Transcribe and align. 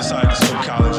decided 0.00 0.30
to 0.30 0.36
skip 0.36 0.62
college 0.62 0.89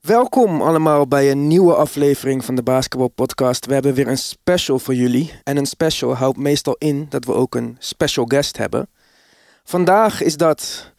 Welkom 0.00 0.62
allemaal 0.62 1.08
bij 1.08 1.30
een 1.30 1.46
nieuwe 1.46 1.74
aflevering 1.74 2.44
van 2.44 2.54
de 2.54 2.62
Basketball 2.62 3.08
Podcast. 3.08 3.66
We 3.66 3.72
hebben 3.72 3.94
weer 3.94 4.08
een 4.08 4.18
special 4.18 4.78
voor 4.78 4.94
jullie. 4.94 5.32
En 5.44 5.56
een 5.56 5.66
special 5.66 6.14
houdt 6.14 6.38
meestal 6.38 6.76
in 6.78 7.06
dat 7.08 7.24
we 7.24 7.32
ook 7.32 7.54
een 7.54 7.76
special 7.78 8.24
guest 8.24 8.56
hebben. 8.56 8.88
Vandaag 9.64 10.22
is 10.22 10.36
dat 10.36 10.92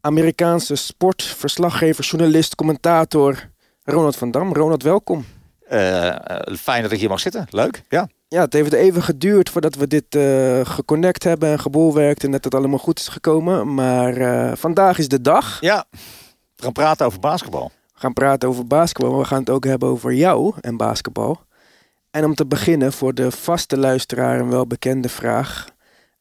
Amerikaanse 0.00 0.74
sportverslaggever, 0.74 2.04
journalist, 2.04 2.54
commentator 2.54 3.48
Ronald 3.84 4.16
van 4.16 4.30
Dam. 4.30 4.52
Ronald, 4.52 4.82
welkom. 4.82 5.24
Eh, 5.66 6.08
eh, 6.08 6.56
fijn 6.56 6.82
dat 6.82 6.92
ik 6.92 6.98
hier 6.98 7.08
mag 7.08 7.20
zitten. 7.20 7.46
Leuk, 7.50 7.82
ja. 7.88 8.08
Ja, 8.28 8.40
het 8.40 8.52
heeft 8.52 8.72
even 8.72 9.02
geduurd 9.02 9.50
voordat 9.50 9.74
we 9.74 9.86
dit 9.86 10.14
eh 10.14 10.60
geconnect 10.64 11.24
hebben 11.24 11.48
en 11.48 11.58
gebolwerkt 11.58 12.24
en 12.24 12.30
dat 12.30 12.44
het 12.44 12.54
allemaal 12.54 12.78
goed 12.78 12.98
is 12.98 13.08
gekomen. 13.08 13.74
Maar 13.74 14.56
vandaag 14.56 14.98
is 14.98 15.08
de 15.08 15.20
dag. 15.20 15.60
Ja, 15.60 15.84
we 16.56 16.62
gaan 16.62 16.72
praten 16.72 17.06
over 17.06 17.20
basketbal. 17.20 17.72
Gaan 17.98 18.12
praten 18.12 18.48
over 18.48 18.66
basketbal, 18.66 19.10
maar 19.10 19.20
we 19.20 19.26
gaan 19.26 19.40
het 19.40 19.50
ook 19.50 19.64
hebben 19.64 19.88
over 19.88 20.12
jou 20.12 20.54
en 20.60 20.76
basketbal. 20.76 21.40
En 22.10 22.24
om 22.24 22.34
te 22.34 22.46
beginnen, 22.46 22.92
voor 22.92 23.14
de 23.14 23.30
vaste 23.30 23.76
luisteraar 23.76 24.40
een 24.40 24.50
welbekende 24.50 25.08
vraag, 25.08 25.66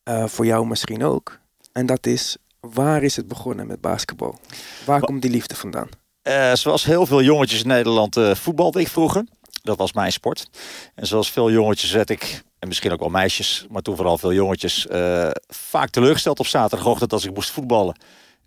eh, 0.03 0.25
voor 0.25 0.45
jou 0.45 0.67
misschien 0.67 1.03
ook. 1.03 1.39
En 1.72 1.86
dat 1.86 2.06
is, 2.06 2.38
waar 2.59 3.03
is 3.03 3.16
het 3.16 3.28
begonnen 3.28 3.67
met 3.67 3.81
basketbal? 3.81 4.39
Waar 4.86 5.00
komt 5.00 5.22
die 5.22 5.31
liefde 5.31 5.56
vandaan? 5.56 5.89
Eh, 6.22 6.53
zoals 6.53 6.85
heel 6.85 7.06
veel 7.06 7.22
jongetjes 7.22 7.62
in 7.62 7.68
Nederland 7.68 8.18
uh, 8.18 8.35
voetbalde 8.35 8.79
ik 8.79 8.88
vroeger. 8.88 9.23
Dat 9.63 9.78
was 9.78 9.94
mijn 9.94 10.12
sport. 10.12 10.50
En 10.96 11.07
zoals 11.07 11.31
veel 11.31 11.52
jongetjes 11.52 11.91
werd 11.91 12.09
ik, 12.09 12.44
en 12.59 12.68
misschien 12.68 12.91
ook 12.91 13.00
wel 13.00 13.09
meisjes, 13.09 13.66
maar 13.69 13.81
toen 13.81 13.96
vooral 13.96 14.18
veel 14.18 14.34
jongetjes, 14.34 14.88
eh, 14.88 15.29
vaak 15.47 15.90
teleurgesteld 15.90 16.40
op 16.40 16.47
zaterdagochtend 16.47 17.13
als 17.13 17.25
ik 17.25 17.34
moest 17.34 17.52
voetballen. 17.52 17.96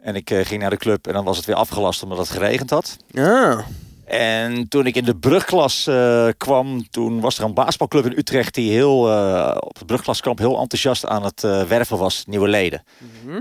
En 0.02 0.14
ik 0.14 0.30
eh, 0.30 0.44
ging 0.44 0.60
naar 0.60 0.70
de 0.70 0.76
club 0.76 1.06
en 1.06 1.12
dan 1.12 1.24
was 1.24 1.36
het 1.36 1.46
weer 1.46 1.56
afgelast 1.56 2.02
omdat 2.02 2.18
het 2.18 2.30
geregend 2.30 2.70
had. 2.70 2.96
Ah, 3.14 3.58
En 4.04 4.68
toen 4.68 4.86
ik 4.86 4.96
in 4.96 5.04
de 5.04 5.16
brugklas 5.16 5.86
eh, 5.86 6.28
kwam, 6.36 6.90
toen 6.90 7.20
was 7.20 7.38
er 7.38 7.44
een 7.44 7.54
basketbalclub 7.54 8.04
in 8.04 8.18
Utrecht 8.18 8.54
die 8.54 8.72
heel, 8.72 9.10
eh, 9.10 9.56
op 9.60 9.78
het 9.78 9.86
brugklaskamp 9.86 10.38
heel 10.38 10.58
enthousiast 10.58 11.06
aan 11.06 11.24
het 11.24 11.40
werven 11.40 11.98
was, 11.98 12.24
nieuwe 12.26 12.48
leden. 12.48 12.84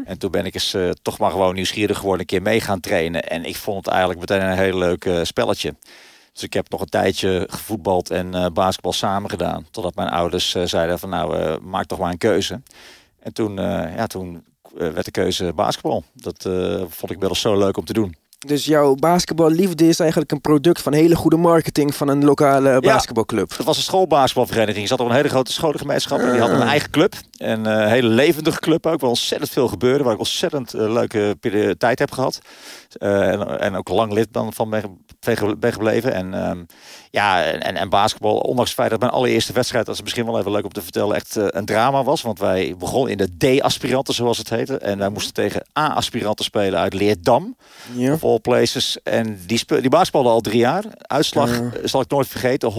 En 0.05 0.17
toen 0.17 0.31
ben 0.31 0.45
ik 0.45 0.53
eens 0.53 0.75
toch 1.01 1.17
maar 1.17 1.31
gewoon 1.31 1.55
nieuwsgierig 1.55 1.97
geworden, 1.97 2.19
een 2.19 2.25
keer 2.25 2.41
mee 2.41 2.61
gaan 2.61 2.79
trainen. 2.79 3.23
En 3.23 3.45
ik 3.45 3.55
vond 3.55 3.85
het 3.85 3.87
eigenlijk 3.93 4.19
meteen 4.19 4.49
een 4.49 4.57
heel 4.57 4.77
leuk 4.77 5.09
spelletje. 5.23 5.75
Dus 6.33 6.43
ik 6.43 6.53
heb 6.53 6.69
nog 6.69 6.81
een 6.81 6.89
tijdje 6.89 7.47
gevoetbald 7.49 8.09
en 8.09 8.53
basketbal 8.53 8.93
samen 8.93 9.29
gedaan. 9.29 9.67
Totdat 9.71 9.95
mijn 9.95 10.09
ouders 10.09 10.55
zeiden 10.63 10.99
van 10.99 11.09
nou, 11.09 11.59
maak 11.61 11.85
toch 11.85 11.99
maar 11.99 12.11
een 12.11 12.17
keuze. 12.17 12.61
En 13.19 13.33
toen, 13.33 13.55
ja, 13.95 14.07
toen 14.07 14.43
werd 14.75 15.05
de 15.05 15.11
keuze 15.11 15.53
basketbal. 15.55 16.03
Dat 16.13 16.45
eh, 16.45 16.75
vond 16.75 17.03
ik 17.03 17.11
inmiddels 17.11 17.41
zo 17.41 17.57
leuk 17.57 17.77
om 17.77 17.85
te 17.85 17.93
doen. 17.93 18.15
dus 18.39 18.65
jouw 18.65 18.95
basketballiefde 18.95 19.87
is 19.87 19.99
eigenlijk 19.99 20.31
een 20.31 20.41
product 20.41 20.81
van 20.81 20.93
hele 20.93 21.15
goede 21.15 21.37
marketing 21.37 21.95
van 21.95 22.07
een 22.07 22.25
lokale 22.25 22.79
basketbalclub. 22.79 23.53
Dat 23.57 23.65
was 23.65 23.77
een 23.77 23.83
schoolbasketbalvereniging. 23.83 24.81
Er 24.81 24.87
zat 24.87 24.99
op 24.99 25.07
een 25.09 25.15
hele 25.15 25.29
grote 25.29 25.51
scholengemeenschap. 25.51 26.19
En 26.19 26.31
die 26.31 26.39
hadden 26.39 26.61
een 26.61 26.67
eigen 26.67 26.89
club. 26.89 27.13
En 27.39 27.65
eh, 27.65 27.73
een 27.73 27.89
hele 27.89 28.07
levendige 28.07 28.59
club 28.59 28.85
ook. 28.85 28.99
Waar 28.99 29.09
ontzettend 29.09 29.51
veel 29.51 29.67
gebeurde. 29.67 30.03
Waar 30.03 30.13
ik 30.13 30.19
ontzettend 30.19 30.73
eh, 30.73 30.91
leuke 30.91 31.35
tijd 31.77 31.99
heb 31.99 32.11
gehad. 32.11 32.39
Eh, 32.91 33.31
en, 33.31 33.59
en 33.59 33.75
ook 33.75 33.89
lang 33.89 34.13
lid 34.13 34.27
van 34.31 34.69
ben, 34.69 35.05
ben 35.59 35.73
gebleven. 35.73 36.13
En 36.13 36.33
ehm, 36.33 36.63
ja, 37.11 37.43
en, 37.43 37.75
en 37.75 37.89
basketbal. 37.89 38.37
Ondanks 38.37 38.69
het 38.69 38.79
feit 38.79 38.89
dat 38.89 38.99
mijn 38.99 39.11
allereerste 39.11 39.53
wedstrijd, 39.53 39.85
dat 39.85 39.95
is 39.95 40.01
misschien 40.01 40.25
wel 40.25 40.39
even 40.39 40.51
leuk 40.51 40.63
om 40.63 40.71
te 40.71 40.81
vertellen, 40.81 41.15
echt 41.15 41.35
eh, 41.35 41.45
een 41.47 41.65
drama 41.65 42.03
was. 42.03 42.21
Want 42.21 42.39
wij 42.39 42.75
begonnen 42.77 43.11
in 43.11 43.17
de 43.17 43.57
D-aspiranten, 43.57 44.13
zoals 44.13 44.37
het 44.37 44.49
heette. 44.49 44.77
En 44.77 44.97
wij 44.97 45.09
moesten 45.09 45.33
tegen 45.33 45.65
A-aspiranten 45.79 46.45
spelen 46.45 46.79
uit 46.79 46.93
Leerdam. 46.93 47.55
Ja. 47.93 48.13
Of 48.13 48.23
all 48.23 48.39
places. 48.39 48.97
En 49.03 49.39
die, 49.45 49.61
die 49.65 49.89
basketballen 49.89 50.31
al 50.31 50.41
drie 50.41 50.59
jaar. 50.59 50.83
Uitslag 50.97 51.61
zal 51.83 52.01
ik 52.01 52.09
nooit 52.09 52.27
vergeten. 52.27 52.69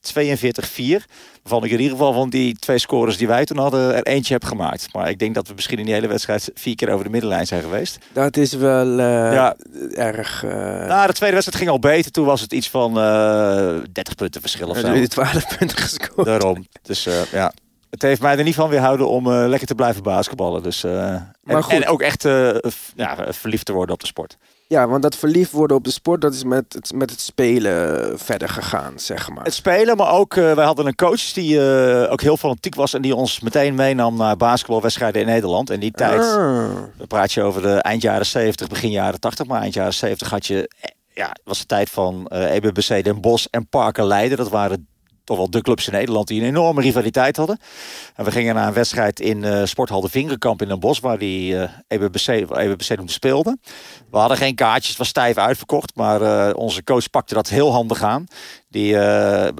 142-4. 0.00 1.04
Waarvan 1.42 1.64
ik 1.64 1.70
in 1.70 1.80
ieder 1.80 1.96
geval 1.96 2.12
van 2.12 2.30
die 2.30 2.54
twee 2.58 2.78
scores 2.78 3.16
die 3.16 3.26
wij 3.26 3.44
toen 3.44 3.58
hadden 3.58 3.94
er 3.94 4.06
eentje 4.06 4.32
heb 4.32 4.44
gemaakt. 4.44 4.92
Maar 4.92 5.08
ik 5.10 5.18
denk 5.18 5.34
dat 5.34 5.48
we 5.48 5.54
misschien 5.54 5.78
in 5.78 5.84
die 5.84 5.94
hele 5.94 6.06
wedstrijd 6.06 6.50
vier 6.54 6.74
keer 6.74 6.90
over 6.90 7.04
de 7.04 7.10
middenlijn 7.10 7.46
zijn 7.46 7.62
geweest. 7.62 7.98
Dat 8.12 8.36
is 8.36 8.52
wel 8.52 8.98
eh, 8.98 9.32
Ja. 9.32 9.56
erg... 9.94 10.42
Nou, 10.42 11.06
de 11.06 11.12
tweede 11.12 11.34
wedstrijd 11.34 11.56
ging 11.62 11.70
al 11.70 11.78
beter. 11.78 12.10
Toen 12.10 12.24
was 12.24 12.40
het 12.40 12.52
iets 12.52 12.70
van 12.70 12.98
eh 12.98 13.76
30 13.92 14.14
punten 14.14 14.40
verschil 14.40 14.68
of 14.68 14.82
uh, 14.82 14.94
zo. 14.94 15.06
12 15.06 15.56
punten 15.58 15.78
gescoord. 15.78 16.26
Daarom. 16.26 16.66
Dus 16.82 17.08
ja. 17.32 17.52
Het 17.90 18.02
heeft 18.02 18.20
mij 18.20 18.38
er 18.38 18.44
niet 18.44 18.54
van 18.54 18.68
weerhouden 18.68 19.08
om 19.08 19.30
lekker 19.30 19.66
te 19.66 19.74
blijven 19.74 20.02
basketballen. 20.02 20.62
Dus, 20.62 20.84
en, 20.84 21.86
ook 21.86 22.02
echt 22.02 22.22
ja, 22.96 23.16
verliefd 23.28 23.64
te 23.64 23.72
worden 23.72 23.94
op 23.94 24.00
de 24.00 24.06
sport. 24.06 24.36
Ja, 24.70 24.88
want 24.88 25.02
dat 25.02 25.16
verliefd 25.16 25.50
worden 25.52 25.76
op 25.76 25.84
de 25.84 25.90
sport, 25.90 26.20
dat 26.20 26.34
is 26.34 26.44
met 26.44 26.72
het, 26.72 26.92
met 26.94 27.10
het 27.10 27.20
spelen 27.20 28.18
verder 28.18 28.48
gegaan, 28.48 28.92
zeg 28.98 29.30
maar. 29.30 29.44
Het 29.44 29.54
spelen, 29.54 29.96
maar 29.96 30.10
ook 30.12 30.36
eh, 30.36 30.52
wij 30.52 30.64
hadden 30.64 30.86
een 30.86 30.94
coach 30.94 31.32
die 31.32 31.60
eh, 31.72 32.12
ook 32.12 32.20
heel 32.20 32.36
fanatiek 32.36 32.74
was 32.74 32.94
en 32.94 33.02
die 33.02 33.14
ons 33.14 33.40
meteen 33.40 33.74
meenam 33.74 34.16
naar 34.16 34.36
basketbalwedstrijden 34.36 35.20
in 35.20 35.26
Nederland. 35.26 35.70
En 35.70 35.80
die 35.80 35.90
tijd, 35.90 36.20
Ah. 36.20 36.68
dan 36.96 37.06
praat 37.06 37.32
je 37.32 37.42
over 37.42 37.62
de 37.62 37.74
eind 37.74 38.02
jaren 38.02 38.26
70, 38.26 38.68
begin 38.68 38.90
jaren 38.90 39.20
80, 39.20 39.46
maar 39.46 39.60
eind 39.60 39.74
jaren 39.74 39.94
70 39.94 40.30
had 40.30 40.46
je, 40.46 40.68
eh, 40.80 40.90
ja, 41.14 41.32
was 41.44 41.58
de 41.58 41.66
tijd 41.66 41.90
van 41.90 42.26
eh 42.26 42.54
EBBC 42.54 43.04
Den 43.04 43.20
Bosch 43.20 43.46
en 43.50 43.68
Parker 43.68 44.04
Leiden. 44.04 44.36
Dat 44.38 44.48
waren 44.50 44.88
toch 45.30 45.38
wel 45.38 45.50
de 45.50 45.62
clubs 45.62 45.86
in 45.86 45.92
Nederland 45.92 46.28
die 46.28 46.40
een 46.40 46.46
enorme 46.46 46.80
rivaliteit 46.80 47.36
hadden. 47.36 47.58
En 48.14 48.24
we 48.24 48.30
gingen 48.30 48.54
naar 48.54 48.66
een 48.66 48.72
wedstrijd 48.72 49.20
in 49.20 49.44
eh 49.44 49.64
Sporthal 49.64 50.00
de 50.00 50.08
Vingerkamp 50.08 50.62
in 50.62 50.68
Den 50.68 50.80
Bosch, 50.80 51.00
waar 51.00 51.18
die 51.18 51.56
eh 51.58 51.70
EBBC, 51.88 52.26
EBBC 52.50 52.98
speelde. 53.04 53.58
We 54.10 54.18
hadden 54.18 54.36
geen 54.36 54.54
kaartjes, 54.54 54.88
het 54.88 54.98
was 54.98 55.08
stijf 55.08 55.36
uitverkocht, 55.36 55.94
maar 55.94 56.22
eh, 56.22 56.56
onze 56.56 56.84
coach 56.84 57.10
pakte 57.10 57.34
dat 57.34 57.48
heel 57.48 57.72
handig 57.72 58.02
aan. 58.02 58.26
Die 58.68 58.92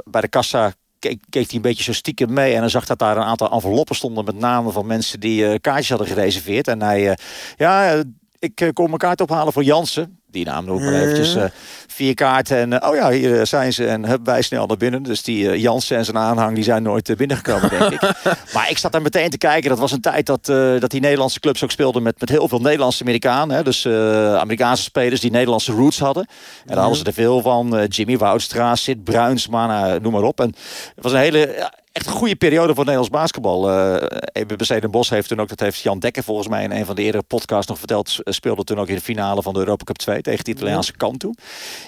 bij 0.04 0.20
de 0.20 0.28
kassa 0.28 0.72
keek, 1.00 1.24
hij 1.30 1.46
een 1.50 1.60
beetje 1.60 1.82
zo 1.82 1.92
stiekem 1.92 2.32
mee 2.32 2.54
en 2.54 2.60
dan 2.60 2.70
zag 2.70 2.86
dat 2.86 2.98
daar 2.98 3.16
een 3.16 3.22
aantal 3.22 3.50
enveloppen 3.50 3.96
stonden 3.96 4.24
met 4.24 4.38
namen 4.38 4.72
van 4.72 4.86
mensen 4.86 5.20
die 5.20 5.60
kaartjes 5.60 5.88
hadden 5.88 6.06
gereserveerd. 6.06 6.68
En 6.68 6.82
hij, 6.82 7.10
eh, 7.10 7.16
ja, 7.56 8.02
ik 8.38 8.70
kom 8.72 8.86
mijn 8.86 8.98
kaart 8.98 9.20
ophalen 9.20 9.52
voor 9.52 9.64
Jansen. 9.64 10.19
Die 10.30 10.44
naam 10.44 10.64
noem 10.64 10.84
maar 10.84 10.94
eventjes. 10.94 11.34
eh, 11.34 11.44
vier 11.86 12.14
kaarten 12.14 12.56
en 12.56 12.80
eh, 12.80 12.88
oh 12.90 12.96
ja, 12.96 13.10
hier 13.10 13.46
zijn 13.46 13.72
ze. 13.72 13.86
En 13.86 14.04
hup, 14.06 14.20
wij 14.24 14.42
snel 14.42 14.66
naar 14.66 14.76
binnen. 14.76 15.02
Dus 15.02 15.22
die 15.22 15.50
eh, 15.50 15.60
Jansen 15.60 15.96
en 15.96 16.04
zijn 16.04 16.18
aanhang, 16.18 16.54
die 16.54 16.64
zijn 16.64 16.82
nooit 16.82 17.08
eh, 17.08 17.16
binnengekomen, 17.16 17.70
denk 17.70 17.92
ik. 17.92 18.00
Maar 18.54 18.70
ik 18.70 18.78
zat 18.78 18.92
daar 18.92 19.02
meteen 19.02 19.30
te 19.30 19.38
kijken. 19.38 19.68
Dat 19.70 19.78
was 19.78 19.92
een 19.92 20.00
tijd 20.00 20.26
dat, 20.26 20.48
eh, 20.48 20.80
dat 20.80 20.90
die 20.90 21.00
Nederlandse 21.00 21.40
clubs 21.40 21.64
ook 21.64 21.70
speelden 21.70 22.02
met, 22.02 22.20
met 22.20 22.28
heel 22.28 22.48
veel 22.48 22.60
Nederlandse 22.60 23.02
Amerikanen. 23.02 23.56
Hè? 23.56 23.62
Dus 23.62 23.84
eh, 23.84 24.34
Amerikaanse 24.34 24.82
spelers 24.82 25.20
die 25.20 25.30
Nederlandse 25.30 25.72
roots 25.72 25.98
hadden. 25.98 26.26
En 26.26 26.66
daar 26.66 26.78
hadden 26.78 26.98
ze 26.98 27.04
er 27.04 27.12
veel 27.12 27.40
van. 27.40 27.76
Eh, 27.76 27.84
Jimmy 27.88 28.18
Woudstra, 28.18 28.74
Sid 28.74 29.04
Bruinsma, 29.04 29.66
nou, 29.66 30.00
noem 30.00 30.12
maar 30.12 30.22
op. 30.22 30.40
En 30.40 30.46
het 30.94 31.02
was 31.04 31.12
een 31.12 31.18
hele... 31.18 31.54
ja, 31.56 31.72
Echt 31.92 32.06
een 32.06 32.12
goede 32.12 32.36
periode 32.36 32.74
voor 32.74 32.84
Nederlands 32.84 33.10
basketbal. 33.10 33.70
Uh, 33.70 33.94
EBC 34.32 34.66
Den 34.80 34.90
Bosch 34.90 35.10
heeft 35.10 35.28
toen 35.28 35.40
ook, 35.40 35.48
dat 35.48 35.60
heeft 35.60 35.80
Jan 35.80 35.98
Dekker 35.98 36.22
volgens 36.22 36.48
mij 36.48 36.62
in 36.64 36.70
een 36.70 36.86
van 36.86 36.94
de 36.94 37.02
eerdere 37.02 37.22
podcasts 37.22 37.66
nog 37.66 37.78
verteld, 37.78 38.16
speelde 38.24 38.64
toen 38.64 38.78
ook 38.80 38.88
in 38.88 38.94
de 38.94 39.00
finale 39.00 39.42
van 39.42 39.52
de 39.52 39.58
Europa 39.58 39.84
Cup 39.84 39.96
2 39.96 40.19
tegen 40.22 40.44
de 40.44 40.50
Italiaanse 40.50 40.96
kant 40.96 41.20
toe. 41.20 41.34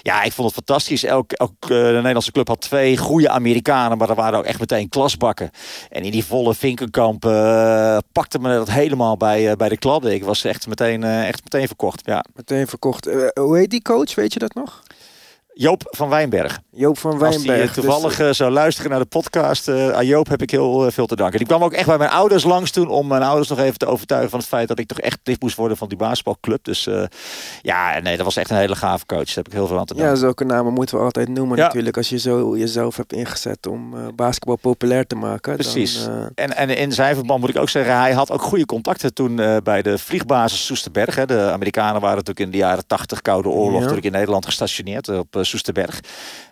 Ja, 0.01 0.23
ik 0.23 0.31
vond 0.31 0.47
het 0.47 0.55
fantastisch. 0.55 1.03
Elk, 1.03 1.31
elk 1.31 1.53
eh, 1.59 1.67
de 1.67 1.91
Nederlandse 1.93 2.31
club 2.31 2.47
had 2.47 2.61
twee 2.61 2.97
goede 2.97 3.29
Amerikanen, 3.29 3.97
maar 3.97 4.09
er 4.09 4.15
waren 4.15 4.39
ook 4.39 4.45
echt 4.45 4.59
meteen 4.59 4.89
klasbakken. 4.89 5.49
En 5.89 6.03
in 6.03 6.11
die 6.11 6.25
volle 6.25 6.55
Vinkenkamp 6.55 7.25
eh, 7.25 7.97
pakte 8.11 8.39
me 8.39 8.53
dat 8.53 8.69
helemaal 8.69 9.17
bij, 9.17 9.49
eh, 9.49 9.55
bij 9.55 9.69
de 9.69 9.77
kladden. 9.77 10.13
Ik 10.13 10.23
was 10.23 10.43
echt 10.43 10.67
meteen, 10.67 11.03
echt 11.03 11.43
meteen 11.43 11.67
verkocht. 11.67 12.01
Ja. 12.05 12.25
Meteen 12.35 12.67
verkocht. 12.67 13.09
Hoe 13.33 13.57
heet 13.57 13.69
die 13.69 13.81
coach? 13.81 14.15
Weet 14.15 14.33
je 14.33 14.39
dat 14.39 14.53
nog? 14.53 14.83
Joop 15.55 15.81
van 15.89 16.09
Wijnberg. 16.09 16.59
Joop 16.71 16.97
van 16.97 17.11
Als 17.11 17.37
die 17.37 17.45
Wijnberg. 17.47 17.69
eh, 17.69 17.75
toevallig 17.83 18.15
Dus, 18.17 18.27
eh, 18.27 18.33
zou 18.33 18.51
luisteren 18.51 18.91
naar 18.91 18.99
de 18.99 19.05
podcast, 19.05 19.67
eh, 19.67 19.89
aan 19.89 20.05
Joop 20.05 20.27
heb 20.27 20.41
ik 20.41 20.51
heel 20.51 20.85
eh, 20.85 20.91
veel 20.91 21.05
te 21.05 21.15
danken. 21.15 21.37
Die 21.37 21.47
kwam 21.47 21.63
ook 21.63 21.73
echt 21.73 21.85
bij 21.87 21.97
mijn 21.97 22.09
ouders 22.09 22.43
langs 22.43 22.71
toen 22.71 22.87
om 22.89 23.07
mijn 23.07 23.23
ouders 23.23 23.49
nog 23.49 23.59
even 23.59 23.77
te 23.77 23.85
overtuigen 23.85 24.29
van 24.29 24.39
het 24.39 24.47
feit 24.47 24.67
dat 24.67 24.79
ik 24.79 24.87
toch 24.87 24.99
echt 24.99 25.19
lid 25.23 25.41
moest 25.41 25.55
worden 25.55 25.77
van 25.77 25.87
die 25.87 25.97
basketbalclub. 25.97 26.63
Dus 26.63 26.87
eh, 26.87 27.03
ja, 27.61 27.99
nee, 27.99 28.15
dat 28.15 28.25
was 28.25 28.35
echt 28.35 28.49
een 28.49 28.57
hele 28.57 28.75
gave 28.75 29.05
coach. 29.05 29.25
Daar 29.25 29.35
heb 29.35 29.47
ik 29.47 29.53
heel 29.53 29.67
veel 29.67 29.79
aan 29.79 29.85
te 29.85 29.93
ja, 29.95 29.99
danken. 30.01 30.17
zulke 30.19 30.43
namen 30.43 30.73
moeten 30.73 30.97
we 30.97 31.03
altijd 31.03 31.27
noemen 31.29 31.57
Ja. 31.57 31.63
natuurlijk. 31.63 31.97
Als 31.97 32.09
je 32.09 32.17
zo 32.19 32.57
jezelf 32.57 32.97
hebt 32.97 33.13
ingezet 33.13 33.67
om 33.67 33.93
eh, 33.97 34.07
basketbal 34.15 34.55
populair 34.55 35.07
te 35.07 35.15
maken. 35.15 35.53
Precies. 35.55 36.03
Dan, 36.05 36.13
eh, 36.35 36.43
En, 36.43 36.55
en 36.55 36.69
in 36.77 36.91
zijn 36.91 37.15
verband 37.15 37.39
moet 37.39 37.49
ik 37.49 37.57
ook 37.57 37.69
zeggen, 37.69 37.97
hij 37.99 38.13
had 38.13 38.31
ook 38.31 38.41
goede 38.41 38.65
contacten 38.65 39.13
toen 39.13 39.39
eh, 39.39 39.57
bij 39.63 39.81
de 39.81 39.97
vliegbasis 39.97 40.65
Soesterberg. 40.65 41.15
Hè. 41.15 41.25
De 41.25 41.39
Amerikanen 41.51 42.01
waren 42.01 42.17
natuurlijk 42.17 42.45
in 42.45 42.51
de 42.51 42.57
jaren 42.57 42.87
80 42.87 43.21
Koude 43.21 43.49
Oorlog 43.49 43.71
Ja. 43.73 43.79
natuurlijk 43.79 44.05
in 44.05 44.11
Nederland 44.11 44.45
gestationeerd 44.45 45.07
eh, 45.07 45.17
op 45.17 45.35
eh, 45.35 45.42
Soesterberg. 45.45 45.99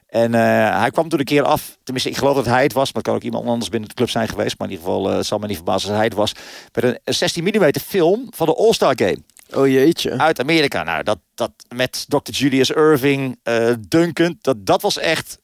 En 0.07 0.33
eh, 0.33 0.79
hij 0.79 0.91
kwam 0.91 1.09
toen 1.09 1.19
een 1.19 1.25
keer 1.25 1.43
af, 1.43 1.77
tenminste 1.83 2.09
ik 2.09 2.17
geloof 2.17 2.35
dat 2.35 2.45
hij 2.45 2.63
het 2.63 2.73
was, 2.73 2.85
maar 2.85 2.95
het 2.95 3.03
kan 3.03 3.15
ook 3.15 3.23
iemand 3.23 3.47
anders 3.47 3.69
binnen 3.69 3.89
de 3.89 3.95
club 3.95 4.09
zijn 4.09 4.27
geweest. 4.27 4.57
Maar 4.57 4.67
in 4.67 4.73
ieder 4.73 4.89
geval, 4.89 5.09
eh, 5.09 5.15
het 5.15 5.25
zal 5.25 5.39
me 5.39 5.47
niet 5.47 5.55
verbazen 5.55 5.89
als 5.89 5.97
hij 5.97 6.05
het 6.05 6.15
was. 6.15 6.33
Met 6.73 6.83
een, 6.83 6.99
een 7.03 7.13
16 7.13 7.43
mm 7.43 7.71
film 7.85 8.27
van 8.29 8.47
de 8.47 8.55
All-Star 8.55 8.93
Game 8.95 9.17
oh 9.53 9.67
jeetje. 9.67 10.17
uit 10.17 10.39
Amerika. 10.39 10.83
Nou, 10.83 11.03
dat, 11.03 11.19
dat 11.35 11.51
met 11.75 12.05
Dr. 12.07 12.31
Julius 12.31 12.69
Irving, 12.69 13.39
eh 13.43 13.73
Duncan, 13.87 14.37
dat, 14.41 14.65
dat 14.65 14.81
was 14.81 14.97
echt 14.97 15.37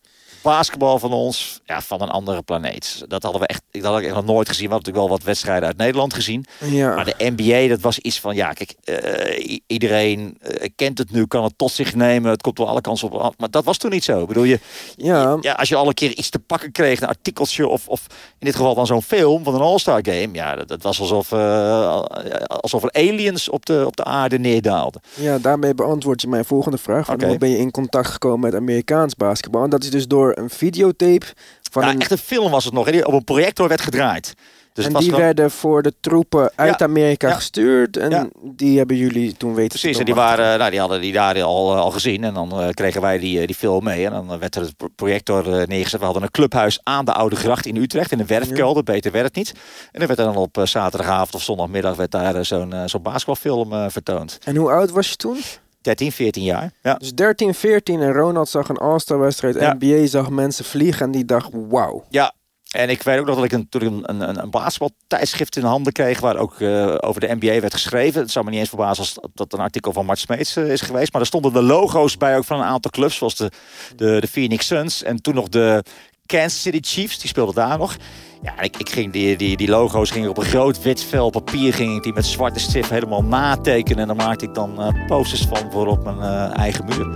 basketbal 0.47 0.99
van 0.99 1.11
ons, 1.13 1.59
ja, 1.65 1.81
van 1.81 2.01
een 2.01 2.09
andere 2.09 2.41
planeet. 2.41 3.03
Dat 3.07 3.23
hadden 3.23 3.41
we 3.41 3.47
echt, 3.47 3.61
dat 3.71 3.83
had 3.83 3.99
ik 3.99 4.05
echt 4.05 4.15
nog 4.15 4.25
nooit 4.25 4.47
gezien. 4.47 4.65
We 4.67 4.71
hadden 4.73 4.87
natuurlijk 4.87 5.07
wel 5.07 5.17
wat 5.17 5.23
wedstrijden 5.23 5.67
uit 5.67 5.77
Nederland 5.77 6.13
gezien. 6.13 6.45
Ja. 6.65 6.95
Maar 6.95 7.05
de 7.05 7.33
NBA, 7.35 7.67
dat 7.67 7.81
was 7.81 7.99
iets 7.99 8.19
van, 8.19 8.35
ja, 8.35 8.51
kijk, 8.53 8.75
eh, 8.83 9.59
iedereen 9.67 10.37
eh, 10.41 10.69
kent 10.75 10.97
het 10.97 11.11
nu, 11.11 11.25
kan 11.25 11.43
het 11.43 11.53
tot 11.57 11.71
zich 11.71 11.95
nemen. 11.95 12.31
Het 12.31 12.41
komt 12.41 12.57
wel 12.57 12.67
alle 12.67 12.81
kansen 12.81 13.09
op. 13.11 13.33
Maar 13.37 13.49
dat 13.49 13.63
was 13.63 13.77
toen 13.77 13.91
niet 13.91 14.03
zo. 14.03 14.21
Ik 14.21 14.27
bedoel, 14.27 14.43
je, 14.43 14.59
Ja. 14.95 15.37
ja, 15.41 15.53
als 15.53 15.69
je 15.69 15.75
al 15.75 15.87
een 15.87 15.93
keer 15.93 16.11
iets 16.15 16.29
te 16.29 16.39
pakken 16.39 16.71
kreeg, 16.71 17.01
een 17.01 17.07
artikeltje 17.07 17.67
of, 17.67 17.87
of 17.87 18.05
in 18.39 18.45
dit 18.45 18.55
geval 18.55 18.75
dan 18.75 18.85
zo'n 18.85 19.01
film 19.01 19.43
van 19.43 19.55
een 19.55 19.61
All-Star 19.61 19.99
Game. 20.01 20.29
Ja, 20.31 20.55
dat, 20.55 20.67
dat 20.67 20.83
was 20.83 20.99
alsof, 20.99 21.31
eh, 21.31 22.01
alsof 22.47 22.83
er 22.83 22.91
aliens 22.91 23.49
op 23.49 23.65
de, 23.65 23.83
op 23.85 23.95
de 23.95 24.03
aarde 24.03 24.39
neerdaalden. 24.39 25.01
Ja, 25.13 25.37
daarmee 25.37 25.73
beantwoord 25.73 26.21
je 26.21 26.27
mijn 26.27 26.45
volgende 26.45 26.77
vraag. 26.77 27.07
Hoe 27.07 27.37
ben 27.37 27.49
je 27.49 27.57
in 27.57 27.71
contact 27.71 28.07
gekomen 28.07 28.39
met 28.39 28.55
Amerikaans 28.55 29.15
basketbal? 29.15 29.63
En 29.63 29.69
dat 29.69 29.83
is 29.83 29.89
dus 29.89 30.07
door 30.07 30.36
een 30.37 30.49
videotape 30.49 31.25
van 31.71 31.83
Ja, 31.83 31.89
een... 31.89 31.99
echt 31.99 32.11
een 32.11 32.17
film 32.17 32.51
was 32.51 32.65
het 32.65 32.73
nog, 32.73 32.89
die 32.91 33.05
op 33.07 33.13
een 33.13 33.23
projector 33.23 33.67
werd 33.67 33.81
gedraaid. 33.81 34.33
Dus 34.73 34.85
en 34.85 34.93
die 34.93 35.03
gewoon- 35.03 35.19
werden 35.19 35.51
voor 35.51 35.81
de 35.83 35.93
troepen 36.01 36.51
uit 36.55 36.79
Ja, 36.79 36.85
Amerika 36.85 37.27
ja. 37.27 37.33
gestuurd. 37.33 37.97
En 37.97 38.09
Ja. 38.09 38.27
die 38.41 38.77
hebben 38.77 38.95
jullie 38.97 39.33
toen 39.37 39.53
weten 39.53 39.69
te 39.71 39.77
Precies, 39.79 39.99
en 39.99 40.05
die, 40.05 40.13
waren, 40.15 40.57
nou, 40.59 40.71
die 40.71 40.79
hadden 40.79 41.01
die 41.01 41.11
daar 41.13 41.43
al, 41.43 41.73
eh, 41.73 41.79
al 41.79 41.91
gezien. 41.91 42.23
En 42.23 42.33
dan 42.33 42.51
eh, 42.61 42.69
kregen 42.69 43.01
wij 43.01 43.17
die, 43.19 43.39
eh, 43.39 43.45
die 43.47 43.55
film 43.55 43.83
mee. 43.83 44.05
En 44.05 44.11
dan 44.11 44.39
werd 44.39 44.55
er 44.55 44.61
het 44.61 44.77
pro- 44.77 44.87
projector 44.95 45.43
neergezet. 45.67 45.99
We 45.99 46.05
hadden 46.05 46.23
een 46.23 46.31
clubhuis 46.31 46.79
aan 46.83 47.05
de 47.05 47.13
Oude 47.13 47.35
Gracht 47.35 47.65
in 47.65 47.75
Utrecht. 47.75 48.11
In 48.11 48.19
een 48.19 48.27
werfkelder, 48.27 48.83
beter 48.83 49.11
werd 49.11 49.25
het 49.25 49.35
niet. 49.35 49.49
En 49.91 49.99
dan 49.99 50.07
werd 50.07 50.19
er 50.19 50.25
dan 50.25 50.35
op 50.35 50.59
zaterdagavond 50.63 51.35
of 51.35 51.41
zondagmiddag... 51.43 51.95
werd 51.95 52.11
daar 52.11 52.45
zo'n 52.45 52.73
zo'n 52.85 53.01
basketbalfilm 53.01 53.91
vertoond. 53.91 54.37
En 54.43 54.55
hoe 54.55 54.71
oud 54.71 54.91
was 54.91 55.09
je 55.09 55.15
toen? 55.15 55.37
13, 55.81 56.11
14 56.11 56.43
jaar. 56.43 56.71
Ja. 56.81 56.93
Dus 56.93 57.13
13, 57.13 57.53
14 57.53 58.01
en 58.01 58.13
Ronald 58.13 58.49
zag 58.49 58.69
een 58.69 58.77
All-Star 58.77 59.19
wedstrijd. 59.19 59.55
Ja. 59.55 59.75
NBA 59.79 60.05
zag 60.05 60.29
mensen 60.29 60.65
vliegen 60.65 61.05
en 61.05 61.11
die 61.11 61.25
dacht, 61.25 61.49
wauw. 61.69 62.05
Ja, 62.09 62.33
en 62.71 62.89
ik 62.89 63.03
weet 63.03 63.19
ook 63.19 63.25
nog 63.25 63.35
dat 63.35 63.45
ik 63.45 63.51
een, 63.51 63.69
toen 63.69 63.85
een, 63.85 64.01
een, 64.05 64.29
een, 64.29 64.41
een 64.41 64.49
basketbaltijdschrift 64.49 65.55
in 65.55 65.63
handen 65.63 65.93
kreeg... 65.93 66.19
waar 66.19 66.37
ook 66.37 66.59
eh, 66.59 66.95
over 66.99 67.21
de 67.21 67.35
NBA 67.39 67.59
werd 67.59 67.73
geschreven. 67.73 68.21
Het 68.21 68.31
zou 68.31 68.45
me 68.45 68.51
niet 68.51 68.59
eens 68.59 68.69
verbazen 68.69 69.03
als 69.03 69.17
dat 69.33 69.53
een 69.53 69.59
artikel 69.59 69.93
van 69.93 70.05
Mart 70.05 70.19
Smeets 70.19 70.55
eh, 70.55 70.71
is 70.71 70.81
geweest. 70.81 71.11
Maar 71.11 71.21
er 71.21 71.27
stonden 71.27 71.53
de 71.53 71.61
logo's 71.61 72.17
bij 72.17 72.37
ook 72.37 72.43
van 72.43 72.59
een 72.59 72.65
aantal 72.65 72.91
clubs... 72.91 73.15
zoals 73.15 73.35
de, 73.35 73.51
de, 73.95 74.17
de 74.19 74.27
Phoenix 74.27 74.65
Suns 74.65 75.03
en 75.03 75.21
toen 75.21 75.35
nog 75.35 75.49
de 75.49 75.83
Kansas 76.27 76.61
City 76.61 76.79
Chiefs. 76.81 77.19
Die 77.19 77.27
speelden 77.29 77.55
daar 77.55 77.77
nog. 77.77 77.95
Ja, 78.41 78.61
ik, 78.61 78.77
ik 78.77 78.89
ging 78.89 79.13
die, 79.13 79.37
die, 79.37 79.57
die 79.57 79.67
logo's 79.69 80.11
gingen 80.11 80.29
op 80.29 80.37
een 80.37 80.45
groot 80.45 80.81
wit 80.81 81.03
vel 81.03 81.29
papier... 81.29 81.73
ging 81.73 81.95
ik 81.95 82.03
die 82.03 82.13
met 82.13 82.25
zwarte 82.25 82.59
stift 82.59 82.89
helemaal 82.89 83.23
natekenen. 83.23 84.01
En 84.01 84.07
dan 84.07 84.15
maakte 84.15 84.45
ik 84.45 84.53
dan 84.53 84.81
eh, 84.81 85.05
posters 85.07 85.41
van 85.45 85.71
voor 85.71 85.87
op 85.87 86.03
mijn 86.03 86.19
eh, 86.21 86.57
eigen 86.57 86.85
muur. 86.85 87.07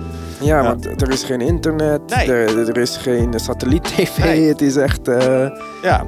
Ja, 0.42 0.58
Ja. 0.62 0.64
want 0.64 1.02
er 1.02 1.10
is 1.10 1.24
geen 1.24 1.42
internet, 1.42 2.02
Nee. 2.16 2.32
er, 2.32 2.70
er 2.70 2.78
is 2.78 2.98
geen 2.98 3.40
satelliet-tv. 3.40 4.18
Nee. 4.24 4.48
Het 4.48 4.62
is 4.62 4.76
echt 4.76 5.08
eh, 5.08 5.50
Ja, 5.82 6.06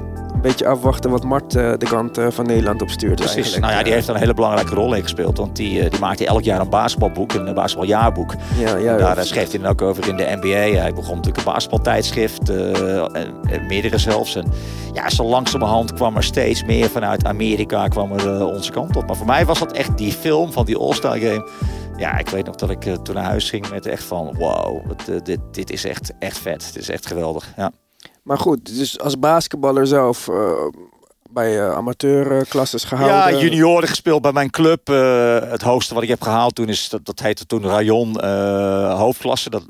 beetje 0.50 0.66
afwachten 0.66 1.10
wat 1.10 1.24
Mart 1.24 1.54
eh, 1.56 1.72
de 1.78 1.86
kant 1.86 2.18
eh, 2.18 2.26
van 2.30 2.46
Nederland 2.46 2.82
opstuurt 2.82 3.14
Precies. 3.14 3.34
eigenlijk. 3.34 3.62
Nou 3.64 3.74
ja, 3.76 3.82
die 3.82 3.92
heeft 3.92 4.06
daar 4.06 4.14
een 4.14 4.20
hele 4.20 4.34
belangrijke 4.34 4.74
rol 4.74 4.94
in 4.94 5.02
gespeeld. 5.02 5.38
Want 5.38 5.56
die, 5.56 5.82
eh, 5.82 5.90
die 5.90 6.00
maakte 6.00 6.26
elk 6.26 6.42
jaar 6.42 6.60
een 6.60 6.68
basketbalboek, 6.68 7.32
een 7.32 7.54
basketbaljaarboek. 7.54 8.34
Ja, 8.58 8.96
daar 8.96 9.18
eh, 9.18 9.24
schreef 9.24 9.50
hij 9.50 9.60
dan 9.60 9.70
ook 9.70 9.82
over 9.82 10.08
in 10.08 10.16
de 10.16 10.36
NBA. 10.40 10.80
Hij 10.80 10.92
begon 10.92 11.16
natuurlijk 11.16 11.46
een 11.46 11.52
basketbaltijdschrift, 11.52 12.48
eh, 12.48 13.66
meerdere 13.68 13.98
zelfs. 13.98 14.34
En 14.36 14.52
ja, 14.94 15.10
zo 15.10 15.24
langzamerhand 15.24 15.92
kwam 15.92 16.16
er 16.16 16.22
steeds 16.22 16.64
meer 16.64 16.90
vanuit 16.90 17.24
Amerika 17.24 17.88
kwam 17.88 18.12
er, 18.12 18.36
eh, 18.36 18.46
onze 18.46 18.70
kant 18.72 18.96
op. 18.96 19.06
Maar 19.06 19.16
voor 19.16 19.26
mij 19.26 19.44
was 19.44 19.58
dat 19.58 19.72
echt 19.72 19.98
die 19.98 20.12
film 20.12 20.52
van 20.52 20.64
die 20.64 20.76
All-Star 20.78 21.18
Game. 21.18 21.48
Ja, 21.96 22.18
ik 22.18 22.28
weet 22.28 22.46
nog 22.46 22.54
dat 22.54 22.70
ik 22.70 22.86
eh, 22.86 22.92
toen 22.94 23.14
naar 23.14 23.24
huis 23.24 23.50
ging 23.50 23.70
met 23.70 23.86
echt 23.86 24.02
van... 24.02 24.34
wow, 24.38 24.90
eh, 24.90 25.16
dit, 25.22 25.40
dit 25.50 25.70
is 25.70 25.84
echt, 25.84 26.12
echt 26.18 26.38
vet. 26.38 26.70
Dit 26.72 26.82
is 26.82 26.88
echt 26.88 27.06
geweldig. 27.06 27.52
Ja. 27.56 27.70
Maar 28.24 28.38
goed, 28.38 28.76
dus 28.76 29.00
als 29.00 29.18
basketballer 29.18 29.86
zelf 29.86 30.28
eh, 30.28 30.52
bij 31.30 31.60
eh, 31.60 31.74
amateurklasses 31.74 32.84
gehouden. 32.84 33.38
Ja, 33.38 33.40
junioren 33.40 33.88
gespeeld 33.88 34.22
bij 34.22 34.32
mijn 34.32 34.50
club. 34.50 34.88
Eh, 34.88 35.38
het 35.50 35.62
hoogste 35.62 35.94
wat 35.94 36.02
ik 36.02 36.08
heb 36.08 36.22
gehaald 36.22 36.54
toen 36.54 36.68
is, 36.68 36.88
dat, 36.88 37.04
dat 37.06 37.20
heette 37.20 37.46
toen 37.46 37.66
rayon 37.66 38.24
hoofdklasse. 38.96 39.50
Dat, 39.50 39.64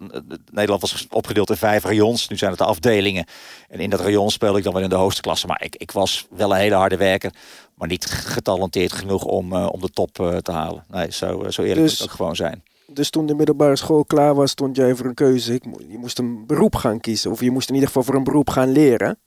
Nederland 0.51 0.81
was 0.81 1.07
opgedeeld 1.11 1.51
in 1.51 1.57
vijf 1.57 1.85
rayons. 1.85 2.29
Nu 2.29 2.37
zijn 2.37 2.51
het 2.51 2.59
de 2.59 2.67
afdelingen. 2.67 3.27
En 3.69 3.81
in 3.81 3.91
dat 3.91 4.01
rayon 4.01 4.31
speelde 4.31 4.59
ik 4.59 4.65
dan 4.65 4.73
wel 4.73 4.83
in 4.83 4.89
de 4.89 4.95
hoogste 4.95 5.21
klasse. 5.21 5.47
Maar 5.47 5.63
ik, 5.65 5.77
ik 5.77 5.91
was 5.91 6.27
wel 6.31 6.51
een 6.51 6.59
hele 6.59 6.75
harde 6.75 6.97
werker. 6.97 7.33
Maar 7.75 7.89
niet 7.89 8.07
getalenteerd 8.07 8.93
genoeg 8.93 9.25
om, 9.25 9.53
om 9.53 9.81
de 9.81 9.91
top 9.91 10.13
te 10.43 10.53
halen. 10.53 10.85
Nee, 10.89 11.13
zo, 11.13 11.51
zo 11.51 11.63
eerlijk 11.63 11.81
Dus- 11.81 11.91
moet 11.91 11.99
het 11.99 12.03
ook 12.03 12.17
gewoon 12.17 12.37
zijn. 12.37 12.63
Dus 12.87 13.11
toen 13.11 13.27
de 13.27 13.35
middelbare 13.35 13.77
school 13.77 14.05
klaar 14.05 14.35
was, 14.35 14.51
stond 14.51 14.77
jij 14.77 14.95
voor 14.95 15.07
een 15.07 15.15
keuze. 15.15 15.55
Ik 15.55 15.65
je 15.89 15.99
moest 15.99 16.19
een 16.19 16.47
beroep 16.47 16.75
gaan 16.75 17.01
kiezen. 17.01 17.31
Of 17.31 17.41
je 17.41 17.51
moest 17.51 17.69
in 17.69 17.75
ieder 17.75 17.89
geval 17.89 18.03
voor 18.03 18.15
een 18.15 18.25
beroep 18.25 18.51
gaan 18.51 18.73
leren. 18.73 19.19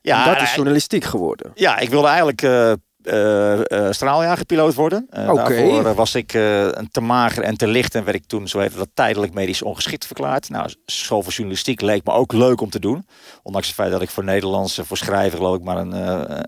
Ja, 0.00 0.26
en 0.26 0.32
dat 0.32 0.42
is 0.42 0.48
eh, 0.48 0.54
journalistiek 0.54 1.04
geworden. 1.04 1.50
Ja, 1.54 1.78
ik 1.78 1.90
wilde 1.90 2.06
eigenlijk 2.06 2.42
eh, 2.42 3.90
straaljagerpiloot 3.90 4.74
worden. 4.74 5.06
Oké. 5.10 5.34
Daarvoor 5.34 5.94
was 5.94 6.14
ik 6.14 6.32
een 6.32 6.88
te 6.90 7.00
mager 7.00 7.42
en 7.42 7.56
te 7.56 7.66
licht 7.66 7.94
en 7.94 8.04
werd 8.04 8.16
ik 8.16 8.26
toen, 8.26 8.48
zo 8.48 8.58
heette 8.58 8.76
dat, 8.76 8.88
tijdelijk 8.94 9.34
medisch 9.34 9.62
ongeschikt 9.62 10.06
verklaard. 10.06 10.48
Nou, 10.48 10.72
school 10.86 11.22
voor 11.22 11.32
journalistiek 11.32 11.80
leek 11.80 12.04
me 12.04 12.12
ook 12.12 12.32
leuk 12.32 12.60
om 12.60 12.70
te 12.70 12.80
doen. 12.80 13.06
Ondanks 13.42 13.66
het 13.66 13.76
feit 13.76 13.90
dat 13.90 14.02
ik 14.02 14.10
voor 14.10 14.24
Nederlands, 14.24 14.78
eh, 14.78 14.84
voor 14.84 14.96
schrijven 14.96 15.38
geloof 15.38 15.56
ik 15.56 15.64
maar 15.64 15.76
een, 15.76 15.92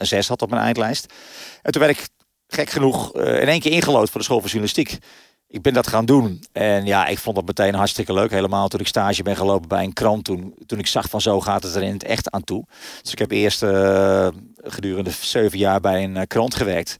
een 0.00 0.06
zes 0.06 0.28
had 0.28 0.42
op 0.42 0.50
mijn 0.50 0.62
eindlijst. 0.62 1.12
En 1.62 1.73
toen 1.73 1.82
werd 1.82 1.99
ik 1.99 2.08
gek 2.46 2.70
genoeg 2.70 3.14
in 3.14 3.49
één 3.49 3.61
keer 3.61 3.73
ingelood 3.73 4.11
voor 4.11 4.20
de 4.20 4.26
school 4.26 4.40
voor 4.40 4.49
journalistiek. 4.49 4.99
Ik 5.54 5.62
ben 5.62 5.73
dat 5.73 5.87
gaan 5.87 6.04
doen. 6.04 6.44
En 6.52 6.87
ja, 6.87 7.06
ik 7.06 7.18
vond 7.18 7.37
dat 7.37 7.46
meteen 7.46 7.75
hartstikke 7.75 8.12
leuk. 8.12 8.30
Helemaal 8.30 8.68
toen 8.68 8.80
ik 8.80 8.87
stage 8.87 9.23
ben 9.23 9.37
gelopen 9.37 9.68
bij 9.68 9.84
een 9.84 9.92
krant. 9.92 10.25
Toen, 10.25 10.54
toen 10.66 10.78
ik 10.78 10.87
zag 10.87 11.08
van 11.08 11.20
zo 11.20 11.40
gaat 11.40 11.62
het 11.62 11.75
er 11.75 11.82
in 11.82 11.92
het 11.92 12.04
echt 12.04 12.30
aan 12.30 12.44
toe. 12.44 12.64
Dus 13.02 13.12
ik 13.12 13.18
heb 13.18 13.30
eerst 13.30 13.62
eh, 13.62 14.28
gedurende 14.56 15.11
zeven 15.11 15.58
jaar 15.58 15.80
bij 15.80 16.04
een 16.04 16.16
eh, 16.16 16.26
krant 16.26 16.54
gewerkt. 16.54 16.96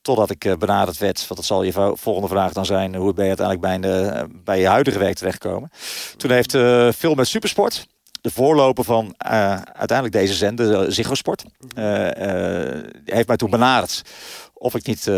Totdat 0.00 0.30
ik 0.30 0.44
eh, 0.44 0.56
benaderd 0.56 0.98
werd. 0.98 1.18
Want 1.18 1.34
dat 1.40 1.44
zal 1.44 1.62
je 1.62 1.72
vo- 1.72 1.94
volgende 1.94 2.28
vraag 2.28 2.52
dan 2.52 2.66
zijn. 2.66 2.94
Hoe 2.94 3.14
ben 3.14 3.26
je 3.26 3.36
uiteindelijk 3.36 3.82
bij, 3.82 3.90
een, 3.90 4.40
bij 4.44 4.60
je 4.60 4.66
huidige 4.66 4.98
werk 4.98 5.16
terechtgekomen? 5.16 5.70
Toen 6.16 6.30
heeft 6.30 6.54
eh 6.54 6.88
Film 6.92 7.16
met 7.16 7.28
Supersport 7.28 7.86
de 8.20 8.30
voorloper 8.30 8.84
van 8.84 9.14
uiteindelijk 9.18 10.12
deze 10.12 10.34
zender, 10.34 10.92
Ziggo 10.92 11.14
Sport, 11.14 11.44
heeft 13.04 13.26
mij 13.26 13.36
toen 13.36 13.50
benaderd 13.50 14.02
of 14.54 14.74
ik 14.74 14.86
niet 14.86 15.10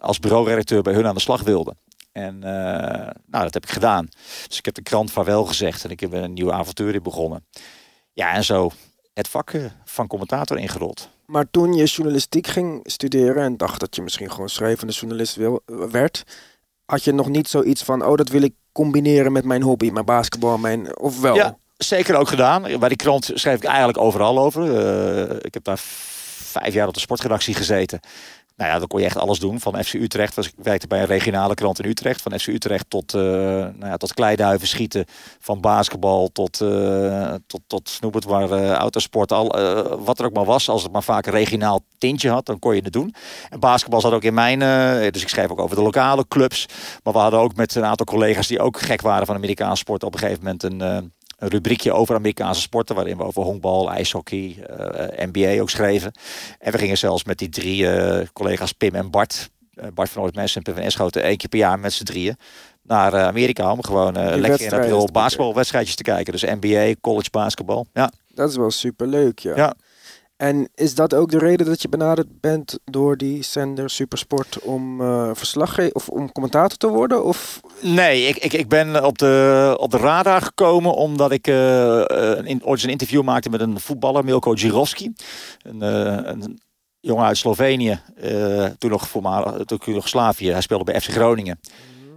als 0.00 0.18
bureauredacteur 0.18 0.82
bij 0.82 0.92
hun 0.92 1.06
aan 1.06 1.14
de 1.14 1.20
slag 1.20 1.42
wilde. 1.42 1.74
En 2.12 2.42
eh, 2.42 3.10
nou, 3.26 3.44
dat 3.44 3.54
heb 3.54 3.64
ik 3.64 3.70
gedaan. 3.70 4.08
Dus 4.48 4.58
ik 4.58 4.64
heb 4.64 4.74
de 4.74 4.82
krant 4.82 5.12
vaarwel 5.12 5.44
gezegd 5.44 5.84
en 5.84 5.90
ik 5.90 6.00
heb 6.00 6.12
een 6.12 6.32
nieuw 6.32 6.52
avontuur 6.52 6.94
in 6.94 7.02
begonnen. 7.02 7.46
Ja, 8.12 8.32
en 8.32 8.44
zo 8.44 8.70
het 9.14 9.28
vak 9.28 9.50
eh, 9.50 9.64
van 9.84 10.06
commentator 10.06 10.58
ingerold. 10.58 11.08
Maar 11.26 11.50
toen 11.50 11.74
je 11.74 11.84
journalistiek 11.84 12.46
ging 12.46 12.80
studeren 12.82 13.42
en 13.42 13.56
dacht 13.56 13.80
dat 13.80 13.96
je 13.96 14.02
misschien 14.02 14.30
gewoon 14.30 14.48
schrijvende 14.48 14.92
journalist 14.92 15.36
wil, 15.36 15.62
werd, 15.66 16.24
had 16.84 17.04
je 17.04 17.12
nog 17.12 17.28
niet 17.28 17.48
zoiets 17.48 17.82
van, 17.82 18.04
oh, 18.04 18.14
dat 18.14 18.28
wil 18.28 18.42
ik 18.42 18.54
combineren 18.72 19.32
met 19.32 19.44
mijn 19.44 19.62
hobby, 19.62 19.90
mijn 19.90 20.04
basketbal, 20.04 20.58
mijn, 20.58 20.98
of 20.98 21.20
wel? 21.20 21.34
Ja, 21.34 21.56
zeker 21.76 22.16
ook 22.16 22.28
gedaan. 22.28 22.62
Bij 22.62 22.88
die 22.88 22.96
krant 22.96 23.30
schreef 23.34 23.56
ik 23.56 23.64
eigenlijk 23.64 23.98
overal 23.98 24.38
over. 24.38 24.64
Uh, 24.64 25.36
ik 25.40 25.54
heb 25.54 25.64
daar 25.64 25.78
vijf 25.78 26.74
jaar 26.74 26.88
op 26.88 26.94
de 26.94 27.00
sportredactie 27.00 27.54
gezeten. 27.54 28.00
Nou 28.56 28.70
ja, 28.70 28.78
dan 28.78 28.88
kon 28.88 29.00
je 29.00 29.06
echt 29.06 29.16
alles 29.16 29.38
doen. 29.38 29.60
Van 29.60 29.84
FC 29.84 29.94
Utrecht, 29.94 30.34
was, 30.34 30.46
ik 30.46 30.54
werkte 30.56 30.86
bij 30.86 31.00
een 31.00 31.06
regionale 31.06 31.54
krant 31.54 31.78
in 31.78 31.90
Utrecht. 31.90 32.22
Van 32.22 32.38
FC 32.38 32.46
Utrecht 32.46 32.84
tot, 32.88 33.14
uh, 33.14 33.22
nou 33.22 33.86
ja, 33.86 33.96
tot 33.96 34.14
kleiduiven 34.14 34.68
schieten. 34.68 35.04
Van 35.38 35.60
basketbal 35.60 36.28
tot, 36.32 36.60
uh, 36.60 37.34
tot, 37.46 37.60
tot 37.66 37.88
snoep 37.88 38.14
het 38.14 38.26
maar, 38.26 38.50
uh, 38.50 38.70
autosport. 38.70 39.32
Al, 39.32 39.46
wat 40.04 40.18
er 40.18 40.24
ook 40.24 40.32
maar 40.32 40.44
was. 40.44 40.68
Als 40.68 40.82
het 40.82 40.92
maar 40.92 41.02
vaak 41.02 41.26
een 41.26 41.32
regionaal 41.32 41.84
tintje 41.98 42.30
had, 42.30 42.46
dan 42.46 42.58
kon 42.58 42.74
je 42.74 42.82
het 42.82 42.92
doen. 42.92 43.14
En 43.50 43.60
basketbal 43.60 44.00
zat 44.00 44.12
ook 44.12 44.22
in 44.22 44.34
mijn... 44.34 44.58
dus 45.12 45.22
ik 45.22 45.28
schreef 45.28 45.50
ook 45.50 45.60
over 45.60 45.76
de 45.76 45.82
lokale 45.82 46.24
clubs. 46.28 46.66
Maar 47.02 47.12
we 47.12 47.18
hadden 47.18 47.40
ook 47.40 47.54
met 47.54 47.74
een 47.74 47.84
aantal 47.84 48.06
collega's 48.06 48.46
die 48.46 48.60
ook 48.60 48.80
gek 48.80 49.00
waren 49.00 49.26
van 49.26 49.36
Amerikaanse 49.36 49.76
sport... 49.76 50.02
op 50.02 50.12
een 50.12 50.18
gegeven 50.18 50.42
moment 50.44 50.62
een 50.62 51.12
een 51.42 51.48
rubriekje 51.48 51.92
over 51.92 52.14
Amerikaanse 52.14 52.60
sporten, 52.60 52.94
waarin 52.94 53.16
we 53.16 53.24
over 53.24 53.42
honkbal, 53.42 53.90
ijshockey, 53.90 54.56
uh, 54.70 55.26
NBA 55.26 55.60
ook 55.60 55.70
schreven. 55.70 56.12
En 56.58 56.72
we 56.72 56.78
gingen 56.78 56.98
zelfs 56.98 57.24
met 57.24 57.38
die 57.38 57.48
drie 57.48 57.82
uh, 57.82 58.18
collega's 58.32 58.72
Pim 58.72 58.94
en 58.94 59.10
Bart, 59.10 59.50
uh, 59.74 59.84
Bart 59.94 60.10
van 60.10 60.22
Ooit 60.22 60.34
Mensen 60.34 60.56
en 60.56 60.62
Pim 60.62 60.74
van 60.74 60.82
Eschoten, 60.82 61.22
één 61.22 61.36
keer 61.36 61.48
per 61.48 61.58
jaar 61.58 61.78
met 61.78 61.92
z'n 61.92 62.04
drieën 62.04 62.36
naar 62.82 63.20
Amerika 63.20 63.72
om 63.72 63.84
gewoon 63.84 64.40
lekker 64.40 64.60
in 64.60 64.72
april 64.72 65.08
basketbalwedstrijdjes 65.12 65.96
te 65.96 66.02
kijken. 66.02 66.32
Dus 66.32 66.42
NBA, 66.42 66.92
college 67.00 67.30
basketbal. 67.30 67.86
Ja. 67.92 68.12
Dat 68.34 68.48
is 68.48 68.56
wel 68.56 68.70
super 68.70 69.06
leuk, 69.06 69.38
ja. 69.38 69.56
ja. 69.56 69.74
En 70.42 70.68
is 70.74 70.94
dat 70.94 71.14
ook 71.14 71.30
de 71.30 71.38
reden 71.38 71.66
dat 71.66 71.82
je 71.82 71.88
benaderd 71.88 72.40
bent 72.40 72.78
door 72.84 73.16
die 73.16 73.42
zender 73.42 73.90
Supersport 73.90 74.58
om 74.62 75.00
uh, 75.00 75.30
verslaggever 75.32 75.94
of 75.94 76.08
om 76.08 76.32
commentator 76.32 76.78
te 76.78 76.88
worden? 76.88 77.24
Of? 77.24 77.60
Nee, 77.80 78.26
ik, 78.26 78.36
ik, 78.36 78.52
ik 78.52 78.68
ben 78.68 79.04
op 79.04 79.18
de, 79.18 79.76
op 79.78 79.90
de 79.90 79.96
radar 79.96 80.42
gekomen 80.42 80.94
omdat 80.94 81.32
ik 81.32 81.46
uh, 81.46 81.54
ooit 82.62 82.82
een 82.82 82.90
interview 82.90 83.22
maakte 83.22 83.50
met 83.50 83.60
een 83.60 83.80
voetballer, 83.80 84.24
Milko 84.24 84.52
Girovski. 84.52 85.12
Een, 85.62 85.82
uh, 85.82 86.18
een 86.22 86.60
jongen 87.00 87.24
uit 87.24 87.36
Slovenië, 87.36 88.00
toen 88.78 88.90
nog 88.90 89.08
voormalig, 89.08 89.64
toen 89.64 89.80
nog 89.86 90.08
Slavië. 90.08 90.50
Hij 90.50 90.60
speelde 90.60 90.84
bij 90.84 91.00
FC 91.00 91.10
Groningen. 91.10 91.60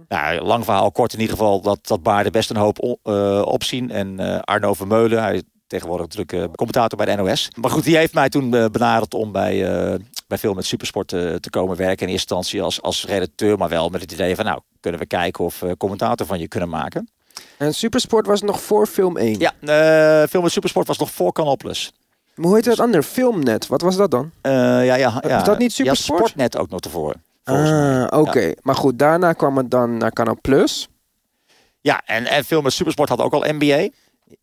Nou, 0.08 0.40
lang 0.40 0.64
verhaal 0.64 0.92
kort 0.92 1.12
in 1.12 1.20
ieder 1.20 1.36
geval, 1.36 1.60
dat, 1.60 1.86
dat 1.86 2.02
baarde 2.02 2.30
best 2.30 2.50
een 2.50 2.56
hoop 2.56 3.06
opzien. 3.46 3.90
En 3.90 4.40
Arno 4.44 4.74
Vermeulen, 4.74 5.22
hij 5.22 5.42
tegenwoordig 5.66 6.06
natuurlijk 6.06 6.56
commentator 6.56 6.98
bij 6.98 7.16
de 7.16 7.22
NOS. 7.22 7.48
Maar 7.60 7.70
goed, 7.70 7.84
die 7.84 7.96
heeft 7.96 8.14
mij 8.14 8.28
toen 8.28 8.54
uh, 8.54 8.64
benaderd 8.64 9.14
om 9.14 9.32
bij, 9.32 9.54
uh, 9.54 9.94
bij 10.26 10.38
Film 10.38 10.56
met 10.56 10.64
Supersport 10.64 11.12
uh, 11.12 11.34
te 11.34 11.50
komen 11.50 11.76
werken. 11.76 12.06
In 12.06 12.12
eerste 12.12 12.34
instantie 12.34 12.62
als, 12.62 12.82
als 12.82 13.04
redacteur, 13.04 13.58
maar 13.58 13.68
wel 13.68 13.88
met 13.88 14.00
het 14.00 14.12
idee 14.12 14.36
van... 14.36 14.44
nou, 14.44 14.60
kunnen 14.80 15.00
we 15.00 15.06
kijken 15.06 15.44
of 15.44 15.60
we 15.60 15.76
commentator 15.76 16.26
van 16.26 16.38
je 16.38 16.48
kunnen 16.48 16.68
maken. 16.68 17.10
En 17.58 17.74
Supersport 17.74 18.26
was 18.26 18.42
nog 18.42 18.62
voor 18.62 18.86
Film 18.86 19.16
1? 19.16 19.38
Ja, 19.38 19.52
Film 20.28 20.42
met 20.42 20.52
Supersport 20.52 20.86
was 20.86 20.98
nog 20.98 21.10
voor 21.10 21.32
Canal 21.32 21.56
Plus. 21.56 21.92
Maar 22.34 22.46
hoe 22.46 22.54
heet 22.54 22.64
het 22.64 22.80
ander? 22.80 23.02
Filmnet, 23.02 23.66
wat 23.66 23.80
was 23.80 23.96
dat 23.96 24.10
dan? 24.10 24.30
ja, 24.42 24.80
ja, 24.80 24.96
ja. 24.96 25.20
Was 25.22 25.44
dat 25.44 25.58
niet 25.58 25.72
Supersport? 25.72 26.18
Ja, 26.18 26.26
Sportnet 26.26 26.56
ook 26.56 26.70
nog 26.70 26.80
ervoor. 26.80 27.14
Ah, 27.44 28.02
oké. 28.04 28.16
Okay. 28.16 28.46
Ja. 28.46 28.54
Maar 28.62 28.74
goed, 28.74 28.98
daarna 28.98 29.32
kwam 29.32 29.56
het 29.56 29.70
dan 29.70 29.96
naar 29.96 30.12
Canal 30.12 30.38
Plus. 30.40 30.88
Ja, 31.80 32.02
en, 32.04 32.26
en 32.26 32.44
Film 32.44 32.62
met 32.62 32.72
Supersport 32.72 33.08
had 33.08 33.20
ook 33.20 33.32
al 33.32 33.44
NBA. 33.48 33.88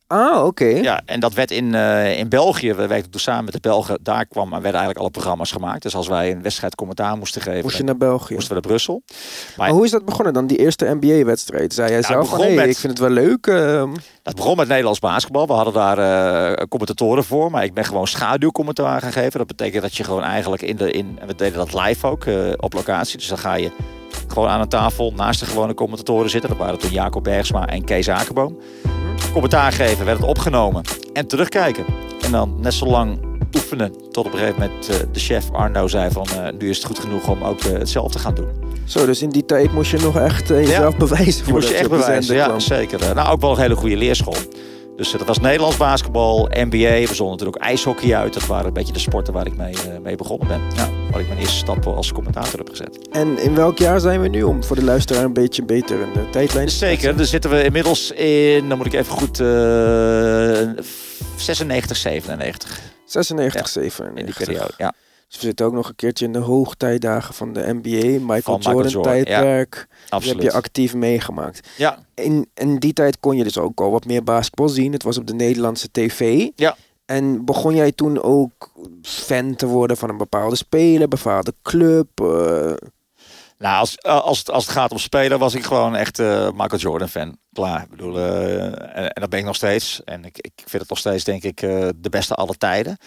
Ah, 0.07 0.45
oké. 0.45 0.65
Ja, 0.65 1.01
en 1.05 1.19
dat 1.19 1.33
werd 1.33 1.51
in, 1.51 1.73
uh, 1.73 2.19
in 2.19 2.29
België, 2.29 2.73
we 2.73 2.87
werkten 2.87 3.11
toen 3.11 3.21
samen 3.21 3.43
met 3.43 3.53
de 3.53 3.59
Belgen, 3.59 3.99
daar 4.01 4.25
kwam, 4.25 4.49
werden 4.49 4.63
eigenlijk 4.63 4.99
alle 4.99 5.09
programma's 5.09 5.51
gemaakt. 5.51 5.81
Dus 5.81 5.95
als 5.95 6.07
wij 6.07 6.31
een 6.31 6.41
wedstrijd 6.41 6.75
commentaar 6.75 7.17
moesten 7.17 7.41
geven, 7.41 7.61
moest 7.61 7.77
je 7.77 7.83
naar 7.83 7.97
België? 7.97 8.33
Moesten 8.33 8.53
we 8.53 8.59
naar 8.59 8.69
Brussel. 8.69 9.01
Maar, 9.07 9.17
maar 9.57 9.69
hoe 9.69 9.85
is 9.85 9.91
dat 9.91 10.05
begonnen 10.05 10.33
dan, 10.33 10.47
die 10.47 10.57
eerste 10.57 10.97
NBA-wedstrijd? 10.99 11.73
Zei 11.73 11.91
jij 11.91 11.99
nou, 11.99 12.13
zelf 12.13 12.29
van, 12.29 12.39
hey, 12.39 12.55
met, 12.55 12.69
ik 12.69 12.77
vind 12.77 12.91
het 12.91 13.01
wel 13.01 13.09
leuk. 13.09 13.47
Uh... 13.47 13.83
Dat 14.23 14.35
begon 14.35 14.57
met 14.57 14.67
Nederlands 14.67 14.99
basketbal. 14.99 15.47
We 15.47 15.53
hadden 15.53 15.73
daar 15.73 15.99
uh, 15.99 16.65
commentatoren 16.69 17.23
voor, 17.23 17.51
maar 17.51 17.63
ik 17.63 17.73
ben 17.73 17.85
gewoon 17.85 18.07
schaduwcommentaar 18.07 19.01
gegeven. 19.01 19.37
Dat 19.37 19.47
betekent 19.47 19.81
dat 19.81 19.95
je 19.95 20.03
gewoon 20.03 20.23
eigenlijk 20.23 20.61
in 20.61 20.75
de, 20.75 20.91
in, 20.91 21.17
en 21.21 21.27
we 21.27 21.35
deden 21.35 21.57
dat 21.57 21.73
live 21.73 22.07
ook, 22.07 22.25
op 22.57 22.73
locatie. 22.73 23.17
Dus 23.17 23.27
dan 23.27 23.37
ga 23.37 23.53
je 23.53 23.71
gewoon 24.27 24.49
aan 24.49 24.61
een 24.61 24.69
tafel 24.69 25.13
naast 25.15 25.39
de 25.39 25.45
gewone 25.45 25.73
commentatoren 25.73 26.29
zitten. 26.29 26.49
Dat 26.49 26.59
waren 26.59 26.79
toen 26.79 26.91
Jacob 26.91 27.23
Bergsma 27.23 27.67
en 27.67 27.83
Kees 27.83 28.09
Akerboom 28.09 28.57
commentaar 29.31 29.71
geven, 29.71 30.05
werd 30.05 30.17
het 30.17 30.27
opgenomen 30.27 30.83
en 31.13 31.27
terugkijken. 31.27 31.85
En 32.21 32.31
dan 32.31 32.55
net 32.61 32.73
zo 32.73 32.85
lang 32.85 33.19
oefenen 33.55 33.91
tot 34.11 34.25
op 34.25 34.33
een 34.33 34.39
gegeven 34.39 34.59
moment 34.59 34.89
uh, 34.89 34.95
de 35.11 35.19
chef 35.19 35.51
Arno 35.51 35.87
zei 35.87 36.11
van 36.11 36.27
uh, 36.35 36.47
nu 36.59 36.69
is 36.69 36.77
het 36.77 36.85
goed 36.85 36.99
genoeg 36.99 37.27
om 37.27 37.43
ook 37.43 37.63
uh, 37.63 37.71
hetzelfde 37.71 38.13
te 38.13 38.19
gaan 38.19 38.35
doen. 38.35 38.47
Zo, 38.85 39.05
dus 39.05 39.21
in 39.21 39.29
die 39.29 39.45
tijd 39.45 39.73
moest 39.73 39.91
je 39.91 39.99
nog 39.99 40.17
echt 40.17 40.47
jezelf 40.47 40.91
ja, 40.91 40.97
bewijzen. 40.97 41.45
Moest 41.49 41.67
je 41.67 41.75
echt 41.75 41.89
bewijzen, 41.89 42.35
ja 42.35 42.59
zeker. 42.59 43.15
Nou, 43.15 43.29
ook 43.29 43.41
wel 43.41 43.51
een 43.51 43.61
hele 43.61 43.75
goede 43.75 43.97
leerschool. 43.97 44.35
Dus 44.95 45.11
dat 45.11 45.25
was 45.25 45.39
Nederlands 45.39 45.77
basketbal, 45.77 46.49
NBA. 46.51 46.77
We 46.77 47.13
zonden 47.13 47.29
natuurlijk 47.29 47.57
ook 47.57 47.63
ijshockey 47.63 48.15
uit. 48.15 48.33
Dat 48.33 48.45
waren 48.45 48.65
een 48.65 48.73
beetje 48.73 48.93
de 48.93 48.99
sporten 48.99 49.33
waar 49.33 49.45
ik 49.45 49.55
mee, 49.55 49.75
mee 50.01 50.15
begonnen 50.15 50.47
ben. 50.47 50.61
Ja, 50.75 50.89
waar 51.11 51.21
ik 51.21 51.27
mijn 51.27 51.39
eerste 51.39 51.57
stap 51.57 51.87
als 51.87 52.11
commentator 52.11 52.59
heb 52.59 52.69
gezet. 52.69 53.09
En 53.11 53.37
in 53.37 53.55
welk 53.55 53.77
jaar 53.77 53.99
zijn 53.99 54.21
we 54.21 54.27
nu 54.27 54.43
om 54.43 54.63
voor 54.63 54.75
de 54.75 54.83
luisteraar 54.83 55.23
een 55.23 55.33
beetje 55.33 55.63
beter 55.65 56.01
in 56.01 56.13
de 56.13 56.29
tijdlijn 56.29 56.69
Zeker, 56.69 57.17
dan 57.17 57.25
zitten 57.25 57.49
we 57.49 57.63
inmiddels 57.63 58.11
in, 58.11 58.69
dan 58.69 58.77
moet 58.77 58.87
ik 58.87 58.93
even 58.93 59.13
goed, 59.13 59.39
uh, 59.39 59.47
96, 61.37 61.97
97. 61.97 62.79
96, 63.05 63.61
ja, 63.61 63.67
97. 63.67 64.05
In 64.15 64.25
die 64.25 64.45
periode, 64.45 64.73
ja. 64.77 64.93
Dus 65.33 65.41
we 65.41 65.47
zitten 65.47 65.65
ook 65.65 65.73
nog 65.73 65.87
een 65.89 65.95
keertje 65.95 66.25
in 66.25 66.33
de 66.33 66.39
hoogtijdagen 66.39 67.33
van 67.33 67.53
de 67.53 67.79
NBA. 67.81 68.33
Michael, 68.33 68.59
Jordan, 68.59 68.91
Jordan 68.91 69.01
tijdperk. 69.01 69.87
Ja, 70.09 70.19
heb 70.19 70.41
je 70.41 70.51
actief 70.51 70.93
meegemaakt. 70.93 71.67
Ja. 71.77 72.05
In, 72.13 72.49
in 72.53 72.79
die 72.79 72.93
tijd 72.93 73.19
kon 73.19 73.37
je 73.37 73.43
dus 73.43 73.57
ook 73.57 73.81
al 73.81 73.91
wat 73.91 74.05
meer 74.05 74.23
basketbal 74.23 74.69
zien. 74.69 74.91
Het 74.91 75.03
was 75.03 75.17
op 75.17 75.27
de 75.27 75.33
Nederlandse 75.33 75.91
tv. 75.91 76.47
Ja. 76.55 76.75
En 77.05 77.45
begon 77.45 77.75
jij 77.75 77.91
toen 77.91 78.21
ook 78.21 78.71
fan 79.01 79.55
te 79.55 79.65
worden 79.65 79.97
van 79.97 80.09
een 80.09 80.17
bepaalde 80.17 80.55
speler, 80.55 81.07
bepaalde 81.07 81.53
club? 81.61 82.21
Uh... 82.21 82.73
Nou, 83.57 83.79
als, 83.79 84.03
als, 84.03 84.39
het, 84.39 84.51
als 84.51 84.65
het 84.65 84.73
gaat 84.73 84.91
om 84.91 84.97
spelen, 84.97 85.39
was 85.39 85.55
ik 85.55 85.63
gewoon 85.63 85.95
echt 85.95 86.19
uh, 86.19 86.49
Michael 86.51 86.81
Jordan 86.81 87.09
fan. 87.09 87.37
Klaar. 87.53 87.81
Ik 87.81 87.89
bedoel, 87.89 88.17
uh, 88.17 88.63
en, 88.65 89.13
en, 89.13 89.21
dat 89.21 89.29
ben 89.29 89.39
ik 89.39 89.45
nog 89.45 89.55
steeds. 89.55 90.01
En 90.03 90.25
ik, 90.25 90.37
ik 90.37 90.51
vind 90.55 90.81
het 90.81 90.89
nog 90.89 90.99
steeds, 90.99 91.23
denk 91.23 91.43
ik, 91.43 91.59
de 91.95 92.09
beste 92.09 92.33
alle 92.33 92.55
tijden. 92.57 92.97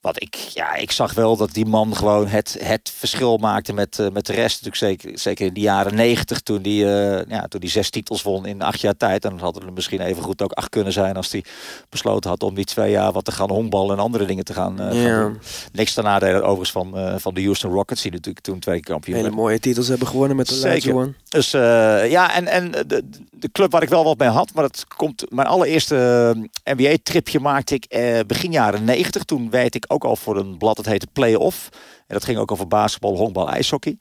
Wat 0.00 0.22
ik, 0.22 0.34
ja, 0.34 0.74
ik 0.74 0.90
zag 0.90 1.14
wel 1.14 1.36
dat 1.36 1.52
die 1.52 1.66
man 1.66 1.96
gewoon 1.96 2.26
het, 2.26 2.56
het 2.62 2.92
verschil 2.96 3.36
maakte 3.36 3.72
met, 3.72 3.98
uh, 3.98 4.08
met 4.08 4.26
de 4.26 4.32
rest. 4.32 4.64
Natuurlijk 4.64 5.00
zeker, 5.02 5.18
zeker 5.18 5.46
in 5.46 5.54
de 5.54 5.60
jaren 5.60 5.94
negentig, 5.94 6.40
toen 6.40 6.62
die, 6.62 6.84
uh, 6.84 7.24
ja, 7.24 7.46
toen 7.48 7.60
die 7.60 7.70
zes 7.70 7.90
titels 7.90 8.22
won 8.22 8.46
in 8.46 8.62
acht 8.62 8.80
jaar 8.80 8.96
tijd. 8.96 9.24
En 9.24 9.30
dan 9.30 9.38
hadden 9.38 9.66
er 9.66 9.72
misschien 9.72 10.00
even 10.00 10.22
goed 10.22 10.42
ook 10.42 10.52
acht 10.52 10.68
kunnen 10.68 10.92
zijn 10.92 11.16
als 11.16 11.32
hij 11.32 11.44
besloten 11.88 12.30
had 12.30 12.42
om 12.42 12.54
die 12.54 12.64
twee 12.64 12.90
jaar 12.90 13.12
wat 13.12 13.24
te 13.24 13.32
gaan 13.32 13.50
honkballen 13.50 13.96
en 13.96 14.02
andere 14.02 14.26
dingen 14.26 14.44
te 14.44 14.52
gaan, 14.52 14.80
uh, 14.80 15.02
ja. 15.02 15.08
gaan 15.08 15.22
doen. 15.22 15.40
Niks 15.72 15.94
ten 15.94 16.04
nadele 16.04 16.42
overigens 16.42 16.70
van, 16.70 17.20
van 17.20 17.34
de 17.34 17.42
Houston 17.42 17.72
Rockets, 17.72 18.02
die 18.02 18.12
natuurlijk 18.12 18.44
toen 18.44 18.58
twee 18.58 18.80
kampioen 18.80 19.16
Hele 19.16 19.30
mooie 19.30 19.60
titels 19.60 19.88
hebben 19.88 20.06
gewonnen 20.06 20.36
met 20.36 20.48
de 20.48 20.54
Zeker. 20.54 20.94
One. 20.94 21.12
Dus 21.28 21.50
ja, 21.50 22.34
en, 22.34 22.46
en 22.46 22.70
de, 22.70 23.08
de 23.30 23.50
club 23.52 23.72
waar 23.72 23.82
ik 23.82 23.88
wel 23.88 24.04
wat 24.04 24.18
mee 24.18 24.28
had, 24.28 24.54
maar 24.54 24.64
dat 24.64 24.84
komt, 24.96 25.24
mijn 25.28 25.48
allereerste 25.48 26.34
NBA-tripje 26.64 27.40
maakte 27.40 27.74
ik 27.74 27.86
begin 28.26 28.52
jaren 28.52 28.84
negentig. 28.84 29.24
Toen 29.24 29.50
weet 29.50 29.74
ik 29.74 29.88
ook 29.90 30.04
al 30.04 30.16
voor 30.16 30.36
een 30.36 30.58
blad 30.58 30.76
dat 30.76 30.86
heette 30.86 31.06
Play-Off. 31.12 31.68
En 32.06 32.14
dat 32.14 32.24
ging 32.24 32.38
ook 32.38 32.52
over 32.52 32.68
basketbal, 32.68 33.16
honkbal, 33.16 33.50
ijshockey. 33.50 33.96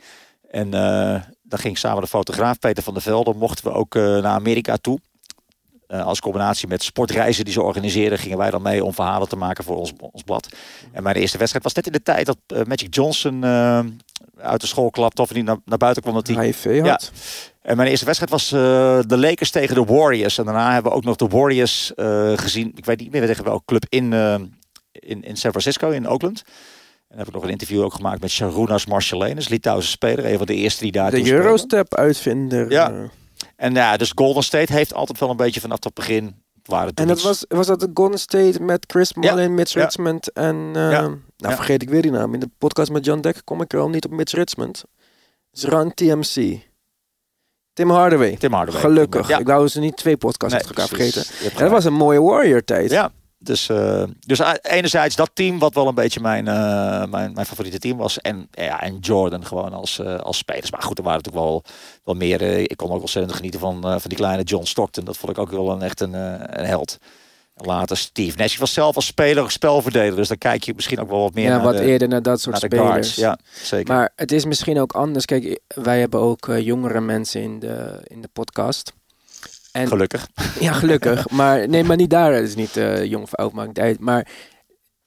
En 0.50 0.68
uh, 0.68 1.22
dan 1.44 1.60
ging 1.60 1.78
samen 1.78 2.02
de 2.02 2.08
fotograaf 2.08 2.60
Peter 2.60 2.84
van 2.84 2.94
der 2.94 3.04
Velde, 3.04 3.34
mochten 3.34 3.64
we 3.64 3.72
ook 3.72 3.96
uh, 3.96 4.04
naar 4.04 4.26
Amerika 4.26 4.78
toe. 4.78 5.00
Uh, 5.88 6.06
als 6.06 6.20
combinatie 6.20 6.68
met 6.68 6.84
sportreizen 6.84 7.44
die 7.44 7.54
ze 7.54 7.62
organiseerden, 7.62 8.20
gingen 8.20 8.38
wij 8.38 8.50
dan 8.50 8.62
mee 8.62 8.84
om 8.84 8.94
verhalen 8.94 9.30
te 9.30 9.36
maken 9.36 9.64
voor 9.64 9.78
ons, 9.78 9.94
ons 10.12 10.24
blad. 10.24 10.48
En 10.92 11.04
mijn 11.04 11.16
eerste 11.16 11.38
wedstrijd 11.38 11.64
was 11.64 11.74
net 11.74 11.86
in 11.86 11.92
de 11.92 12.02
tijd 12.02 12.26
dat 12.26 12.68
Magic 12.68 12.96
Johnson 12.96 13.46
uit 13.46 14.62
de 14.62 14.68
school 14.68 14.90
klapte 14.90 15.22
of 15.22 15.34
niet 15.34 15.46
naar, 15.46 15.58
naar 15.66 15.78
buiten 15.78 16.02
kwam. 16.02 16.16
Dat 16.16 16.28
hij 16.28 16.46
HIV 16.46 16.66
had. 16.66 16.86
Ja. 16.86 17.00
En 17.62 17.78
mijn 17.78 17.90
eerste 17.90 18.06
wedstrijd 18.06 18.32
was 18.32 18.50
de 19.08 19.18
Lakers 19.18 19.52
tegen 19.52 19.76
de 19.76 19.86
Warriors. 19.86 20.38
En 20.38 20.46
daarna 20.46 20.74
hebben 20.74 20.92
we 20.92 20.98
ook 20.98 21.04
nog 21.04 21.16
de 21.16 21.28
Warriors 21.28 21.92
gezien. 22.36 22.72
Ik 22.76 22.86
weet 22.86 23.00
niet 23.00 23.12
meer 23.12 23.26
tegen 23.26 23.44
welke 23.44 23.66
club 23.66 23.86
in, 23.90 24.14
in, 24.92 25.24
in 25.24 25.38
San 25.38 25.52
Francisco, 25.52 25.90
in 25.90 26.08
Oakland. 26.08 26.44
En 27.08 27.18
heb 27.18 27.28
ik 27.28 27.34
nog 27.34 27.44
een 27.44 27.50
interview 27.50 27.84
ook 27.84 27.94
gemaakt 27.94 28.22
met 28.22 28.30
Sharunas 28.30 28.86
Marcellenus, 28.86 29.48
Litouwse 29.48 29.90
speler. 29.90 30.26
Een 30.26 30.38
van 30.38 30.46
de 30.46 30.56
eerste 30.56 30.84
die 30.84 30.92
daar 30.92 31.12
De 31.12 31.32
Eurostep-uitvinder. 31.32 32.72
Ja. 32.72 33.10
En 33.56 33.74
ja, 33.74 33.98
dus 33.98 34.12
Golden 34.16 34.44
State 34.44 34.74
heeft 34.74 34.94
altijd 34.94 35.20
wel 35.20 35.30
een 35.30 35.38
beetje 35.38 35.62
vanaf 35.62 35.84
het 35.84 35.94
begin... 35.94 36.48
Waren 36.64 36.94
en 36.94 37.08
dat 37.08 37.22
was, 37.22 37.46
was 37.48 37.68
dat 37.68 37.80
de 37.80 37.90
Golden 37.94 38.20
State 38.20 38.62
met 38.62 38.86
Chris 38.88 39.14
Mullin, 39.14 39.44
ja. 39.44 39.50
Mitch. 39.50 39.74
Richmond 39.74 40.32
en... 40.32 40.56
Uh, 40.56 40.92
ja. 40.92 41.02
Nou, 41.38 41.56
vergeet 41.56 41.82
ik 41.82 41.90
weer 41.90 42.02
die 42.02 42.12
naam. 42.12 42.34
In 42.34 42.40
de 42.40 42.50
podcast 42.58 42.92
met 42.92 43.06
John 43.06 43.20
Dekker 43.20 43.44
kom 43.44 43.62
ik 43.62 43.74
er 43.74 43.80
al 43.80 43.90
niet 43.90 44.06
op 44.06 44.12
Mitch 44.12 44.34
Richmond. 44.34 44.84
Zran 45.52 45.94
TMC. 45.94 46.60
Tim 47.74 47.90
Hardaway. 47.90 48.36
Tim 48.36 48.54
Hardaway. 48.54 48.82
Gelukkig. 48.82 49.28
Ja. 49.28 49.38
Ik 49.38 49.48
wou 49.48 49.68
ze 49.68 49.80
niet 49.80 49.98
twee 49.98 50.18
podcasts 50.18 50.58
Nee, 50.58 50.68
elkaar 50.68 50.88
vergeten. 50.88 51.24
En 51.54 51.64
dat 51.64 51.72
was 51.72 51.86
een 51.86 51.94
mooie 51.94 52.22
Warrior-tijd. 52.22 52.92
Ja, 52.92 53.12
dus, 53.42 53.70
eh, 53.70 54.04
dus 54.20 54.40
enerzijds 54.62 55.16
dat 55.16 55.30
team 55.34 55.60
wat 55.60 55.74
wel 55.74 55.88
een 55.88 55.96
beetje 55.96 56.20
mijn, 56.20 56.48
eh, 56.48 57.06
mijn, 57.06 57.34
mijn 57.34 57.46
favoriete 57.46 57.80
team 57.80 57.98
was. 57.98 58.20
En, 58.20 58.48
ja, 58.52 58.82
en 58.82 58.98
Jordan 59.00 59.46
gewoon 59.46 59.74
als, 59.74 60.00
eh, 60.00 60.20
als 60.20 60.38
spelers. 60.38 60.72
Maar 60.72 60.82
goed, 60.82 60.98
er 60.98 61.04
waren 61.04 61.22
natuurlijk 61.24 61.46
wel, 61.46 61.64
wel 62.04 62.16
meer. 62.16 62.42
ik 62.42 62.78
kon 62.78 62.92
ook 62.92 63.02
ontzettend 63.02 63.36
genieten 63.36 63.60
van, 63.60 63.82
van 63.82 64.02
die 64.04 64.18
kleine 64.18 64.44
John 64.44 64.66
Stockton. 64.66 65.06
Dat 65.06 65.18
vond 65.18 65.32
ik 65.32 65.38
ook 65.38 65.52
wel 65.52 65.72
een, 65.72 65.82
echt 65.82 66.02
een, 66.02 66.14
een 66.60 66.66
held. 66.66 66.98
Later 67.56 67.98
Steve 67.98 68.38
Nash 68.38 68.58
was 68.58 68.74
zelf 68.74 68.96
als 68.96 69.06
speler 69.06 69.52
spelverdeler. 69.52 70.16
Dus 70.16 70.28
dan 70.28 70.38
kijk 70.38 70.64
je 70.64 70.74
misschien 70.76 71.00
ook 71.00 71.10
wel 71.10 71.22
wat 71.22 71.34
meer 71.34 71.44
Ja, 71.44 71.56
naar, 71.56 71.64
wat 71.64 71.78
de, 71.78 71.84
eerder 71.84 72.08
naar 72.08 72.22
dat 72.22 72.42
soort 72.42 72.62
naar 72.62 72.72
spelers. 72.72 72.90
guards. 72.90 73.16
Ja, 73.16 73.40
zeker. 73.64 73.94
Maar 73.94 74.12
het 74.16 74.32
is 74.32 74.46
misschien 74.46 74.80
ook 74.80 74.92
anders. 74.92 75.26
Kijk, 75.26 75.60
wij 75.68 76.00
hebben 76.00 76.20
ook 76.20 76.52
jongere 76.60 77.02
mensen 77.02 77.42
in 77.42 77.60
de, 77.60 78.00
in 78.04 78.22
de 78.22 78.30
podcast. 78.34 78.94
En, 79.80 79.88
Gelukkig. 79.88 80.28
Ja, 80.60 80.72
gelukkig. 80.74 81.30
maar 81.40 81.68
nee, 81.70 81.84
maar 81.84 81.98
niet 81.98 82.10
daar. 82.10 82.34
Het 82.34 82.48
is 82.48 82.56
niet 82.56 82.78
eh, 82.78 83.04
jong 83.04 83.24
of 83.24 83.36
oud, 83.36 83.54
maakt 83.54 83.80
uit. 83.80 84.00
Maar 84.00 84.28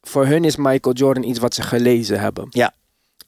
voor 0.00 0.26
hun 0.26 0.45
is 0.45 0.57
Michael 0.57 0.95
Jordan 0.95 1.23
iets 1.23 1.38
wat 1.38 1.55
ze 1.55 1.62
gelezen 1.62 2.21
hebben. 2.21 2.47
Ja. 2.50 2.75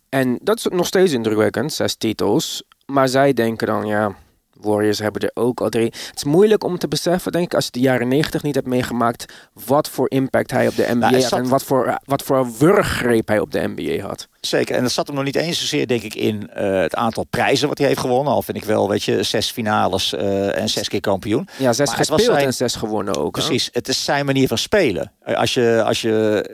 En 0.08 0.38
dat 0.42 0.56
is 0.56 0.66
nog 0.66 0.86
steeds 0.86 1.12
indrukwekkend, 1.12 1.72
zes 1.72 1.94
titels. 1.94 2.62
Maar 2.86 3.08
zij 3.08 3.32
denken 3.32 3.66
dan, 3.66 3.86
ja, 3.86 4.16
Warriors 4.52 4.98
hebben 4.98 5.22
er 5.22 5.30
ook 5.34 5.60
al 5.60 5.68
drie. 5.68 5.84
Het 5.84 6.12
is 6.14 6.24
moeilijk 6.24 6.64
om 6.64 6.78
te 6.78 6.88
beseffen, 6.88 7.32
denk 7.32 7.44
ik, 7.44 7.54
als 7.54 7.64
je 7.64 7.70
de 7.70 7.80
jaren 7.80 8.08
negentig 8.08 8.42
niet 8.42 8.54
hebt 8.54 8.66
meegemaakt, 8.66 9.32
wat 9.52 9.88
voor 9.88 10.10
impact 10.10 10.50
hij 10.50 10.68
op 10.68 10.76
de 10.76 10.86
NBA 10.94 11.08
hij 11.08 11.20
had 11.20 11.28
zat- 11.28 11.38
en 11.38 11.48
wat 11.48 11.62
voor, 11.62 11.98
wat 12.04 12.22
voor 12.22 12.52
wurggreep 12.58 13.28
hij 13.28 13.38
op 13.38 13.52
de 13.52 13.72
NBA 13.74 14.06
had. 14.06 14.28
Zeker. 14.46 14.76
En 14.76 14.82
dat 14.82 14.92
zat 14.92 15.06
hem 15.06 15.16
nog 15.16 15.24
niet 15.24 15.36
eens 15.36 15.58
zozeer, 15.60 15.86
denk 15.86 16.02
ik, 16.02 16.14
in 16.14 16.50
eh, 16.50 16.80
het 16.80 16.94
aantal 16.94 17.24
prijzen 17.24 17.68
wat 17.68 17.78
hij 17.78 17.86
heeft 17.86 18.00
gewonnen. 18.00 18.32
Al 18.32 18.42
vind 18.42 18.56
ik 18.56 18.64
wel, 18.64 18.88
weet 18.88 19.02
je, 19.02 19.22
zes 19.22 19.50
finales 19.50 20.12
eh, 20.14 20.58
en 20.58 20.68
zes 20.68 20.88
keer 20.88 21.00
kampioen. 21.00 21.48
Ja, 21.56 21.72
zes 21.72 21.86
Maar 21.88 21.96
gespeeld 21.96 22.22
zijn- 22.22 22.46
en 22.46 22.52
zes 22.54 22.74
gewonnen 22.74 23.14
ook. 23.16 23.36
hè? 23.36 23.42
Precies, 23.42 23.68
het 23.72 23.88
is 23.88 24.04
zijn 24.04 24.26
manier 24.26 24.48
van 24.48 24.58
spelen. 24.58 25.12
Eh, 25.22 25.36
Als 25.36 25.54
je, 25.54 25.82
als 25.86 26.00
je, 26.00 26.44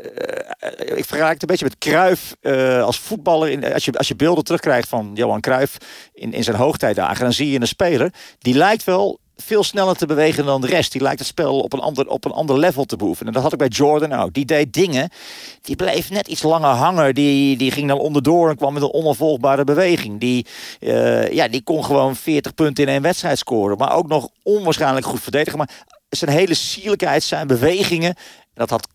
ik 0.96 1.04
vergelijk 1.04 1.40
het 1.40 1.42
een 1.42 1.48
beetje 1.56 1.64
met 1.64 2.34
eh, 2.40 2.82
als 2.84 2.98
voetballer. 2.98 3.50
In, 3.50 3.72
als, 3.72 3.84
je, 3.84 3.92
als 3.92 4.08
je 4.08 4.16
beelden 4.16 4.44
terugkrijgt 4.44 4.88
van 4.88 5.10
Johan 5.14 5.40
Cruijff 5.40 5.76
in, 6.12 6.32
in 6.32 6.44
zijn 6.44 6.56
hoogtijdagen, 6.56 7.24
dan 7.24 7.32
zie 7.32 7.50
je 7.50 7.60
een 7.60 7.66
speler 7.68 8.12
die 8.38 8.54
lijkt 8.54 8.84
wel 8.84 9.18
veel 9.42 9.64
sneller 9.64 9.96
te 9.96 10.06
bewegen 10.06 10.44
dan 10.44 10.60
de 10.60 10.66
rest. 10.66 10.92
Die 10.92 11.02
lijkt 11.02 11.18
het 11.18 11.28
spel 11.28 11.60
op 11.60 11.72
een 11.72 11.80
ander, 11.80 12.08
op 12.08 12.24
een 12.24 12.32
ander 12.32 12.58
level 12.58 12.84
te 12.84 12.96
beoefenen. 12.96 13.26
En 13.26 13.32
dat 13.32 13.42
had 13.42 13.52
ik 13.52 13.58
bij 13.58 13.68
Jordan 13.68 14.12
ook. 14.12 14.32
Die 14.32 14.44
deed 14.44 14.72
dingen, 14.72 15.10
die 15.62 15.76
bleef 15.76 16.10
net 16.10 16.28
iets 16.28 16.42
langer 16.42 16.68
hangen. 16.68 17.14
Die, 17.14 17.56
die 17.56 17.70
ging 17.70 17.88
dan 17.88 17.98
onderdoor 17.98 18.48
en 18.50 18.56
kwam 18.56 18.72
met 18.72 18.82
een 18.82 18.92
onafvolgbare 18.92 19.64
beweging. 19.64 20.20
Die, 20.20 20.46
eh, 20.80 21.32
ja, 21.32 21.48
die 21.48 21.62
kon 21.62 21.84
gewoon 21.84 22.16
40 22.16 22.54
punten 22.54 22.84
in 22.84 22.90
één 22.90 23.02
wedstrijd 23.02 23.38
scoren. 23.38 23.76
Maar 23.76 23.94
ook 23.94 24.08
nog 24.08 24.28
onwaarschijnlijk 24.42 25.06
goed 25.06 25.20
verdedigen. 25.20 25.58
Maar 25.58 25.70
zijn 26.08 26.30
hele 26.30 26.54
sierlijkheid, 26.54 27.22
zijn 27.22 27.46
bewegingen. 27.46 28.14
Dat 28.54 28.70
had, 28.70 28.88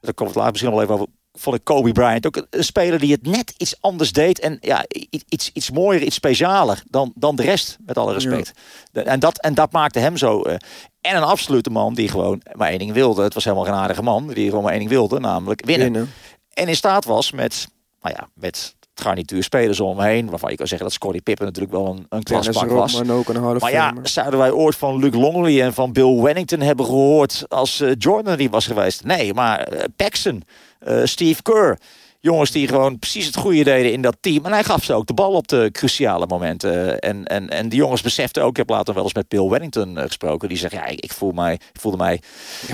daar 0.00 0.14
komt 0.14 0.28
het 0.28 0.38
later 0.38 0.52
misschien 0.52 0.72
wel 0.72 0.82
even 0.82 0.94
over. 0.94 1.06
Vond 1.32 1.56
ik 1.56 1.64
Kobe 1.64 1.92
Bryant 1.92 2.26
ook 2.26 2.36
een- 2.50 2.64
speler 2.64 2.98
die 2.98 3.12
het 3.12 3.26
net 3.26 3.54
iets 3.56 3.74
anders 3.80 4.12
deed. 4.12 4.38
En 4.38 4.58
ja, 4.60 4.84
iets, 5.28 5.50
iets 5.52 5.70
mooier, 5.70 6.02
iets 6.02 6.14
specialer 6.16 6.82
dan, 6.86 7.12
dan 7.14 7.36
de 7.36 7.42
rest, 7.42 7.76
met 7.86 7.98
alle 7.98 8.12
respect. 8.12 8.52
En, 8.92 9.20
dat, 9.20 9.38
en 9.40 9.54
dat 9.54 9.72
maakte 9.72 9.98
hem 9.98 10.16
zo. 10.16 10.42
eh, 10.42 10.54
en 11.00 11.16
een 11.16 11.22
absolute 11.22 11.70
man 11.70 11.94
die 11.94 12.08
gewoon 12.08 12.42
maar 12.54 12.68
één 12.68 12.78
ding 12.78 12.92
wilde. 12.92 13.22
Het 13.22 13.34
was 13.34 13.44
helemaal 13.44 13.64
geen 13.64 13.74
aardige 13.74 14.02
man. 14.02 14.26
Die 14.28 14.48
gewoon 14.48 14.62
maar 14.62 14.70
één 14.72 14.80
ding 14.80 14.90
wilde, 14.90 15.20
namelijk 15.20 15.64
winnen. 15.64 15.92
Winnen. 15.92 16.12
En 16.54 16.68
in 16.68 16.76
staat 16.76 17.04
was 17.04 17.32
met, 17.32 17.68
nou 18.00 18.14
ja, 18.18 18.28
met 18.34 18.74
garnituur 19.00 19.42
spelers 19.42 19.80
om 19.80 19.98
hem 19.98 20.06
heen. 20.06 20.30
Waarvan 20.30 20.50
je 20.50 20.56
kan 20.56 20.66
zeggen 20.66 20.86
dat 20.86 20.96
Scottie 20.96 21.22
Pippen 21.22 21.46
natuurlijk 21.46 21.74
wel 21.74 21.86
een, 21.86 22.06
een 22.08 22.22
klaspak 22.22 22.70
was. 22.70 23.10
Ook 23.10 23.28
een 23.28 23.56
Maar 23.58 23.70
ja, 23.70 23.94
zouden 24.02 24.38
wij 24.38 24.50
ooit 24.50 24.76
van 24.76 24.98
Luke 24.98 25.18
Longley 25.18 25.62
en 25.62 25.74
van 25.74 25.92
Bill 25.92 26.20
Wennington 26.20 26.60
hebben 26.60 26.84
gehoord 26.84 27.44
als 27.48 27.80
eh, 27.80 27.90
Jordan 27.98 28.36
die 28.36 28.50
was 28.50 28.66
geweest? 28.66 29.04
Nee, 29.04 29.34
maar 29.34 29.58
eh, 29.60 29.84
Paxson, 29.96 30.42
eh, 30.78 31.00
Steve 31.04 31.42
Kerr. 31.42 31.78
Jongens 32.20 32.50
die 32.50 32.68
gewoon 32.68 32.98
precies 32.98 33.26
het 33.26 33.36
goede 33.36 33.64
deden 33.64 33.92
in 33.92 34.02
dat 34.02 34.16
team. 34.20 34.44
En 34.44 34.52
hij 34.52 34.64
gaf 34.64 34.84
ze 34.84 34.94
ook 34.94 35.06
de 35.06 35.14
bal 35.14 35.32
op 35.32 35.48
de 35.48 35.68
cruciale 35.72 36.26
momenten. 36.26 36.98
En, 36.98 37.24
en, 37.24 37.48
en 37.48 37.68
die 37.68 37.78
jongens 37.78 38.02
beseften 38.02 38.42
ook, 38.42 38.50
ik 38.50 38.56
heb 38.56 38.68
later 38.68 38.94
wel 38.94 39.02
eens 39.02 39.14
met 39.14 39.28
Bill 39.28 39.48
Wennington 39.48 39.98
eh, 39.98 40.04
gesproken. 40.06 40.48
Die 40.48 40.58
zegt, 40.58 40.72
ja, 40.72 40.86
ik, 40.86 41.00
ik, 41.00 41.12
voel 41.12 41.32
mij, 41.32 41.52
ik 41.52 41.80
voelde 41.80 41.96
mij 41.96 42.20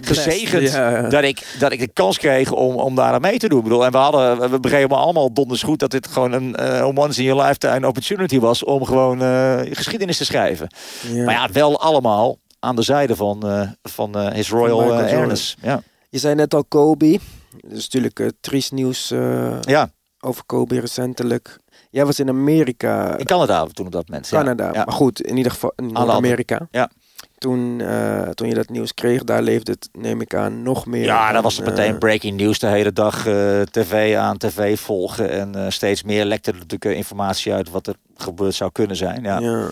gezegend 0.03 0.71
ja. 0.73 1.09
dat, 1.09 1.25
ik, 1.25 1.57
dat 1.59 1.73
ik 1.73 1.79
de 1.79 1.89
kans 1.93 2.19
kreeg 2.19 2.53
om, 2.53 2.75
om 2.75 2.95
daar 2.95 3.13
aan 3.13 3.21
mee 3.21 3.39
te 3.39 3.49
doen. 3.49 3.59
Ik 3.59 3.65
bedoel, 3.65 3.85
en 3.85 3.93
we, 3.93 3.99
hadden, 3.99 4.51
we 4.51 4.61
begrepen 4.61 4.97
allemaal 4.97 5.33
donders 5.33 5.63
goed 5.63 5.79
dat 5.79 5.91
dit 5.91 6.07
gewoon 6.07 6.33
een 6.33 6.55
eh, 6.57 6.87
once 6.95 7.21
in 7.21 7.27
your 7.27 7.43
lifetime 7.43 7.87
opportunity 7.87 8.39
was 8.39 8.65
om 8.65 8.85
gewoon 8.85 9.23
eh, 9.23 9.61
geschiedenis 9.71 10.17
te 10.17 10.25
schrijven. 10.25 10.69
Ja. 11.13 11.25
Maar 11.25 11.35
ja, 11.35 11.49
wel 11.53 11.81
allemaal 11.81 12.39
aan 12.67 12.77
de 12.77 12.83
zijde 12.83 13.17
van, 13.17 13.49
eh, 13.49 13.69
van 13.83 14.15
eh, 14.15 14.33
His 14.33 14.51
Royal. 14.51 14.93
Airness. 14.93 15.57
Ja. 15.63 15.83
Je 16.11 16.19
zei 16.19 16.35
net 16.35 16.55
al 16.55 16.65
Kobe. 16.65 17.19
Dat 17.61 17.73
is 17.73 17.85
natuurlijk 17.85 18.21
eh, 18.21 18.27
triest 18.41 18.73
nieuws 18.73 19.11
eh, 19.11 19.61
ja, 19.61 19.91
over 20.21 20.45
Kobe 20.45 20.81
recentelijk. 20.81 21.59
Jij 21.91 22.07
was 22.07 22.21
in 22.21 22.29
Amerika, 22.29 23.17
in 23.17 23.25
Canada 23.25 23.67
toen 23.67 23.87
op 23.87 23.93
dat 23.93 24.09
moment. 24.09 24.29
Canada. 24.29 24.71
Ja. 24.73 24.85
Maar 24.85 24.95
goed, 24.95 25.21
in 25.21 25.37
ieder 25.37 25.53
geval 25.53 25.73
in 25.77 25.93
Noord-Amerika. 25.93 26.69
Ja. 26.71 26.91
Toen, 27.39 27.81
eh, 27.81 28.23
toen 28.23 28.49
je 28.49 28.55
dat 28.55 28.69
nieuws 28.69 28.95
kreeg, 28.95 29.25
daar 29.25 29.43
leefde 29.43 29.73
het, 29.73 29.89
neem 29.93 30.21
ik 30.21 30.35
aan, 30.35 30.63
nog 30.63 30.87
meer. 30.87 31.05
Ja, 31.05 31.25
dan, 31.25 31.35
dat 31.35 31.43
was 31.43 31.57
het 31.57 31.67
meteen 31.67 31.99
breaking 31.99 32.37
news 32.37 32.59
de 32.59 32.67
hele 32.67 32.93
dag. 32.93 33.23
tv 33.71 34.17
aan, 34.17 34.37
tv 34.37 34.79
volgen. 34.79 35.31
En 35.31 35.73
steeds 35.73 36.03
meer 36.03 36.25
lekte 36.25 36.51
er 36.51 36.59
natuurlijk 36.59 36.97
informatie 36.97 37.53
uit 37.53 37.71
wat 37.71 37.87
er 37.87 37.95
gebeurd 38.17 38.55
zou 38.55 38.73
kunnen 38.73 38.97
zijn. 38.97 39.23
Ja. 39.23 39.39
ja. 39.39 39.69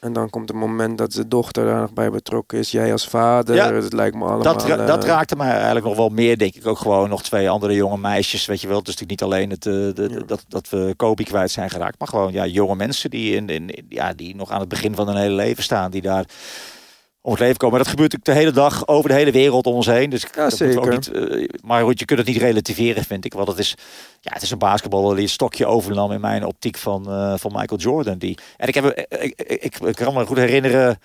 En 0.00 0.12
dan 0.12 0.30
komt 0.30 0.48
het 0.48 0.56
moment 0.58 0.98
dat 0.98 1.12
zijn 1.12 1.28
dochter 1.28 1.64
daar 1.64 1.80
nog 1.80 1.92
bij 1.92 2.10
betrokken 2.10 2.58
is. 2.58 2.70
Jij 2.70 2.92
als 2.92 3.08
vader, 3.08 3.54
Ja. 3.54 3.72
het 3.72 3.92
lijkt 3.92 4.16
me 4.16 4.24
allemaal... 4.24 4.42
Dat, 4.42 4.64
ra- 4.64 4.76
eh, 4.78 4.86
dat 4.86 5.04
raakte 5.04 5.36
mij 5.36 5.50
eigenlijk 5.52 5.86
nog 5.86 5.96
wel 5.96 6.08
meer, 6.08 6.38
denk 6.38 6.54
ik. 6.54 6.66
Ook 6.66 6.78
gewoon 6.78 7.08
nog 7.08 7.22
twee 7.22 7.50
andere 7.50 7.74
jonge 7.74 7.98
meisjes, 7.98 8.46
weet 8.46 8.60
je 8.60 8.68
wel. 8.68 8.78
Het 8.78 8.88
is 8.88 8.96
natuurlijk 8.96 9.20
niet 9.20 9.32
alleen 9.32 9.50
het, 9.50 9.66
eh, 9.66 9.72
de, 9.72 9.92
de- 10.08 10.14
Ja. 10.18 10.26
dat, 10.26 10.44
dat 10.48 10.68
we 10.68 10.94
Kobe 10.96 11.24
kwijt 11.24 11.50
zijn 11.50 11.70
geraakt. 11.70 11.98
Maar 11.98 12.08
gewoon 12.08 12.32
ja, 12.32 12.46
jonge 12.46 12.74
mensen 12.74 13.10
die, 13.10 13.34
in, 13.34 13.48
in, 13.48 13.70
ja, 13.88 14.12
die 14.12 14.36
nog 14.36 14.50
aan 14.50 14.60
het 14.60 14.68
begin 14.68 14.94
van 14.94 15.06
hun 15.08 15.16
hele 15.16 15.34
leven 15.34 15.62
staan. 15.62 15.90
Die 15.90 16.02
daar 16.02 16.24
om 17.20 17.30
het 17.30 17.40
leven 17.40 17.56
komen. 17.56 17.74
Maar 17.74 17.84
dat 17.84 17.92
gebeurt 17.94 18.12
natuurlijk 18.12 18.40
de 18.40 18.44
hele 18.46 18.64
dag 18.64 18.86
over 18.86 19.08
de 19.08 19.16
hele 19.16 19.30
wereld 19.30 19.66
om 19.66 19.74
ons 19.74 19.86
heen. 19.86 20.10
Dus 20.10 20.22
Ja, 20.22 20.28
we 20.34 20.42
ook 20.42 20.50
zeker. 20.50 20.90
niet, 20.90 21.10
eh, 21.10 21.48
maar 21.62 21.82
goed, 21.82 21.98
je 21.98 22.04
kunt 22.04 22.18
het 22.18 22.28
niet 22.28 22.36
relativeren, 22.36 23.04
vind 23.04 23.24
ik. 23.24 23.32
Want 23.32 23.48
het 23.48 23.58
is, 23.58 23.74
ja, 24.20 24.32
het 24.32 24.42
is 24.42 24.50
een 24.50 24.58
basketballer 24.58 25.14
die 25.14 25.24
het 25.24 25.32
stokje 25.32 25.66
overnam 25.66 26.12
in 26.12 26.20
mijn 26.20 26.44
optiek 26.44 26.76
van, 26.76 27.08
eh, 27.08 27.34
van 27.36 27.52
Michael 27.52 27.80
Jordan. 27.80 28.18
Die, 28.18 28.38
en 28.56 28.68
ik, 28.68 28.74
heb, 28.74 28.84
eh, 28.84 29.24
ik, 29.24 29.42
ik, 29.42 29.62
ik, 29.62 29.78
ik 29.78 29.94
kan 29.94 30.14
me 30.14 30.26
goed 30.26 30.36
herinneren 30.36 30.98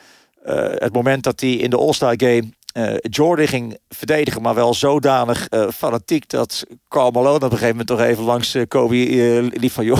het 0.73 0.93
moment 0.93 1.23
dat 1.23 1.39
hij 1.39 1.51
in 1.51 1.69
de 1.69 1.77
All-Star 1.77 2.13
Game 2.17 2.43
Jordan 3.01 3.47
ging 3.47 3.77
verdedigen, 3.89 4.41
maar 4.41 4.55
wel 4.55 4.73
zodanig 4.73 5.47
fanatiek 5.73 6.29
dat 6.29 6.63
Carl 6.87 7.11
Malone 7.11 7.35
op 7.35 7.41
een 7.43 7.49
gegeven 7.49 7.69
moment 7.69 7.87
toch 7.87 7.99
even 8.01 8.23
langs 8.23 8.57
Kobe 8.67 8.95
liep 9.53 9.71
van 9.71 9.85
joh, 9.85 9.99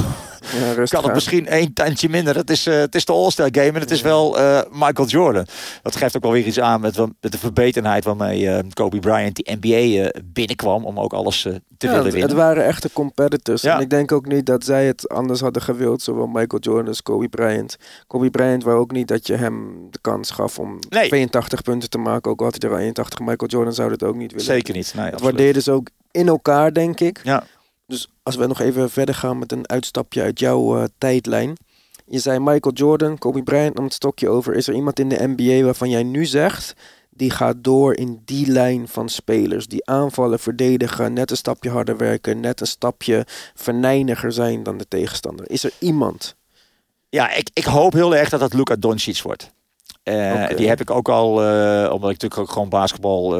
Ja, 0.51 0.83
kan 0.83 1.03
het 1.03 1.13
misschien 1.13 1.47
één 1.47 1.73
tandje 1.73 2.09
minder. 2.09 2.35
Het 2.35 2.49
is, 2.49 2.67
eh, 2.67 2.75
het 2.75 2.95
is 2.95 3.05
de 3.05 3.11
All-Star 3.11 3.47
Game 3.51 3.67
en 3.67 3.79
het 3.79 3.91
is 3.91 4.01
wel 4.01 4.37
eh, 4.39 4.61
Michael 4.71 5.07
Jordan. 5.07 5.45
Dat 5.81 5.95
geeft 5.95 6.15
ook 6.15 6.23
wel 6.23 6.31
weer 6.31 6.45
iets 6.45 6.59
aan 6.59 6.81
met, 6.81 6.97
met 6.97 7.31
de 7.31 7.37
verbetenheid 7.37 8.03
waarmee 8.03 8.49
eh, 8.49 8.63
Kobe 8.73 8.99
Bryant 8.99 9.35
die 9.35 9.57
NBA 9.59 10.11
binnenkwam 10.25 10.85
om 10.85 10.99
ook 10.99 11.13
alles 11.13 11.41
te 11.41 11.61
willen 11.77 11.95
het, 11.95 12.03
winnen. 12.13 12.21
het 12.29 12.37
waren 12.37 12.65
echte 12.65 12.89
competitors. 12.93 13.63
En 13.63 13.79
ik 13.79 13.89
denk 13.89 14.11
ook 14.11 14.25
niet 14.25 14.45
dat 14.45 14.63
zij 14.63 14.85
het 14.85 15.09
anders 15.09 15.39
hadden 15.39 15.61
gewild. 15.61 16.01
Zowel 16.01 16.27
Michael 16.27 16.61
Jordan 16.61 16.87
als 16.87 17.01
Kobe 17.01 17.29
Bryant. 17.29 17.75
Kobe 18.07 18.29
Bryant 18.29 18.63
wou 18.63 18.77
ook 18.79 18.91
niet 18.91 19.07
dat 19.07 19.27
je 19.27 19.35
hem 19.35 19.87
de 19.91 19.99
kans 20.01 20.31
gaf 20.31 20.59
om 20.59 20.79
Nee. 20.89 21.07
82 21.07 21.61
punten 21.61 21.89
te 21.89 21.97
maken. 21.97 22.31
Ook 22.31 22.39
al 22.39 22.45
had 22.45 22.61
hij 22.61 22.69
er 22.69 22.75
al 22.75 22.81
81. 22.81 23.19
Michael 23.19 23.49
Jordan 23.49 23.73
zou 23.73 23.89
dat 23.89 24.03
ook 24.03 24.15
niet 24.15 24.31
willen. 24.31 24.45
Zeker 24.45 24.73
niet. 24.75 24.93
Nee, 24.95 25.03
Dat 25.03 25.13
absoluut. 25.13 25.33
waardeerden 25.35 25.61
ze 25.61 25.71
ook 25.71 25.87
in 26.11 26.27
elkaar, 26.27 26.73
denk 26.73 26.99
ik. 26.99 27.19
Ja. 27.23 27.43
Dus 27.93 28.07
als 28.23 28.35
we 28.35 28.47
nog 28.47 28.59
even 28.59 28.89
verder 28.89 29.15
gaan 29.15 29.39
met 29.39 29.51
een 29.51 29.69
uitstapje 29.69 30.21
uit 30.21 30.39
jouw 30.39 30.77
eh, 30.77 30.83
tijdlijn. 30.97 31.57
Je 32.05 32.19
zei 32.19 32.39
Michael 32.39 32.75
Jordan, 32.75 33.17
Kobe 33.17 33.43
Bryant, 33.43 33.77
om 33.77 33.83
het 33.83 33.93
stokje 33.93 34.29
over. 34.29 34.55
Is 34.55 34.67
er 34.67 34.73
iemand 34.73 34.99
in 34.99 35.09
de 35.09 35.33
NBA 35.35 35.63
waarvan 35.65 35.89
jij 35.89 36.03
nu 36.03 36.25
zegt... 36.25 36.73
die 37.09 37.29
gaat 37.29 37.55
door 37.63 37.95
in 37.95 38.21
die 38.25 38.47
lijn 38.47 38.87
van 38.87 39.09
spelers. 39.09 39.67
Die 39.67 39.85
aanvallen, 39.85 40.39
verdedigen, 40.39 41.13
net 41.13 41.31
een 41.31 41.37
stapje 41.37 41.69
harder 41.69 41.97
werken... 41.97 42.39
net 42.39 42.61
een 42.61 42.67
stapje 42.67 43.25
verneiniger 43.53 44.31
zijn 44.31 44.63
dan 44.63 44.77
de 44.77 44.87
tegenstander. 44.87 45.49
Is 45.49 45.63
er 45.63 45.73
iemand? 45.79 46.35
Ja, 47.09 47.31
ik, 47.31 47.49
ik 47.53 47.65
hoop 47.65 47.93
heel 47.93 48.15
erg 48.15 48.29
dat 48.29 48.39
dat 48.39 48.53
Luka 48.53 48.75
Doncic 48.75 49.21
wordt. 49.21 49.51
Eh. 50.03 50.47
Die 50.55 50.67
heb 50.67 50.81
ik 50.81 50.89
ook 50.89 51.09
al, 51.09 51.43
eh, 51.43 51.91
omdat 51.93 52.09
ik 52.09 52.21
natuurlijk 52.21 52.37
ook 52.37 52.51
gewoon 52.51 52.69
basketbal, 52.69 53.33
eh, 53.33 53.39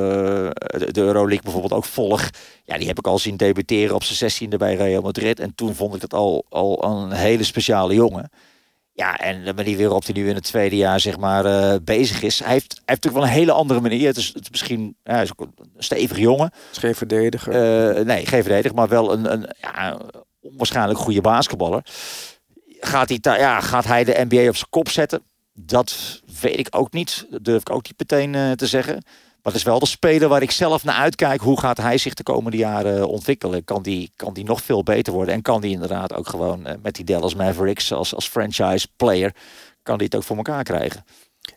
de, 0.80 0.92
de 0.92 1.02
Euroleague 1.02 1.44
bijvoorbeeld 1.44 1.74
ook 1.74 1.86
volg. 1.86 2.30
Ja, 2.64 2.78
die 2.78 2.88
heb 2.88 2.98
ik 2.98 3.08
al 3.08 3.20
zien 3.20 3.38
debuteren 3.38 3.96
op 3.96 4.04
zijn 4.04 4.32
16e 4.32 4.58
bij 4.58 4.76
Real 4.76 5.02
Madrid. 5.02 5.40
En 5.40 5.56
toen 5.56 5.76
vond 5.76 5.96
ik 5.96 6.02
dat 6.02 6.14
al, 6.14 6.46
al 6.50 6.84
een 6.84 7.12
hele 7.12 7.44
speciale 7.44 7.94
jongen. 7.94 8.30
Ja, 8.94 9.18
en 9.18 9.44
de 9.44 9.54
manier 9.54 9.78
waarop 9.78 10.06
hij 10.06 10.14
nu 10.14 10.30
in 10.30 10.36
het 10.36 10.44
tweede 10.44 10.76
jaar 10.76 11.00
zeg 11.00 11.18
maar 11.18 11.82
bezig 11.84 12.22
is. 12.22 12.40
Hij 12.40 12.52
heeft, 12.52 12.72
hij 12.72 12.82
heeft 12.86 13.04
natuurlijk 13.04 13.24
wel 13.24 13.24
een 13.24 13.40
hele 13.40 13.52
andere 13.52 13.82
manier. 13.82 14.08
Het 14.08 14.18
is, 14.18 14.28
het 14.28 14.44
is 14.44 14.50
misschien, 14.50 14.96
ja, 15.04 15.14
hij 15.14 15.24
is 15.24 15.32
ook 15.32 15.42
een 15.42 15.70
stevige 15.78 16.22
jongen. 16.22 16.52
Is 16.72 16.78
geen 16.78 16.96
verdediger. 16.96 18.06
Nee, 18.06 18.26
geen 18.26 18.44
verdediger, 18.44 18.76
maar 18.76 18.88
wel 18.88 19.14
een, 19.14 19.32
een 19.32 19.50
ja, 19.62 19.98
onwaarschijnlijk 20.42 21.00
goede 21.00 21.22
basketballer. 21.22 21.86
Gaat 22.80 23.10
hij, 23.10 23.20
ja, 23.22 23.60
gaat 23.60 23.86
hij 23.86 24.04
de 24.04 24.26
NBA 24.30 24.48
op 24.48 24.56
zijn 24.56 24.70
kop 24.70 24.90
zetten? 24.90 25.22
Dat 25.54 26.22
weet 26.42 26.60
ik 26.60 26.68
ook 26.70 26.92
niet. 26.92 27.28
Dat 27.30 27.44
durf 27.44 27.62
ik 27.62 27.70
ook 27.70 27.84
niet 27.84 28.00
meteen 28.00 28.36
eh, 28.36 28.52
te 28.52 28.68
zeggen. 28.68 28.94
Maar 28.94 29.52
het 29.52 29.62
is 29.62 29.68
wel 29.68 29.80
de 29.80 29.86
speler 29.86 30.30
waar 30.30 30.42
ik 30.42 30.52
zelf 30.52 30.84
naar 30.84 30.96
uitkijk. 30.96 31.42
Hoe 31.42 31.60
gaat 31.60 31.78
hij 31.78 31.98
zich 31.98 32.14
de 32.14 32.24
komende 32.24 32.58
jaren 32.58 33.08
ontwikkelen? 33.08 33.64
Kan 33.64 33.82
die, 33.82 34.12
kan 34.16 34.34
die 34.34 34.44
nog 34.44 34.62
veel 34.62 34.84
beter 34.84 35.14
worden? 35.14 35.34
En 35.34 35.42
kan 35.42 35.62
die 35.62 35.72
inderdaad 35.72 36.14
ook 36.14 36.28
gewoon 36.28 36.66
eh, 36.66 36.76
met 36.82 36.96
die 36.96 37.06
Dallas 37.06 37.36
Mavericks 37.36 37.92
als, 37.92 38.16
als 38.16 38.28
franchise 38.28 38.88
player... 38.96 39.36
kan 39.84 39.98
die 39.98 40.06
het 40.06 40.16
ook 40.16 40.24
voor 40.24 40.38
elkaar 40.38 40.64
krijgen? 40.64 41.06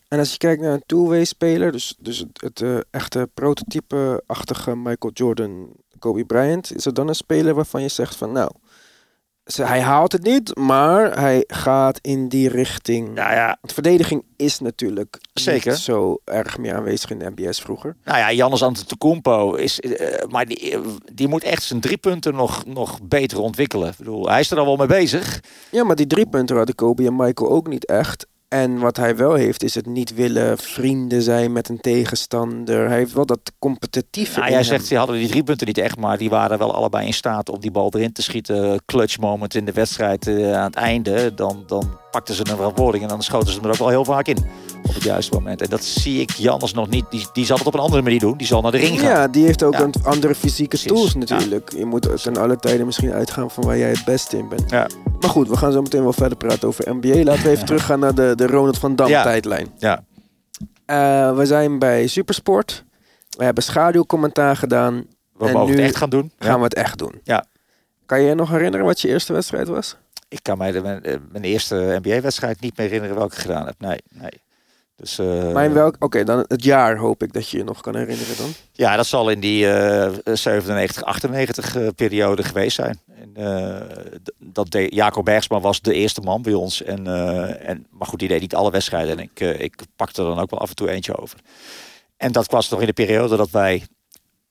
En 0.08 0.18
als 0.18 0.32
je 0.32 0.38
kijkt 0.38 0.62
naar 0.62 0.72
een 0.72 0.82
two-way 0.86 1.24
speler, 1.24 1.72
dus, 1.72 1.94
dus 1.98 2.24
het, 2.32 2.60
eh, 2.60 2.78
echte 2.90 3.28
prototype-achtige 3.34 4.76
Michael 4.76 5.12
Jordan, 5.12 5.68
Kobe 5.98 6.24
Bryant, 6.24 6.74
is 6.74 6.86
er 6.86 6.94
dan 6.94 7.08
een 7.08 7.14
speler 7.14 7.54
waarvan 7.54 7.82
je 7.82 7.88
zegt 7.88 8.16
van 8.16 8.32
nou, 8.32 8.50
hij 9.54 9.80
haalt 9.80 10.12
het 10.12 10.22
niet, 10.22 10.56
maar 10.56 11.18
hij 11.20 11.44
gaat 11.46 11.98
in 12.02 12.28
die 12.28 12.48
richting. 12.48 13.14
Nou 13.14 13.32
ja, 13.32 13.56
Want 13.60 13.72
verdediging 13.72 14.22
is 14.36 14.60
natuurlijk 14.60 15.18
Zeker. 15.32 15.70
niet 15.70 15.80
zo 15.80 16.18
erg 16.24 16.58
meer 16.58 16.74
aanwezig 16.74 17.10
in 17.10 17.18
de 17.18 17.32
NBS 17.36 17.60
vroeger. 17.60 17.96
Nou 18.04 18.18
ja, 18.18 18.32
Jannes 18.32 18.62
Antetokounmpo 18.62 19.54
is, 19.54 19.80
eh, 19.80 20.28
maar 20.28 20.46
die, 20.46 20.72
eh, 20.72 20.80
die 21.12 21.28
moet 21.28 21.42
echt 21.42 21.62
zijn 21.62 21.80
drie 21.80 21.96
punten 21.96 22.34
nog, 22.34 22.64
nog 22.66 22.98
beter 23.02 23.40
ontwikkelen. 23.40 23.88
Ik 23.88 23.96
bedoel, 23.96 24.28
hij 24.28 24.40
is 24.40 24.50
er 24.50 24.58
al 24.58 24.64
wel 24.66 24.76
mee 24.76 24.86
bezig. 24.86 25.40
Ja, 25.70 25.84
maar 25.84 25.96
die 25.96 26.06
drie 26.06 26.26
punten 26.26 26.56
hadden 26.56 26.74
Kobe 26.74 27.06
en 27.06 27.16
Michael 27.16 27.50
ook 27.50 27.68
niet 27.68 27.86
echt. 27.86 28.26
En 28.48 28.78
wat 28.78 28.96
hij 28.96 29.16
wel 29.16 29.34
heeft, 29.34 29.62
is 29.62 29.74
het 29.74 29.86
niet 29.86 30.14
willen 30.14 30.58
vrienden 30.58 31.22
zijn 31.22 31.52
met 31.52 31.68
een 31.68 31.80
tegenstander. 31.80 32.88
Hij 32.88 32.96
heeft 32.96 33.12
wel 33.12 33.26
dat 33.26 33.52
competitieve. 33.58 34.40
Jij 34.50 34.62
zegt, 34.62 34.86
ze 34.86 34.96
hadden 34.96 35.16
die 35.16 35.28
drie 35.28 35.42
punten 35.42 35.66
niet 35.66 35.78
echt, 35.78 35.96
maar 35.98 36.18
die 36.18 36.30
waren 36.30 36.58
wel 36.58 36.74
allebei 36.74 37.06
in 37.06 37.14
staat 37.14 37.48
om 37.48 37.60
die 37.60 37.70
bal 37.70 37.92
erin 37.94 38.12
te 38.12 38.22
schieten. 38.22 38.82
Clutch 38.84 39.18
moment 39.18 39.54
in 39.54 39.64
de 39.64 39.72
wedstrijd 39.72 40.26
eh, 40.26 40.52
aan 40.54 40.64
het 40.66 40.74
einde. 40.74 41.34
Dan, 41.34 41.62
dan 41.66 41.98
pakten 42.10 42.34
ze 42.34 42.40
een 42.50 42.56
verantwoording 42.56 43.02
en 43.02 43.08
dan 43.08 43.22
schoten 43.22 43.48
ze 43.48 43.54
hem 43.54 43.64
er 43.64 43.70
ook 43.70 43.78
wel 43.78 43.88
heel 43.88 44.04
vaak 44.04 44.26
in. 44.26 44.38
Op 44.82 44.94
het 44.94 45.02
juiste 45.02 45.34
moment. 45.34 45.62
En 45.62 45.70
dat 45.70 45.84
zie 45.84 46.20
ik 46.20 46.30
Jannes 46.30 46.72
nog 46.72 46.88
niet. 46.88 47.04
Die, 47.10 47.26
die 47.32 47.44
zal 47.44 47.56
het 47.58 47.66
op 47.66 47.74
een 47.74 47.80
andere 47.80 48.02
manier 48.02 48.20
doen. 48.20 48.36
Die 48.36 48.46
zal 48.46 48.60
naar 48.60 48.72
de 48.72 48.78
ring 48.78 49.00
gaan. 49.00 49.10
Ja, 49.10 49.28
die 49.28 49.44
heeft 49.44 49.62
ook 49.62 49.72
Ja. 49.72 49.82
een 49.82 49.94
andere 50.02 50.34
fysieke 50.34 50.68
Precies, 50.68 50.92
tools 50.92 51.12
ja. 51.12 51.18
natuurlijk. 51.18 51.72
Je 51.76 51.84
moet 51.84 52.22
ten 52.22 52.36
alle 52.36 52.56
tijden 52.56 52.86
misschien 52.86 53.12
uitgaan 53.12 53.50
van 53.50 53.64
waar 53.64 53.78
jij 53.78 53.90
het 53.90 54.04
beste 54.04 54.38
in 54.38 54.48
bent. 54.48 54.70
Ja. 54.70 54.86
Maar 55.20 55.30
goed, 55.30 55.48
we 55.48 55.56
gaan 55.56 55.72
zo 55.72 55.82
meteen 55.82 56.02
wel 56.02 56.12
verder 56.12 56.38
praten 56.38 56.68
over 56.68 56.94
NBA. 56.96 57.22
Laten 57.22 57.42
we 57.42 57.50
even 57.50 57.66
teruggaan 57.66 57.98
naar 58.00 58.14
de, 58.14 58.32
de 58.36 58.46
Ronald 58.46 58.78
van 58.78 58.96
Dam 58.96 59.08
Ja. 59.08 59.22
tijdlijn. 59.22 59.66
Ja. 59.78 60.04
Eh, 60.86 61.36
we 61.36 61.46
zijn 61.46 61.78
bij 61.78 62.06
Supersport. 62.06 62.84
We 63.30 63.44
hebben 63.44 63.62
schaduwcommentaar 63.62 64.56
gedaan. 64.56 65.04
We 65.36 65.46
En 65.46 65.52
mogen 65.52 65.70
nu 65.70 65.76
het 65.76 65.84
echt 65.90 65.96
gaan 65.96 66.10
doen. 66.10 66.32
Gaan 66.38 66.58
we 66.58 66.64
het 66.64 66.74
echt 66.74 66.98
doen. 66.98 67.20
Ja. 67.24 67.44
Kan 68.06 68.20
je 68.20 68.28
je 68.28 68.34
nog 68.34 68.50
herinneren 68.50 68.86
wat 68.86 69.00
je 69.00 69.08
eerste 69.08 69.32
wedstrijd 69.32 69.68
was? 69.68 69.96
Ik 70.28 70.38
kan 70.42 70.58
mij 70.58 70.72
de, 70.72 70.80
mijn, 70.82 71.02
eh, 71.02 71.16
mijn 71.32 71.44
eerste 71.44 71.98
NBA-wedstrijd 72.02 72.60
niet 72.60 72.76
meer 72.76 72.86
herinneren 72.86 73.16
welke 73.16 73.34
ik 73.34 73.40
gedaan 73.40 73.66
heb. 73.66 73.74
Nee, 73.78 73.98
nee. 74.14 74.30
Dus, 74.96 75.18
eh, 75.18 75.52
Maar 75.52 75.64
in 75.64 75.72
welk... 75.72 75.96
Oké, 75.98 76.24
dan 76.24 76.44
het 76.48 76.64
jaar 76.64 76.96
hoop 76.96 77.22
ik 77.22 77.32
dat 77.32 77.48
je 77.48 77.56
je 77.56 77.64
nog 77.64 77.80
kan 77.80 77.96
herinneren 77.96 78.36
dan. 78.36 78.50
Ja, 78.72 78.96
dat 78.96 79.06
zal 79.06 79.30
in 79.30 79.40
die 79.40 79.68
eh 79.68 80.12
97, 80.34 81.04
98 81.04 81.76
eh, 81.76 81.88
periode 81.96 82.42
geweest 82.42 82.76
zijn. 82.76 83.00
En, 83.14 83.30
eh, 83.34 83.80
dat 84.38 84.76
Jacob 84.88 85.24
Bergsma 85.24 85.60
was 85.60 85.80
de 85.80 85.94
eerste 85.94 86.20
man 86.20 86.42
bij 86.42 86.52
ons. 86.52 86.82
En, 86.82 87.06
eh, 87.06 87.68
en, 87.68 87.86
maar 87.90 88.06
goed, 88.06 88.18
die 88.18 88.28
deed 88.28 88.40
niet 88.40 88.54
alle 88.54 88.70
wedstrijden. 88.70 89.18
En 89.18 89.22
ik, 89.22 89.40
eh, 89.40 89.60
ik 89.60 89.82
pakte 89.96 90.22
er 90.22 90.28
dan 90.28 90.38
ook 90.38 90.50
wel 90.50 90.60
af 90.60 90.68
en 90.68 90.74
toe 90.74 90.90
eentje 90.90 91.16
over. 91.16 91.38
En 92.16 92.32
dat 92.32 92.50
was 92.50 92.68
nog 92.68 92.80
in 92.80 92.86
de 92.86 92.92
periode 92.92 93.36
dat 93.36 93.50
wij 93.50 93.86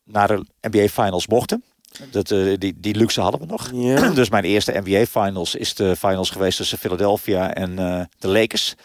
naar 0.04 0.28
de 0.28 0.46
NBA 0.62 0.88
Finals 0.88 1.28
mochten. 1.28 1.64
Dat, 2.12 2.32
eh, 2.32 2.54
die, 2.58 2.74
die 2.78 2.96
luxe 2.96 3.22
hadden 3.22 3.40
we 3.40 3.46
nog. 3.46 3.72
Dus 4.16 4.30
mijn 4.30 4.44
eerste 4.44 4.82
NBA 4.84 5.06
Finals 5.06 5.56
is 5.56 5.74
de 5.74 5.96
finals 5.96 6.30
geweest 6.30 6.58
tussen 6.58 6.78
Philadelphia 6.78 7.54
en 7.54 7.80
eh, 7.80 8.02
de 8.20 8.28
Lakers. 8.28 8.76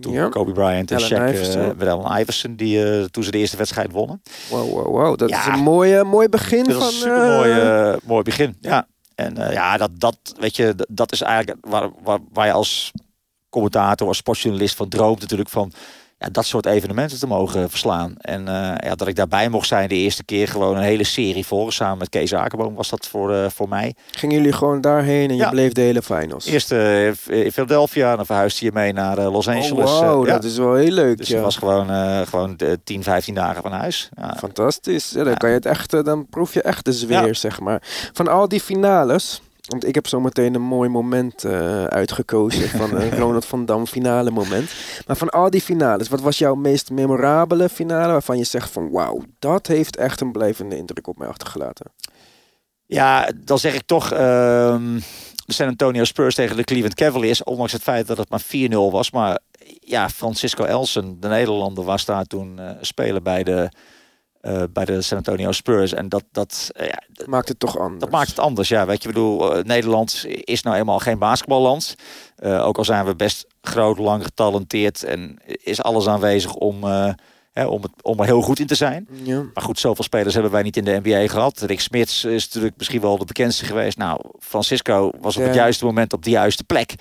Toen 0.00 0.12
Ja. 0.12 0.28
Kobe 0.28 0.52
Bryant 0.52 0.90
en 0.90 1.00
Shaq 1.00 1.78
eh, 1.80 1.88
Allen 1.92 2.20
Iverson, 2.20 2.56
die, 2.56 2.84
eh, 2.98 3.04
toen 3.04 3.24
ze 3.24 3.30
de 3.30 3.38
eerste 3.38 3.56
wedstrijd 3.56 3.92
wonnen. 3.92 4.22
Wow, 4.50 4.70
wow, 4.70 4.86
wow. 4.86 5.18
Dat 5.18 5.28
Ja. 5.30 5.40
is 5.40 5.46
een 5.46 5.58
mooie, 5.62 6.04
mooi 6.04 6.28
begin 6.28 6.64
Dat 6.64 6.72
van... 6.72 6.82
was 6.82 7.02
een 7.02 7.60
eh, 7.60 7.94
mooi 8.04 8.22
begin. 8.22 8.56
Ja. 8.60 8.86
En 9.14 9.34
ja, 9.34 9.76
dat, 9.76 9.90
dat, 9.94 10.16
weet 10.40 10.56
je, 10.56 10.74
dat- 10.74 10.86
dat 10.90 11.12
is 11.12 11.20
eigenlijk 11.20 11.66
waar, 11.66 11.90
waar, 12.02 12.18
waar 12.32 12.46
je 12.46 12.52
als 12.52 12.92
commentator, 13.48 14.08
als 14.08 14.16
sportjournalist 14.16 14.76
van 14.76 14.88
droomt 14.88 15.20
natuurlijk 15.20 15.48
van 15.50 15.72
ja, 16.22 16.28
dat 16.32 16.44
soort 16.46 16.66
evenementen 16.66 17.18
te 17.18 17.26
mogen 17.26 17.70
verslaan. 17.70 18.14
En 18.18 18.48
eh, 18.48 18.88
ja, 18.88 18.94
dat 18.94 19.08
ik 19.08 19.16
daarbij 19.16 19.48
mocht 19.48 19.66
zijn 19.66 19.88
de 19.88 19.94
eerste 19.94 20.24
keer 20.24 20.48
gewoon 20.48 20.76
een 20.76 20.82
hele 20.82 21.04
serie 21.04 21.46
voor. 21.46 21.72
Samen 21.72 21.98
met 21.98 22.08
Kees 22.08 22.34
Akerboom 22.34 22.74
was 22.74 22.88
dat 22.88 23.06
voor, 23.06 23.34
eh, 23.34 23.46
voor 23.50 23.68
mij. 23.68 23.94
Gingen 24.10 24.36
jullie 24.36 24.52
gewoon 24.52 24.80
daarheen 24.80 25.30
en 25.30 25.36
je 25.36 25.48
bleef 25.48 25.72
de 25.72 25.80
hele 25.80 26.02
finals? 26.02 26.46
Eerst 26.46 26.72
eh, 26.72 27.06
in 27.06 27.52
Philadelphia, 27.52 28.16
dan 28.16 28.26
verhuisde 28.26 28.64
je 28.64 28.72
mee 28.72 28.92
naar 28.92 29.16
Los 29.20 29.46
Oh, 29.46 29.54
Angeles. 29.54 29.90
wow, 29.90 30.20
Eh, 30.22 30.26
ja. 30.26 30.32
dat 30.32 30.44
is 30.44 30.56
wel 30.56 30.74
heel 30.74 30.90
leuk. 30.92 31.16
Dus 31.16 31.28
ja. 31.28 31.34
het 31.34 31.44
was 31.44 31.56
gewoon, 31.56 31.86
gewoon 32.26 32.54
de 32.56 32.80
10, 32.84 33.02
15 33.02 33.34
dagen 33.34 33.62
van 33.62 33.72
huis. 33.72 34.08
Fantastisch. 34.36 35.10
Ja, 35.10 35.24
dan 35.24 35.36
kan 35.36 35.48
je 35.48 35.54
het 35.54 35.66
echt, 35.66 36.04
dan 36.04 36.26
proef 36.30 36.54
je 36.54 36.62
echt 36.62 36.84
de 36.84 37.04
Ja. 37.08 37.32
zeg 37.32 37.60
maar. 37.60 37.82
Van 38.12 38.28
al 38.28 38.48
die 38.48 38.60
finales, 38.60 39.42
want 39.68 39.86
ik 39.86 39.94
heb 39.94 40.06
zo 40.06 40.20
meteen 40.20 40.54
een 40.54 40.62
mooi 40.62 40.88
moment 40.88 41.44
eh, 41.44 41.84
uitgekozen 41.84 42.68
van 42.68 42.96
een 42.96 43.10
Ronald 43.20 43.44
van 43.44 43.64
Dam 43.66 43.86
finale 43.86 44.30
moment. 44.30 44.70
Maar 45.06 45.16
van 45.16 45.30
al 45.30 45.50
die 45.50 45.60
finales, 45.60 46.08
wat 46.08 46.20
was 46.20 46.38
jouw 46.38 46.54
meest 46.54 46.90
memorabele 46.90 47.68
finale 47.68 48.12
waarvan 48.12 48.38
je 48.38 48.44
zegt 48.44 48.70
van 48.70 48.90
wauw, 48.90 49.22
dat 49.38 49.66
heeft 49.66 49.96
echt 49.96 50.20
een 50.20 50.32
blijvende 50.32 50.76
indruk 50.76 51.06
op 51.06 51.18
mij 51.18 51.28
achtergelaten? 51.28 51.86
Ja, 52.86 53.32
dan 53.44 53.58
zeg 53.58 53.74
ik 53.74 53.82
toch 53.86 54.12
ehm, 54.12 55.00
de 55.46 55.52
San 55.52 55.68
Antonio 55.68 56.04
Spurs 56.04 56.34
tegen 56.34 56.56
de 56.56 56.64
Cleveland 56.64 56.94
Cavaliers. 56.94 57.42
Ondanks 57.44 57.72
het 57.72 57.82
feit 57.82 58.06
dat 58.06 58.16
het 58.16 58.28
maar 58.28 58.42
4-0 58.42 58.44
was. 58.70 59.10
Maar 59.10 59.38
ja, 59.80 60.08
Francisco 60.08 60.64
Elsen, 60.64 61.20
de 61.20 61.28
Nederlander, 61.28 61.84
was 61.84 62.04
daar 62.04 62.24
toen 62.24 62.58
eh 62.58 62.70
speler 62.80 63.22
bij 63.22 63.42
de, 63.42 63.70
eh, 64.42 64.62
bij 64.72 64.84
de 64.84 65.02
San 65.02 65.16
Antonio 65.16 65.52
Spurs. 65.52 65.94
En 65.94 66.08
dat, 66.08 66.24
dat, 66.32 66.70
eh, 66.72 66.86
ja, 66.86 67.02
Maakt 67.26 67.48
het 67.48 67.58
toch 67.58 67.78
anders? 67.78 68.00
dat 68.00 68.10
maakt 68.10 68.28
het 68.28 68.38
anders. 68.38 68.68
Ja, 68.68 68.86
weet 68.86 69.02
je, 69.02 69.08
ik 69.08 69.14
bedoel, 69.14 69.56
eh, 69.56 69.64
Nederland 69.64 70.24
is 70.26 70.62
nou 70.62 70.76
eenmaal 70.76 70.98
geen 70.98 71.18
basketballand. 71.18 71.94
Ook 72.42 72.78
al 72.78 72.84
zijn 72.84 73.04
we 73.04 73.16
best 73.16 73.46
groot, 73.60 73.98
lang 73.98 74.24
getalenteerd 74.24 75.02
en 75.02 75.38
is 75.44 75.82
alles 75.82 76.06
aanwezig 76.06 76.54
om, 76.54 76.84
hè, 77.52 77.66
om, 77.66 77.82
het, 77.82 77.90
om 78.02 78.18
er 78.18 78.24
heel 78.24 78.40
goed 78.40 78.58
in 78.58 78.66
te 78.66 78.74
zijn. 78.74 79.08
Ja. 79.22 79.42
Maar 79.54 79.64
goed, 79.64 79.78
zoveel 79.78 80.04
spelers 80.04 80.34
hebben 80.34 80.52
wij 80.52 80.62
niet 80.62 80.76
in 80.76 80.84
de 80.84 81.00
NBA 81.02 81.28
gehad. 81.28 81.60
Rick 81.60 81.80
Smits 81.80 82.24
is 82.24 82.44
natuurlijk 82.44 82.74
misschien 82.76 83.00
wel 83.00 83.18
de 83.18 83.24
bekendste 83.24 83.64
geweest. 83.64 83.96
Nou, 83.96 84.20
Francisco 84.38 85.10
was 85.20 85.36
op 85.36 85.42
het 85.42 85.54
juiste 85.54 85.84
moment 85.84 86.12
op 86.12 86.24
de 86.24 86.30
juiste 86.30 86.64
plek. 86.64 86.94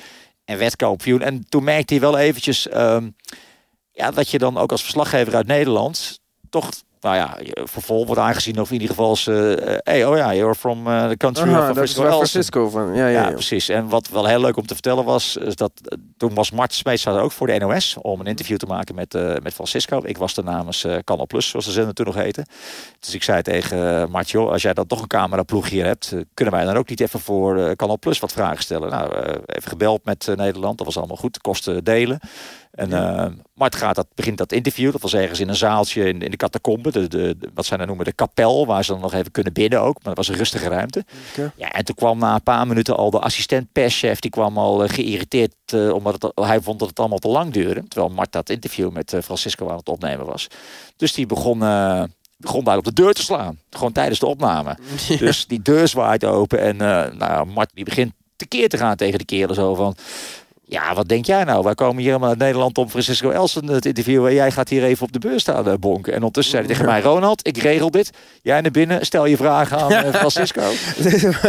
En 0.46 0.58
werd 0.58 0.76
kampioen. 0.76 1.22
En 1.22 1.46
toen 1.50 1.64
merkte 1.64 1.94
hij 1.94 2.04
wel 2.04 2.18
eventjes... 2.18 2.68
ehm, 2.68 3.10
ja, 3.92 4.12
dat 4.12 4.30
je 4.30 4.38
dan 4.38 4.58
ook 4.58 4.72
als 4.72 4.82
verslaggever 4.82 5.36
uit 5.36 5.48
Nederland... 5.48 6.20
toch, 6.50 6.70
nou 7.02 7.16
ja, 7.16 7.38
vervolg 7.64 8.06
wordt 8.06 8.22
aangezien... 8.22 8.60
of 8.60 8.68
in 8.68 8.74
ieder 8.74 8.90
geval... 8.90 9.10
als, 9.10 9.28
eh, 9.28 9.36
hey, 9.84 10.06
oh 10.06 10.18
ja, 10.18 10.34
you're 10.34 10.56
from 10.56 10.88
eh, 10.88 11.08
the 11.08 11.18
country 11.18 11.50
Aha, 11.50 11.70
of 11.70 11.76
dat 11.76 11.84
is 11.84 11.94
Francisco. 11.94 12.18
Francisco 12.18 12.70
van. 12.70 12.96
Ja, 12.96 13.08
ja, 13.08 13.28
Ja, 13.28 13.32
precies. 13.32 13.70
En 13.70 13.88
wat 13.88 14.10
wel 14.10 14.26
heel 14.26 14.40
leuk 14.40 14.58
om 14.58 14.66
te 14.66 14.74
vertellen 14.74 15.06
was, 15.06 15.38
is 15.38 15.56
dat 15.56 15.72
eh, 15.84 15.98
toen 16.18 16.34
was 16.34 16.52
Mart 16.52 16.74
Smeets 16.74 17.08
ook 17.08 17.32
voor 17.32 17.48
de 17.48 17.58
NOS 17.58 17.98
om 18.02 18.20
een 18.20 18.26
interview 18.26 18.58
te 18.58 18.66
maken 18.66 18.96
met, 18.96 19.14
met 19.44 19.54
Francisco. 19.54 20.02
Ik 20.04 20.18
was 20.18 20.38
er 20.38 20.44
namens 20.44 20.86
Canal 21.04 21.28
Plus, 21.28 21.50
zoals 21.50 21.66
de 21.66 21.72
zender 21.72 21.94
toen 21.94 22.06
nog 22.06 22.16
heette. 22.16 22.46
Dus 23.00 23.14
ik 23.14 23.24
zei 23.24 23.42
tegen 23.42 24.10
Mart, 24.12 24.30
joh, 24.30 24.52
als 24.52 24.62
jij 24.62 24.74
dan 24.74 24.88
toch 24.88 25.02
een 25.02 25.08
cameraploeg 25.08 25.70
hier 25.70 25.86
hebt, 25.86 26.14
kunnen 26.34 26.54
wij 26.54 26.66
dan 26.66 26.78
ook 26.78 26.90
niet 26.90 27.00
even 27.00 27.20
voor 27.20 27.76
Canal 27.76 28.00
Plus 28.00 28.20
wat 28.20 28.32
vragen 28.32 28.64
stellen? 28.64 28.90
Nou, 28.90 29.14
even 29.46 29.70
gebeld 29.70 30.06
met 30.06 30.34
Nederland, 30.36 30.78
dat 30.78 30.86
was 30.86 30.98
allemaal 30.98 31.18
goed, 31.18 31.42
kosten 31.42 31.84
delen. 31.84 32.20
En 32.72 32.94
eh, 32.94 33.26
Mart 33.54 33.76
gaat 33.76 33.96
dat, 33.96 34.08
begint 34.16 34.38
dat 34.38 34.52
interview, 34.52 34.92
dat 34.92 35.02
was 35.02 35.14
ergens 35.14 35.40
in 35.40 35.50
een 35.50 35.56
zaaltje 35.56 36.08
in, 36.08 36.22
in 36.22 36.32
de 36.32 36.38
catacombe, 36.38 37.08
de, 37.08 37.38
wat 37.54 37.66
zij 37.66 37.78
dan 37.78 37.88
noemen 37.88 38.06
de 38.06 38.14
kapel, 38.14 38.66
waar 38.66 38.84
ze 38.84 38.92
dan 38.92 39.02
nog 39.02 39.14
even 39.14 39.32
kunnen 39.32 39.54
bidden 39.54 39.82
ook. 39.82 39.94
Maar 39.94 40.16
dat 40.16 40.16
was 40.16 40.28
een 40.28 40.36
rustige 40.36 40.68
ruimte. 40.68 41.06
Ja, 41.56 41.72
en 41.72 41.86
toen 41.86 41.96
kwam 41.96 42.20
na 42.20 42.34
een 42.34 42.44
paar 42.44 42.68
minuten 42.68 42.98
al 42.98 43.12
de 43.12 43.20
assistent 43.20 43.72
perschef, 43.72 44.20
die 44.20 44.32
kwam 44.32 44.58
al 44.58 44.84
eh, 44.84 44.90
geïrriteerd, 44.90 45.54
eh, 45.66 45.94
omdat 45.94 46.22
het, 46.22 46.32
hij 46.36 46.62
vond 46.62 46.80
dat 46.80 46.88
het 46.88 47.00
allemaal 47.00 47.18
te 47.18 47.28
lang 47.28 47.54
duurde. 47.54 47.84
Terwijl 47.88 48.14
Mart 48.14 48.32
dat 48.32 48.50
interview 48.50 48.92
met 48.92 49.16
Francisco 49.24 49.70
aan 49.70 49.78
het 49.78 49.90
opnemen 49.90 50.26
was. 50.26 50.48
Dus 50.96 51.14
die 51.14 51.26
begon, 51.26 51.60
begon 52.38 52.64
daar 52.64 52.78
op 52.78 52.84
de 52.84 52.94
deur 52.94 53.14
te 53.14 53.22
slaan, 53.22 53.60
gewoon 53.70 53.92
tijdens 53.92 54.20
de 54.20 54.26
opname. 54.26 54.78
Dus 55.20 55.48
die 55.48 55.62
deur 55.62 55.88
zwaait 55.88 56.26
open 56.26 56.60
en 56.60 56.78
nou, 57.18 57.46
Mart 57.46 57.72
die 57.74 57.86
begint 57.86 58.14
tekeer 58.36 58.70
te 58.70 58.78
gaan 58.78 58.96
tegen 58.96 59.20
de 59.20 59.26
kerel 59.26 59.54
zo 59.54 59.76
van... 59.76 59.96
Ja, 60.72 60.94
wat 60.94 61.08
denk 61.08 61.26
jij 61.26 61.44
nou? 61.44 61.64
Wij 61.64 61.76
komen 61.76 61.98
hier 61.98 62.06
helemaal 62.06 62.30
uit 62.30 62.38
Nederland 62.38 62.78
om 62.78 62.90
Francisco 62.90 63.30
Elsen 63.30 63.82
te 63.82 63.88
interviewen. 63.88 64.30
En 64.30 64.36
jij 64.36 64.52
gaat 64.52 64.70
hier 64.70 64.84
even 64.84 65.06
op 65.06 65.12
de 65.12 65.20
beurs 65.20 65.42
staan 65.42 65.68
eh, 65.68 65.74
bonken. 65.80 66.12
En 66.12 66.18
ondertussen 66.18 66.52
zei 66.52 66.66
hij 66.66 66.74
tegen 66.74 66.92
mij, 66.92 67.02
Ronald, 67.02 67.48
ik 67.48 67.58
regel 67.58 67.92
dit. 67.92 68.10
Jij 68.42 68.62
naar 68.62 68.72
binnen, 68.72 69.06
stel 69.06 69.26
je 69.26 69.38
vragen 69.38 69.78
aan 69.78 69.92
eh, 69.92 70.14
Francisco. 70.14 70.62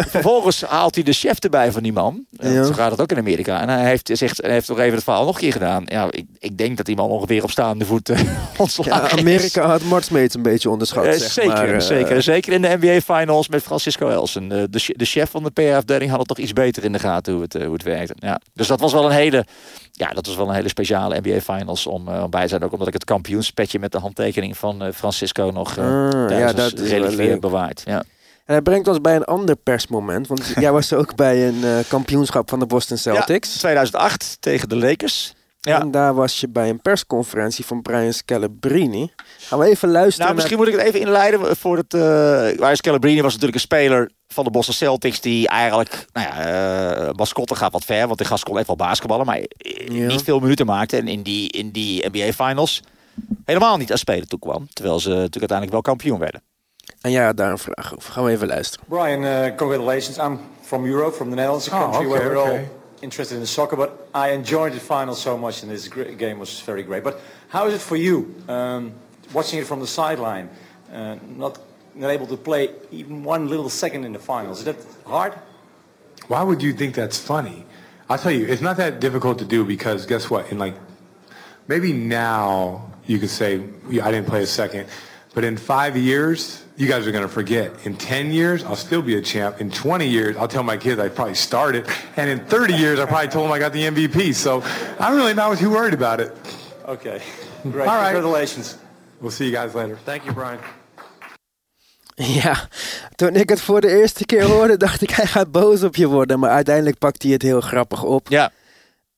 Vervolgens 0.08 0.62
haalt 0.62 0.94
hij 0.94 1.04
de 1.04 1.12
chef 1.12 1.38
erbij 1.38 1.72
van 1.72 1.82
die 1.82 1.92
man. 1.92 2.24
Zo 2.40 2.72
gaat 2.72 2.90
het 2.90 3.00
ook 3.00 3.11
in 3.11 3.18
Amerika. 3.18 3.61
En 3.61 3.68
hij 3.68 3.85
heeft, 3.85 4.11
zegt, 4.12 4.42
hij 4.42 4.52
heeft 4.52 4.68
nog 4.68 4.78
even 4.78 4.94
het 4.94 5.04
verhaal 5.04 5.24
nog 5.24 5.35
een 5.35 5.40
keer 5.40 5.52
gedaan. 5.52 5.82
Ja, 5.87 6.06
ik, 6.11 6.26
ik 6.38 6.58
denk 6.58 6.76
dat 6.76 6.87
die 6.87 6.96
man 6.96 7.11
ongeveer 7.11 7.42
op 7.42 7.50
staande 7.50 7.85
voet 7.85 8.08
eh, 8.08 8.20
ontslagen 8.56 9.02
Ja, 9.02 9.12
is. 9.12 9.18
Amerika 9.18 9.66
had 9.66 9.82
Mart 9.82 10.04
Smeets 10.04 10.35
een 10.35 10.42
beetje 10.42 10.70
onderschat, 10.70 11.04
zeg 11.04 11.30
zeker, 11.30 11.68
maar. 11.70 11.82
zeker. 11.82 12.22
Zeker 12.22 12.52
in 12.52 12.62
de 12.62 12.76
NBA 12.80 13.16
Finals 13.16 13.48
met 13.48 13.62
Francisco 13.62 14.08
Elsen. 14.08 14.48
De, 14.48 14.68
de 14.96 15.04
chef 15.04 15.30
van 15.30 15.42
de 15.42 15.50
PR-afdeling 15.50 16.11
had 16.11 16.18
het 16.18 16.28
toch 16.28 16.38
iets 16.38 16.52
beter 16.52 16.85
in 16.85 16.92
de 16.92 16.98
gaten 16.98 17.32
hoe 17.32 17.42
het, 17.42 17.52
hoe 17.52 17.72
het 17.72 17.82
werkte. 17.82 18.14
Ja. 18.18 18.40
Dus 18.54 18.66
dat 18.66 18.80
was 18.80 18.92
wel 18.92 19.04
een 19.04 19.11
een 19.12 19.20
hele, 19.20 19.44
ja, 19.92 20.09
dat 20.09 20.27
was 20.27 20.37
wel 20.37 20.48
een 20.48 20.55
hele 20.55 20.68
speciale 20.68 21.20
NBA 21.22 21.40
Finals 21.40 21.87
om, 21.87 22.09
eh, 22.09 22.22
om 22.22 22.31
bij 22.31 22.42
te 22.42 22.48
zijn. 22.48 22.64
Ook 22.64 22.72
omdat 22.72 22.87
ik 22.87 22.92
het 22.92 23.05
kampioenspetje 23.05 23.79
met 23.79 23.92
de 23.92 23.98
handtekening 23.98 24.57
van 24.59 24.83
eh, 24.83 24.92
Francisco 24.92 25.51
nog 25.51 25.77
uh, 25.77 25.85
ja, 26.29 26.38
ja, 26.38 26.53
dat 26.53 26.79
is 26.79 27.38
bewaard. 27.38 27.83
Ja. 27.85 28.03
En 28.44 28.55
hij 28.55 28.62
brengt 28.62 28.88
ons 28.88 29.01
bij 29.01 29.16
een 29.16 29.25
ander 29.25 29.57
persmoment. 29.57 30.27
Want 30.27 30.53
jij 30.61 30.72
was 30.72 30.92
ook 30.92 31.14
bij 31.16 31.48
een 31.48 31.64
eh, 31.64 31.79
kampioenschap 31.88 32.48
van 32.48 32.59
de 32.59 32.66
Boston 32.66 32.96
Celtics. 32.96 33.53
Ja, 33.53 33.59
2008 33.59 34.37
tegen 34.40 34.68
de 34.68 34.77
Lakers. 34.77 35.35
Ja. 35.64 35.81
En 35.81 35.90
daar 35.90 36.14
was 36.14 36.40
je 36.40 36.48
bij 36.48 36.68
een 36.68 36.81
persconferentie 36.81 37.64
van 37.64 37.83
Brian 37.83 38.12
Scalabrine. 38.12 39.09
Gaan 39.38 39.59
we 39.59 39.64
even 39.66 39.88
luisteren 39.90 40.25
Nou, 40.25 40.35
misschien 40.35 40.57
moet 40.59 40.66
ik 40.68 40.72
het 40.72 40.83
even 40.83 41.01
inleiden 41.01 41.57
voor 41.57 41.77
het. 41.77 41.94
Uh, 41.94 42.01
Ryan 42.55 42.77
Scalabrine 42.77 43.22
was 43.22 43.31
natuurlijk 43.33 43.55
een 43.55 43.61
speler 43.64 44.11
van 44.29 44.44
de 44.44 44.51
Boston 44.51 44.75
Celtics 44.75 45.20
die 45.20 45.48
eigenlijk, 45.48 46.07
nou 46.12 46.27
ja, 46.27 47.03
uh, 47.09 47.11
mascotte 47.12 47.55
gaat 47.55 47.72
wat 47.72 47.85
ver, 47.85 48.07
want 48.07 48.18
de 48.18 48.25
gast 48.25 48.44
kon 48.44 48.59
echt 48.59 48.66
wel 48.66 48.77
basketballen, 48.77 49.27
maar 49.27 49.40
Ja. 49.59 50.07
niet 50.07 50.22
veel 50.22 50.40
minuten 50.40 50.66
maakte 50.66 50.96
en 50.96 51.09
in 51.09 51.22
die, 51.22 51.48
in 51.51 51.70
die 51.70 52.07
NBA 52.12 52.44
Finals 52.46 52.83
helemaal 53.44 53.77
niet 53.77 53.90
als 53.90 54.01
speler 54.01 54.27
toekwam, 54.27 54.68
terwijl 54.72 55.01
ze 55.01 55.09
natuurlijk 55.09 55.51
uiteindelijk 55.51 55.72
wel 55.72 55.83
kampioen 55.94 56.18
werden. 56.18 56.42
En 57.01 57.11
jij 57.11 57.25
had 57.25 57.37
daar 57.37 57.51
een 57.51 57.59
vraag 57.59 57.96
over. 57.96 58.12
Gaan 58.12 58.25
we 58.25 58.31
even 58.31 58.46
luisteren. 58.46 58.87
Brian, 58.88 59.25
uh, 59.25 59.57
congratulations. 59.57 60.16
I'm 60.16 60.38
from 60.62 60.85
Europe, 60.87 61.16
from 61.16 61.29
the 61.29 61.35
Netherlands, 61.35 61.70
a 61.72 61.77
Oh, 61.77 61.83
country 61.83 62.07
okay, 62.07 62.18
where 62.18 62.29
we're 62.35 62.40
okay. 62.51 62.68
Interested 63.02 63.36
in 63.36 63.46
soccer. 63.46 63.76
But 63.76 64.08
I 64.14 64.30
enjoyed 64.30 64.72
the 64.72 64.80
final 64.80 65.14
so 65.14 65.36
much, 65.36 65.62
and 65.62 65.70
this 65.70 65.88
game 65.88 66.38
was 66.38 66.60
very 66.60 66.82
great. 66.82 67.04
But 67.04 67.20
how 67.48 67.66
is 67.66 67.74
it 67.74 67.80
for 67.80 67.96
you, 67.96 68.34
um, 68.48 68.92
watching 69.32 69.58
it 69.58 69.66
from 69.66 69.80
the 69.80 69.86
sideline, 69.86 70.48
uh, 70.92 71.16
not 71.36 71.58
not 71.94 72.10
able 72.10 72.26
to 72.26 72.36
play 72.36 72.70
even 72.90 73.22
one 73.22 73.48
little 73.48 73.68
second 73.68 74.04
in 74.04 74.12
the 74.12 74.18
finals? 74.18 74.60
Is 74.60 74.64
that 74.64 74.76
hard? 75.06 75.34
Why 76.28 76.42
would 76.42 76.62
you 76.62 76.72
think 76.72 76.94
that's 76.94 77.18
funny? 77.18 77.66
I'll 78.08 78.18
tell 78.18 78.32
you, 78.32 78.46
it's 78.46 78.62
not 78.62 78.76
that 78.76 79.00
difficult 79.00 79.38
to 79.38 79.44
do 79.44 79.64
because 79.64 80.06
guess 80.06 80.30
what? 80.30 80.50
In 80.50 80.58
like, 80.58 80.74
maybe 81.68 81.92
now 81.92 82.90
you 83.06 83.18
could 83.18 83.30
say, 83.30 83.62
yeah, 83.90 84.06
I 84.06 84.10
didn't 84.10 84.28
play 84.28 84.42
a 84.42 84.46
second. 84.46 84.88
But 85.34 85.44
in 85.44 85.56
five 85.56 85.96
years, 85.96 86.62
you 86.76 86.88
guys 86.88 87.06
are 87.06 87.12
going 87.12 87.28
to 87.28 87.32
forget. 87.32 87.70
In 87.85 87.96
10 87.96 88.32
years, 88.32 88.64
I'll 88.64 88.76
still 88.76 89.02
be 89.02 89.16
a 89.16 89.20
champ. 89.20 89.61
In 89.61 89.70
20 89.70 90.06
years, 90.06 90.37
I'll 90.37 90.48
tell 90.48 90.62
my 90.62 90.76
kids 90.76 91.00
I 91.00 91.08
probably 91.08 91.35
started. 91.35 91.87
And 92.16 92.30
in 92.30 92.40
30 92.46 92.74
years, 92.74 92.98
I 92.98 93.06
probably 93.06 93.28
told 93.28 93.44
them 93.46 93.52
I 93.52 93.58
got 93.58 93.72
the 93.72 93.82
MVP. 93.82 94.35
So 94.35 94.62
I'm 94.98 95.16
really 95.16 95.35
not 95.35 95.58
too 95.58 95.70
worried 95.70 95.94
about 95.94 96.20
it. 96.20 96.32
Okay, 96.87 97.22
great. 97.62 97.88
All 97.88 97.96
right. 97.96 98.12
Congratulations. 98.12 98.76
We'll 99.20 99.30
see 99.30 99.46
you 99.46 99.52
guys 99.52 99.74
later. 99.74 99.98
Thank 100.04 100.24
you, 100.24 100.35
Brian. 100.35 100.58
Ja, 102.14 102.68
toen 103.16 103.35
ik 103.35 103.48
het 103.48 103.61
voor 103.61 103.80
de 103.80 103.88
eerste 103.88 104.24
keer 104.24 104.44
hoorde, 104.44 104.76
dacht 104.76 105.02
ik 105.02 105.11
hij 105.11 105.26
gaat 105.26 105.52
boos 105.52 105.82
op 105.82 105.96
je 105.96 106.06
worden. 106.06 106.38
Maar 106.38 106.50
uiteindelijk 106.50 106.98
pakt 106.98 107.22
hij 107.22 107.32
het 107.32 107.42
heel 107.42 107.61
grappig 107.61 108.02
op. 108.02 108.28
Ja, 108.28 108.50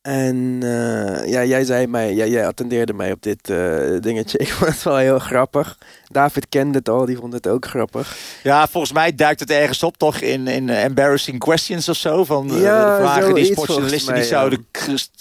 En 0.05 0.59
eh, 0.63 1.31
ja, 1.31 1.45
jij 1.45 1.65
zei 1.65 1.87
mij, 1.87 2.15
ja, 2.15 2.25
jij 2.25 2.47
attendeerde 2.47 2.93
mij 2.93 3.13
op 3.13 3.23
dit 3.23 3.51
eh, 3.51 3.77
dingetje. 4.01 4.39
Ik 4.45 4.49
vond 4.49 4.71
het 4.71 4.83
wel 4.83 4.97
heel 4.97 5.19
grappig. 5.19 5.79
David 6.09 6.49
kende 6.49 6.79
het 6.79 6.89
al, 6.89 7.05
die 7.05 7.17
vond 7.17 7.33
het 7.33 7.49
ook 7.49 7.67
grappig. 7.67 8.17
ja, 8.43 8.67
volgens 8.69 8.93
mij 8.93 9.15
duikt 9.15 9.41
het 9.41 9.51
ergens 9.51 9.83
op, 9.83 9.97
toch? 9.97 10.21
In, 10.21 10.47
in 10.49 10.69
eh, 10.69 10.85
embarrassing 10.85 11.39
questions 11.39 11.89
of 11.89 11.97
zo. 11.97 12.25
Van 12.25 12.49
de 12.49 12.59
vragen 13.01 13.35
die 13.35 13.45
sportjournalisten 13.45 14.15
die 14.15 14.25
zouden 14.25 14.67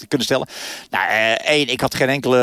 kunnen 0.08 0.26
stellen. 0.26 0.46
Nou, 0.90 1.08
eh, 1.08 1.32
één, 1.32 1.68
ik 1.68 1.80
had 1.80 1.94
geen 1.94 2.08
enkele 2.08 2.36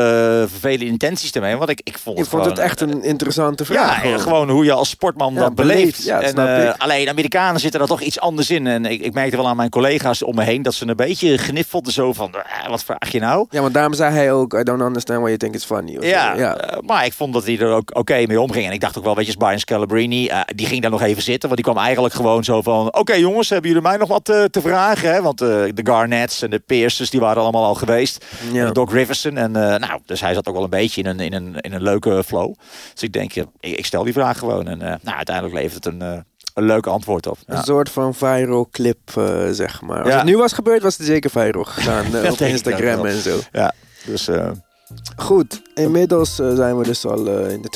vervelende 0.48 0.84
intenties 0.84 1.32
ermee. 1.32 1.56
Want 1.56 1.70
ik, 1.70 1.80
ik 1.84 1.98
vond 1.98 2.16
Ik 2.16 2.22
het 2.22 2.32
vond 2.32 2.42
gewoon, 2.42 2.58
het 2.58 2.66
echt 2.66 2.80
een 2.80 3.02
interessante 3.02 3.64
vraag. 3.64 4.04
Ja, 4.04 4.18
gewoon 4.18 4.50
hoe 4.50 4.64
je 4.64 4.72
als 4.72 4.88
sportman 4.88 5.34
Ja, 5.34 5.40
dat 5.40 5.54
beleeft. 5.54 6.04
Ja, 6.04 6.20
en, 6.20 6.28
snap 6.28 6.46
eh, 6.46 6.64
ik. 6.64 6.74
alleen 6.78 7.08
Amerikanen 7.08 7.60
zitten 7.60 7.80
er 7.80 7.86
toch 7.86 8.00
iets 8.00 8.20
anders 8.20 8.50
in. 8.50 8.66
En 8.66 8.84
ik, 8.84 9.00
ik 9.00 9.14
merkte 9.14 9.36
wel 9.36 9.48
aan 9.48 9.56
mijn 9.56 9.70
collega's 9.70 10.22
om 10.22 10.34
me 10.34 10.42
heen 10.42 10.62
dat 10.62 10.74
ze 10.74 10.88
een 10.88 10.96
beetje 10.96 11.38
gniffelden. 11.38 11.92
Zo 11.92 12.12
van, 12.12 12.34
eh, 12.34 12.68
wat 12.68 12.84
vraag 12.84 13.12
je 13.12 13.20
nou? 13.20 13.46
Ja, 13.50 13.60
want 13.60 13.74
daarom 13.74 13.94
zei 13.94 14.14
hij 14.14 14.32
ook, 14.32 14.52
I 14.52 14.62
don't 14.62 14.80
understand 14.80 15.20
why 15.20 15.26
you 15.26 15.38
think 15.38 15.54
it's 15.54 15.64
funny. 15.64 15.96
Ja, 16.00 16.36
eh, 16.36 16.78
maar 16.80 17.04
ik 17.04 17.12
vond 17.12 17.32
dat 17.32 17.44
hij 17.44 17.58
er 17.58 17.72
ook 17.72 17.96
oké 17.96 18.26
mee 18.26 18.40
omging. 18.40 18.66
En 18.66 18.72
ik 18.72 18.80
dacht 18.80 18.98
ook 18.98 19.04
wel, 19.04 19.14
weet 19.14 19.26
je, 19.26 19.36
Brian 19.36 19.58
Scalabrine, 19.58 20.28
eh, 20.28 20.40
die 20.54 20.66
ging 20.66 20.82
daar 20.82 20.90
nog 20.90 21.02
even 21.02 21.22
zitten. 21.22 21.48
Want 21.48 21.62
die 21.62 21.72
kwam 21.72 21.84
eigenlijk 21.84 22.14
gewoon 22.14 22.44
zo 22.44 22.62
van, 22.62 22.94
oké 22.94 23.14
jongens, 23.14 23.48
hebben 23.48 23.68
jullie 23.68 23.86
mij 23.88 23.96
nog 23.96 24.08
wat 24.08 24.28
eh, 24.28 24.44
te 24.44 24.60
vragen? 24.60 25.12
Hè? 25.12 25.22
Want 25.22 25.40
eh, 25.40 25.48
de 25.48 25.80
Garnets 25.82 26.42
en 26.42 26.50
de 26.50 26.58
Pearsons, 26.58 27.10
die 27.12 27.20
waren 27.20 27.42
allemaal 27.42 27.64
al 27.64 27.74
geweest. 27.74 28.24
Ja. 28.52 28.66
En 28.66 28.72
Doc 28.72 28.92
Riverson. 28.92 29.36
En 29.36 29.56
eh, 29.56 29.78
nou, 29.88 30.00
dus 30.06 30.20
hij 30.20 30.34
zat 30.34 30.48
ook 30.48 30.54
wel 30.54 30.64
een 30.64 30.70
beetje 30.70 31.02
in 31.02 31.06
een, 31.06 31.20
in 31.20 31.32
een, 31.32 31.56
in 31.60 31.72
een 31.72 31.82
leuke 31.82 32.22
flow. 32.26 32.54
Dus 32.92 33.02
ik 33.02 33.12
denk, 33.12 33.34
ik, 33.34 33.46
ik 33.60 33.86
stel 33.86 34.04
die 34.04 34.12
vraag 34.12 34.38
gewoon. 34.38 34.68
En 34.68 34.82
eh, 34.82 34.94
nou, 35.02 35.16
uiteindelijk 35.16 35.54
levert 35.56 35.84
het 35.84 35.94
een, 35.94 36.02
eh, 36.02 36.18
een 36.54 36.64
leuk 36.64 36.86
antwoord 36.86 37.26
op. 37.26 37.38
Ja. 37.46 37.54
Een 37.56 37.62
soort 37.62 37.88
van 37.90 38.14
viral 38.14 38.68
clip, 38.70 39.16
eh, 39.16 39.48
zeg 39.50 39.82
maar. 39.82 39.98
Als 40.02 40.08
Ja. 40.08 40.16
het 40.16 40.24
nu 40.24 40.36
was 40.36 40.52
gebeurd, 40.52 40.82
was 40.82 40.96
het 40.96 41.06
zeker 41.06 41.30
viral 41.30 41.64
gegaan 41.64 42.14
eh, 42.16 42.30
op 42.32 42.38
Instagram 42.38 43.06
en 43.06 43.20
zo. 43.22 43.38
Ja, 43.52 43.74
dus... 44.06 44.28
eh, 44.28 44.50
Goed, 45.16 45.62
inmiddels 45.74 46.38
eh, 46.38 46.54
zijn 46.54 46.78
we 46.78 46.84
dus 46.84 47.04
al 47.06 47.26
eh, 47.26 47.50
in 47.52 47.62
de 47.62 47.70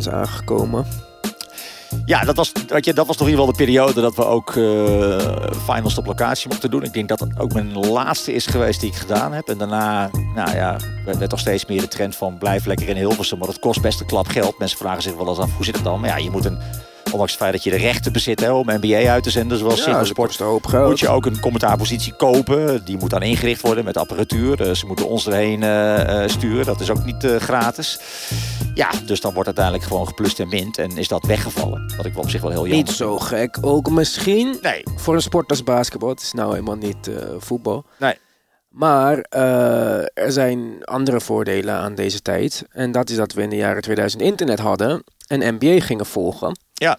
2000s 0.00 0.08
aangekomen. 0.12 0.86
Ja, 2.04 2.24
dat 2.24 2.36
was, 2.36 2.52
weet 2.68 2.84
je, 2.84 2.92
dat 2.92 3.06
was 3.06 3.16
toch 3.16 3.26
in 3.26 3.32
ieder 3.32 3.46
geval 3.46 3.58
de 3.58 3.64
periode 3.64 4.00
dat 4.00 4.14
we 4.14 4.24
ook 4.24 4.56
eh, 4.56 5.52
finals 5.64 5.98
op 5.98 6.06
locatie 6.06 6.48
mochten 6.48 6.70
doen. 6.70 6.82
Ik 6.82 6.92
denk 6.92 7.08
dat 7.08 7.18
dat 7.18 7.28
ook 7.38 7.52
mijn 7.52 7.78
laatste 7.78 8.32
is 8.32 8.46
geweest 8.46 8.80
die 8.80 8.90
ik 8.90 8.96
gedaan 8.96 9.32
heb. 9.32 9.48
En 9.48 9.58
daarna, 9.58 10.10
nou 10.34 10.54
ja, 10.54 10.76
werd 11.04 11.30
toch 11.30 11.38
steeds 11.38 11.66
meer 11.66 11.80
de 11.80 11.88
trend 11.88 12.16
van 12.16 12.38
blijf 12.38 12.66
lekker 12.66 12.88
in 12.88 12.96
Hilversum. 12.96 13.38
Maar 13.38 13.46
dat 13.46 13.58
kost 13.58 13.80
best 13.80 14.00
een 14.00 14.06
klap 14.06 14.28
geld. 14.28 14.58
Mensen 14.58 14.78
vragen 14.78 15.02
zich 15.02 15.14
wel 15.14 15.28
eens 15.28 15.38
af, 15.38 15.54
hoe 15.54 15.64
zit 15.64 15.74
het 15.74 15.84
dan? 15.84 16.00
Maar 16.00 16.08
ja, 16.08 16.16
je 16.16 16.30
moet 16.30 16.44
een, 16.44 16.58
ondanks 17.10 17.32
het 17.32 17.40
feit 17.40 17.52
dat 17.52 17.64
je 17.64 17.70
de 17.70 17.76
rechten 17.76 18.12
bezit 18.12 18.40
hè, 18.40 18.52
om 18.52 18.66
NBA 18.66 19.10
uit 19.10 19.22
te 19.22 19.30
zenden, 19.30 19.58
zoals 19.58 19.84
Ja, 19.84 20.04
Sport, 20.04 20.40
moet 20.72 21.00
je 21.00 21.08
ook 21.08 21.26
een 21.26 21.40
commentaarpositie 21.40 22.12
kopen. 22.12 22.84
Die 22.84 22.96
moet 22.96 23.10
dan 23.10 23.22
ingericht 23.22 23.60
worden 23.60 23.84
met 23.84 23.96
apparatuur. 23.96 24.62
Eh, 24.62 24.74
ze 24.74 24.86
moeten 24.86 25.08
ons 25.08 25.26
erheen 25.26 25.62
eh, 25.62 26.22
eh, 26.22 26.30
sturen. 26.30 26.66
Dat 26.66 26.80
is 26.80 26.90
ook 26.90 27.04
niet 27.04 27.26
gratis. 27.38 28.00
Ja, 28.74 28.90
dus 29.06 29.20
dan 29.20 29.32
wordt 29.32 29.46
uiteindelijk 29.46 29.84
gewoon 29.84 30.06
geplust 30.06 30.40
en 30.40 30.48
mint. 30.48 30.78
En 30.78 30.96
is 30.96 31.08
dat 31.08 31.26
weggevallen. 31.26 31.92
Wat 31.96 32.06
ik 32.06 32.12
wel 32.12 32.22
op 32.22 32.30
zich 32.30 32.40
wel 32.40 32.50
heel 32.50 32.66
jammer 32.66 32.84
Niet 32.86 32.90
zo 32.90 33.18
gek. 33.18 33.58
Ook 33.60 33.90
misschien 33.90 34.58
Nee, 34.62 34.82
voor 34.96 35.14
een 35.14 35.22
sport 35.22 35.50
als 35.50 35.62
basketbal. 35.62 36.08
Het 36.08 36.20
is 36.20 36.32
nou 36.32 36.50
helemaal 36.50 36.76
niet 36.76 37.10
voetbal. 37.38 37.84
nee. 37.98 38.14
Maar 38.68 39.18
eh, 39.18 40.00
er 40.00 40.32
zijn 40.32 40.84
andere 40.84 41.20
voordelen 41.20 41.74
aan 41.74 41.94
deze 41.94 42.22
tijd. 42.22 42.64
En 42.70 42.92
dat 42.92 43.10
is 43.10 43.16
dat 43.16 43.32
we 43.32 43.42
in 43.42 43.50
de 43.50 43.56
jaren 43.56 43.82
2000 43.82 44.22
internet 44.22 44.58
hadden 44.58 45.04
en 45.26 45.54
NBA 45.54 45.80
gingen 45.80 46.06
volgen. 46.06 46.58
Ja. 46.72 46.98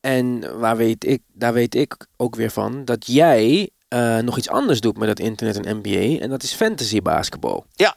En 0.00 0.58
waar 0.58 0.76
weet 0.76 1.04
ik, 1.04 1.22
daar 1.32 1.52
weet 1.52 1.74
ik 1.74 2.06
ook 2.16 2.36
weer 2.36 2.50
van 2.50 2.84
dat 2.84 3.06
jij 3.06 3.70
eh, 3.88 4.18
nog 4.18 4.38
iets 4.38 4.48
anders 4.48 4.80
doet 4.80 4.98
met 4.98 5.08
dat 5.08 5.18
internet 5.18 5.66
en 5.66 5.76
NBA. 5.76 6.20
En 6.22 6.30
dat 6.30 6.42
is 6.42 6.52
fantasy 6.52 7.00
basketbal. 7.00 7.66
Ja. 7.74 7.96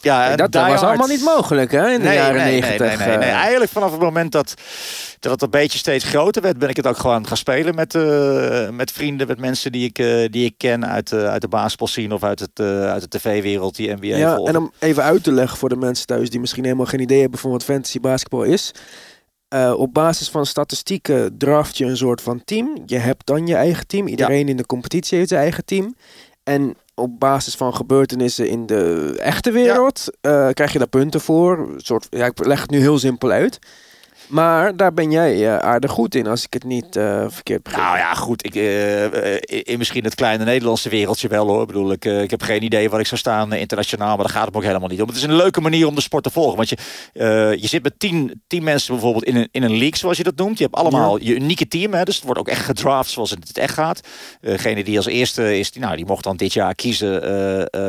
Ja, 0.00 0.36
dat 0.36 0.54
was 0.54 0.64
hard. 0.64 0.82
allemaal 0.82 1.06
niet 1.06 1.24
mogelijk 1.24 1.70
hè, 1.72 1.90
in 1.90 2.00
de 2.00 2.06
Nee, 2.06 2.14
jaren 2.14 2.44
nee, 2.44 2.60
90. 2.60 2.98
Nee, 2.98 3.16
nee, 3.16 3.28
eh. 3.28 3.34
Eigenlijk 3.34 3.70
vanaf 3.70 3.90
het 3.90 4.00
moment 4.00 4.32
dat, 4.32 4.54
dat 5.20 5.32
het 5.32 5.42
een 5.42 5.50
beetje 5.50 5.78
steeds 5.78 6.04
groter 6.04 6.42
werd, 6.42 6.58
ben 6.58 6.68
ik 6.68 6.76
het 6.76 6.86
ook 6.86 6.96
gewoon 6.96 7.26
gaan 7.26 7.36
spelen 7.36 7.74
met, 7.74 7.94
eh, 7.94 8.68
met 8.68 8.92
vrienden, 8.92 9.26
met 9.26 9.38
mensen 9.38 9.72
die 9.72 9.88
ik, 9.88 9.98
eh, 9.98 10.24
die 10.30 10.44
ik 10.44 10.54
ken 10.56 10.86
uit, 10.86 11.12
uit 11.12 11.40
de 11.40 11.48
basketbalscene 11.48 12.14
of 12.14 12.22
uit, 12.22 12.40
het, 12.40 12.60
uit 12.60 13.00
de 13.10 13.18
tv-wereld, 13.18 13.76
die 13.76 13.94
NBA 13.94 14.06
Ja, 14.16 14.34
volgen. 14.34 14.54
en 14.54 14.60
om 14.60 14.72
even 14.78 15.02
uit 15.02 15.22
te 15.22 15.32
leggen 15.32 15.58
voor 15.58 15.68
de 15.68 15.76
mensen 15.76 16.06
thuis 16.06 16.30
die 16.30 16.40
misschien 16.40 16.64
helemaal 16.64 16.86
geen 16.86 17.00
idee 17.00 17.20
hebben 17.20 17.38
van 17.38 17.50
wat 17.50 17.64
fantasy 17.64 18.00
basketbal 18.00 18.42
is. 18.42 18.72
Op 19.76 19.94
basis 19.94 20.28
van 20.28 20.46
statistieken 20.46 21.38
draft 21.38 21.78
je 21.78 21.84
een 21.84 21.96
soort 21.96 22.20
van 22.22 22.44
team. 22.44 22.82
Je 22.86 22.96
hebt 22.98 23.26
dan 23.26 23.46
je 23.46 23.54
eigen 23.54 23.86
team. 23.86 24.06
Iedereen 24.06 24.48
in 24.48 24.56
de 24.56 24.66
competitie 24.66 25.16
heeft 25.16 25.28
zijn 25.28 25.40
eigen 25.42 25.64
team. 25.64 25.94
En 26.44 26.76
op 26.98 27.20
basis 27.20 27.54
van 27.54 27.74
gebeurtenissen 27.74 28.48
in 28.48 28.66
de 28.66 29.14
echte 29.20 29.50
wereld 29.50 30.04
eh, 30.20 30.48
krijg 30.52 30.72
je 30.72 30.78
daar 30.78 30.88
punten 30.88 31.20
voor. 31.20 31.58
Een 31.58 31.80
soort, 31.80 32.06
ja, 32.10 32.26
ik 32.26 32.46
leg 32.46 32.60
het 32.60 32.70
nu 32.70 32.78
heel 32.78 32.98
simpel 32.98 33.30
uit. 33.30 33.58
Maar 34.28 34.76
daar 34.76 34.94
ben 34.94 35.10
jij 35.10 35.46
eh, 35.46 35.56
aardig 35.56 35.90
goed 35.90 36.14
in, 36.14 36.26
als 36.26 36.44
ik 36.44 36.52
het 36.52 36.64
niet 36.64 36.96
eh, 36.96 37.24
verkeerd 37.28 37.62
begrijp. 37.62 37.84
Nou 37.84 37.98
ja, 37.98 38.14
goed. 38.14 38.44
Ik, 38.44 38.54
eh, 38.54 39.64
in 39.72 39.78
misschien 39.78 40.04
het 40.04 40.14
kleine 40.14 40.44
Nederlandse 40.44 40.88
wereldje 40.88 41.28
wel 41.28 41.46
hoor. 41.46 41.60
Ik 41.60 41.66
bedoel, 41.66 41.92
ik, 41.92 42.04
ik 42.04 42.30
heb 42.30 42.42
geen 42.42 42.62
idee 42.62 42.90
waar 42.90 43.00
ik 43.00 43.06
zou 43.06 43.20
staan 43.20 43.52
internationaal, 43.52 44.16
maar 44.16 44.24
daar 44.24 44.34
gaat 44.34 44.46
het 44.46 44.56
ook 44.56 44.62
helemaal 44.62 44.88
niet 44.88 45.02
om. 45.02 45.08
Het 45.08 45.16
is 45.16 45.22
een 45.22 45.36
leuke 45.36 45.60
manier 45.60 45.86
om 45.86 45.94
de 45.94 46.00
sport 46.00 46.24
te 46.24 46.30
volgen. 46.30 46.56
Want 46.56 46.68
je, 46.68 46.76
je 47.60 47.66
zit 47.66 47.82
met 47.82 47.98
tien, 47.98 48.42
tien 48.46 48.62
mensen 48.62 48.92
bijvoorbeeld 48.92 49.24
in 49.24 49.36
een, 49.36 49.48
in 49.50 49.62
een 49.62 49.76
league, 49.78 49.96
zoals 49.96 50.16
je 50.16 50.24
dat 50.24 50.36
noemt. 50.36 50.58
Je 50.58 50.64
hebt 50.64 50.76
allemaal 50.76 51.18
je 51.20 51.34
unieke 51.34 51.68
team. 51.68 51.94
Hè, 51.94 52.04
dus 52.04 52.16
het 52.16 52.24
wordt 52.24 52.40
ook 52.40 52.48
echt 52.48 52.64
gedraft 52.64 53.10
zoals 53.10 53.30
het 53.30 53.58
echt 53.58 53.74
gaat. 53.74 54.00
Degene 54.40 54.84
die 54.84 54.96
als 54.96 55.06
eerste 55.06 55.58
is, 55.58 55.72
die, 55.72 55.82
nou, 55.82 55.96
die 55.96 56.06
mocht 56.06 56.24
dan 56.24 56.36
dit 56.36 56.52
jaar 56.52 56.74
kiezen. 56.74 57.20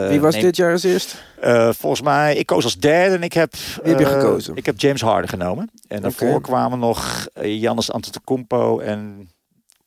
Wie 0.10 0.20
was 0.22 0.34
neem- 0.34 0.44
dit 0.44 0.56
jaar 0.56 0.72
als 0.72 0.84
eerst? 0.84 1.16
Eh, 1.42 1.70
volgens 1.72 2.02
mij, 2.02 2.36
ik 2.36 2.46
koos 2.46 2.64
als 2.64 2.78
derde 2.78 3.16
en 3.16 3.24
ik 3.24 3.34
heb... 3.34 3.54
Wie 3.54 3.92
heb 3.92 4.00
je 4.00 4.06
eh, 4.06 4.12
gekozen? 4.12 4.56
Ik 4.56 4.66
heb 4.66 4.80
James 4.80 5.02
Harden 5.02 5.30
genomen. 5.30 5.72
En 5.88 6.02
daarvoor 6.02 6.42
kwamen 6.42 6.80
nog 6.80 7.28
eh, 7.34 7.44
Giannis 7.44 7.92
Antetokounmpo 7.92 8.80
en 8.80 9.30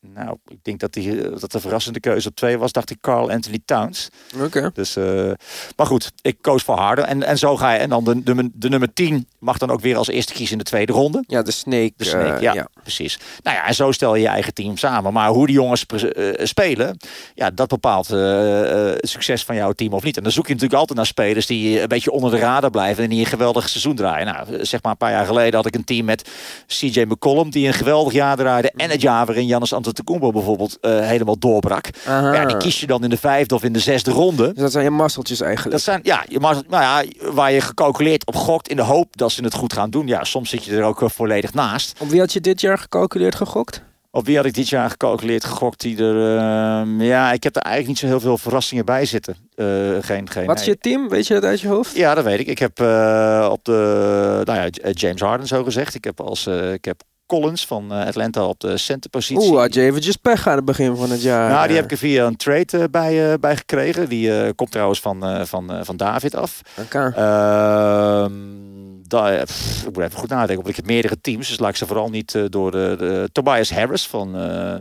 Nou, 0.07 0.37
ik 0.49 0.59
denk 0.63 0.81
dat, 0.81 0.93
die, 0.93 1.31
dat 1.39 1.53
de 1.53 1.61
verrassende 1.61 2.01
keuze 2.01 2.29
op 2.29 2.35
twee 2.35 2.59
was, 2.59 2.73
dacht 2.73 2.91
ik 2.91 3.01
Carl 3.01 3.31
Anthony 3.31 3.59
Towns. 3.65 4.09
Oké. 4.41 4.71
Dus, 4.75 4.97
eh, 4.97 5.31
maar 5.77 5.87
goed, 5.87 6.13
ik 6.23 6.37
koos 6.41 6.63
voor 6.63 6.77
Harden. 6.77 7.07
En, 7.07 7.23
en 7.23 7.39
zo 7.39 7.57
ga 7.57 7.73
je. 7.73 7.79
En 7.79 7.89
dan 7.89 8.05
de, 8.05 8.23
de, 8.23 8.51
de 8.53 8.69
nummer 8.69 8.93
10 8.93 9.29
mag 9.39 9.59
dan 9.59 9.71
ook 9.71 9.81
weer 9.81 9.97
als 9.97 10.09
eerste 10.09 10.33
kiezen 10.33 10.53
in 10.53 10.59
de 10.59 10.65
tweede 10.65 10.93
ronde. 10.93 11.25
Ja, 11.27 11.43
de 11.43 11.51
Snake. 11.51 11.93
De 11.97 12.05
Snake, 12.05 12.47
eh, 12.47 12.55
ja, 12.55 12.69
precies. 12.83 13.19
Nou 13.43 13.57
ja, 13.57 13.67
en 13.67 13.75
zo 13.75 13.93
stel 13.93 14.15
je 14.15 14.23
je 14.23 14.29
eigen 14.29 14.55
team 14.55 14.77
samen. 14.77 15.13
Maar 15.13 15.29
hoe 15.29 15.47
die 15.47 15.55
jongens 15.55 15.87
eh, 15.87 16.47
spelen, 16.47 16.97
ja, 17.35 17.51
dat 17.51 17.69
bepaalt 17.69 18.09
het 18.09 19.09
succes 19.09 19.45
van 19.45 19.55
jouw 19.55 19.73
team 19.73 19.93
of 19.93 20.03
niet. 20.03 20.17
En 20.17 20.23
dan 20.23 20.33
zoek 20.33 20.47
je 20.47 20.53
natuurlijk 20.53 20.81
altijd 20.81 20.99
naar 20.99 21.07
spelers 21.07 21.47
die 21.47 21.81
een 21.81 21.89
beetje 21.89 22.11
onder 22.11 22.31
de 22.31 22.39
radar 22.39 22.71
blijven 22.71 23.05
en 23.05 23.11
die 23.11 23.21
een 23.21 23.27
geweldig 23.27 23.69
seizoen 23.69 23.95
draaien. 23.95 24.27
Nou, 24.27 24.65
zeg 24.65 24.83
maar 24.83 24.93
een 24.93 24.99
paar 24.99 25.11
jaar 25.11 25.27
geleden 25.27 25.55
had 25.55 25.67
ik 25.67 25.75
een 25.75 25.85
team 25.85 26.05
met 26.05 26.29
CJ 26.67 27.01
McCollum, 27.03 27.51
die 27.51 27.67
een 27.67 27.73
geweldig 27.73 28.13
jaar 28.13 28.37
draaide. 28.37 28.73
En 28.77 28.91
het 28.91 29.01
jaar 29.01 29.27
waarin 29.27 29.47
Giannis 29.47 29.73
Antetokounmpo 29.73 29.92
bijvoorbeeld 30.33 30.79
eh, 30.81 31.01
helemaal 31.01 31.39
doorbrak. 31.39 31.91
Aha. 32.07 32.33
Ja, 32.33 32.47
die 32.47 32.57
kies 32.57 32.81
je 32.81 32.87
dan 32.87 33.05
in 33.05 33.11
de 33.11 33.17
vijfde 33.17 33.55
of 33.55 33.63
in 33.63 33.73
de 33.73 33.79
zesde 33.79 34.11
ronde. 34.11 34.47
Dus 34.53 34.63
dat 34.63 34.73
zijn 34.73 34.85
je 34.85 34.91
masseltjes 34.91 35.41
eigenlijk. 35.41 35.73
Dat 35.73 35.85
zijn, 35.85 36.01
ja, 36.03 36.25
je 36.29 36.39
nou 36.41 36.63
ja, 36.69 37.05
waar 37.33 37.53
je 37.53 37.61
gecalculeerd 37.61 38.27
op 38.27 38.35
gokt 38.35 38.69
in 38.69 38.77
de 38.77 38.83
hoop 38.83 39.17
dat 39.17 39.33
ze 39.33 39.45
het 39.45 39.55
goed 39.55 39.73
gaan 39.73 39.91
doen. 39.91 40.07
Ja, 40.07 40.25
soms 40.25 40.51
zit 40.51 40.65
je 40.65 40.77
er 40.77 40.83
ook 40.83 41.03
eh, 41.03 41.09
volledig 41.09 41.55
naast. 41.55 42.01
Op 42.01 42.09
wie 42.09 42.21
had 42.21 42.33
je 42.33 42.41
dit 42.41 42.61
jaar 42.61 42.79
gecalculeerd 42.79 43.35
gegokt? 43.35 43.83
Op 44.11 44.27
wie 44.27 44.37
had 44.37 44.45
ik 44.45 44.55
dit 44.55 44.69
jaar 44.69 44.91
gecalculeerd, 44.91 45.45
gegokt? 45.45 45.81
Die 45.81 45.99
er, 45.99 46.39
ehm, 46.39 47.01
ja, 47.01 47.33
ik 47.33 47.43
heb 47.43 47.57
er 47.57 47.63
eigenlijk 47.63 47.89
niet 47.89 47.99
zo 47.99 48.07
heel 48.07 48.21
veel 48.21 48.39
verrassingen 48.39 48.85
bij 48.85 49.05
zitten. 49.05 49.37
Eh, 49.55 49.67
geen, 50.01 50.31
geen, 50.31 50.47
Wat 50.47 50.61
is 50.61 50.67
je 50.67 50.79
team? 50.79 51.09
Weet 51.09 51.27
je 51.27 51.35
dat 51.35 51.45
uit 51.45 51.61
je 51.61 51.69
hoofd? 51.69 51.97
Ja, 51.97 52.15
dat 52.15 52.25
weet 52.25 52.41
ik. 52.41 52.47
Ik 52.47 52.59
heb 52.59 52.81
op 53.51 53.65
de, 53.65 54.41
nou 54.45 54.59
ja, 54.61 54.91
James 54.91 55.21
Harden 55.21 55.47
zo 55.47 55.65
gezegd. 55.65 55.95
Ik 55.95 56.05
heb 56.05 56.21
als, 56.21 56.47
ik 56.47 56.85
heb 56.85 57.03
Collins 57.27 57.67
van 57.67 57.93
eh, 57.93 58.07
Atlanta 58.07 58.45
op 58.45 58.61
de 58.61 58.77
centerpositie. 58.77 59.51
Oeh, 59.51 59.61
had 59.61 59.75
je 59.75 59.81
eventjes 59.81 60.17
pech 60.17 60.47
aan 60.49 60.57
het 60.57 60.65
begin 60.65 60.97
van 60.97 61.11
het 61.11 61.23
jaar. 61.23 61.51
Nou, 61.51 61.67
die 61.67 61.77
heb 61.77 61.85
ik 61.85 61.91
er 61.91 61.97
via 61.97 62.27
een 62.27 62.37
trade 62.37 62.79
eh, 62.79 62.85
bij, 62.91 63.33
eh, 63.33 63.39
bij 63.39 63.57
gekregen. 63.57 64.09
Die 64.09 64.55
komt 64.55 64.71
trouwens 64.71 65.01
van, 65.01 65.47
van, 65.47 65.85
van 65.85 65.97
David 65.97 66.35
af. 66.35 66.61
Oké. 66.79 67.13
Ehm, 67.17 68.33
pff, 69.17 69.85
ik 69.87 69.95
moet 69.95 70.05
even 70.05 70.19
goed 70.19 70.29
nadenken. 70.29 70.57
Want 70.57 70.69
ik 70.69 70.77
heb 70.77 70.87
meerdere 70.87 71.21
teams. 71.21 71.49
Dus 71.49 71.59
laat 71.59 71.71
ik 71.71 71.77
ze 71.77 71.87
vooral 71.87 72.09
niet 72.11 72.35
eh, 72.35 72.43
door 72.49 72.71
de, 72.71 72.95
de- 72.99 73.29
Tobias 73.33 73.71
Harris 73.73 74.07
van, 74.07 74.37
eh, 74.37 74.75
eh, 74.75 74.81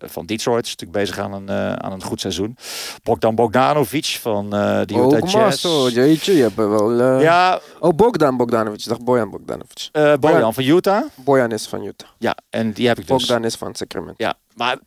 van 0.00 0.26
Detroit. 0.26 0.64
Is 0.64 0.70
natuurlijk 0.70 0.98
bezig 0.98 1.18
aan 1.18 1.32
een, 1.32 1.48
eh, 1.48 1.72
aan 1.72 1.92
een 1.92 2.02
goed 2.02 2.20
seizoen. 2.20 2.56
Bogdan 3.02 3.34
Bogdanovic 3.34 4.04
van 4.20 4.44
eh 4.54 4.80
de 4.86 4.94
Utah 4.94 5.22
Oh, 5.22 5.28
Jazz. 5.30 5.60
zo, 5.60 5.88
jeetje, 5.88 6.36
je 6.36 6.42
hebt 6.42 6.54
wel... 6.56 7.00
eh, 7.00 7.22
Ja, 7.22 7.60
Oh, 7.80 7.94
Bogdan 7.96 8.36
Bogdanovic. 8.36 8.80
Ik 8.80 8.88
dacht 8.88 9.04
Bojan 9.04 9.30
Bogdanovic. 9.30 9.88
eh 9.92 10.14
Bojan 10.20 10.54
van 10.54 10.64
Utah. 10.64 11.02
Bojan 11.14 11.52
is 11.52 11.66
van 11.66 11.84
Utah. 11.84 12.08
Ja, 12.18 12.36
en 12.50 12.72
die 12.72 12.86
heb 12.88 12.98
ik 12.98 13.06
dus. 13.06 13.16
Bogdan 13.26 13.44
is 13.44 13.54
van 13.54 13.74
Sacramento. 13.74 14.14
Ja, 14.24 14.34
maar 14.60 14.78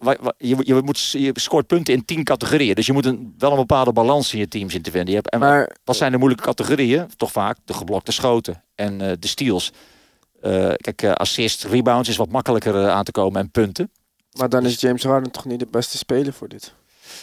eh, 0.00 0.14
je, 0.36 0.56
je, 0.60 0.82
moet, 0.84 1.10
je 1.10 1.30
scoort 1.34 1.66
punten 1.66 1.94
in 1.94 2.04
tien 2.04 2.24
categorieën. 2.24 2.74
Dus 2.74 2.86
je 2.86 2.92
moet 2.92 3.04
een, 3.04 3.34
wel 3.38 3.50
een 3.50 3.56
bepaalde 3.56 3.92
balans 3.92 4.32
in 4.32 4.38
je 4.38 4.48
team 4.48 4.70
zien 4.70 4.82
te 4.82 4.90
vinden. 4.90 5.08
Je 5.08 5.14
hebt, 5.14 5.30
en 5.30 5.38
Maar 5.38 5.76
wat 5.84 5.96
zijn 5.96 6.12
de 6.12 6.18
moeilijke 6.18 6.44
categorieën? 6.44 7.06
Toch 7.16 7.32
vaak 7.32 7.56
de 7.64 7.74
geblokte 7.74 8.12
schoten 8.12 8.62
en 8.74 9.00
eh, 9.00 9.12
de 9.18 9.26
steals. 9.26 9.72
Eh, 10.40 10.72
kijk, 10.76 11.04
assist, 11.04 11.64
rebounds 11.64 12.08
is 12.08 12.16
wat 12.16 12.28
makkelijker 12.28 12.88
aan 12.88 13.04
te 13.04 13.12
komen 13.12 13.40
en 13.40 13.50
punten. 13.50 13.90
Maar 14.38 14.48
dan 14.48 14.64
is 14.64 14.80
James 14.80 15.02
Harden 15.02 15.30
toch 15.30 15.44
niet 15.44 15.58
de 15.58 15.66
beste 15.70 15.96
speler 15.96 16.32
voor 16.32 16.48
dit? 16.48 16.74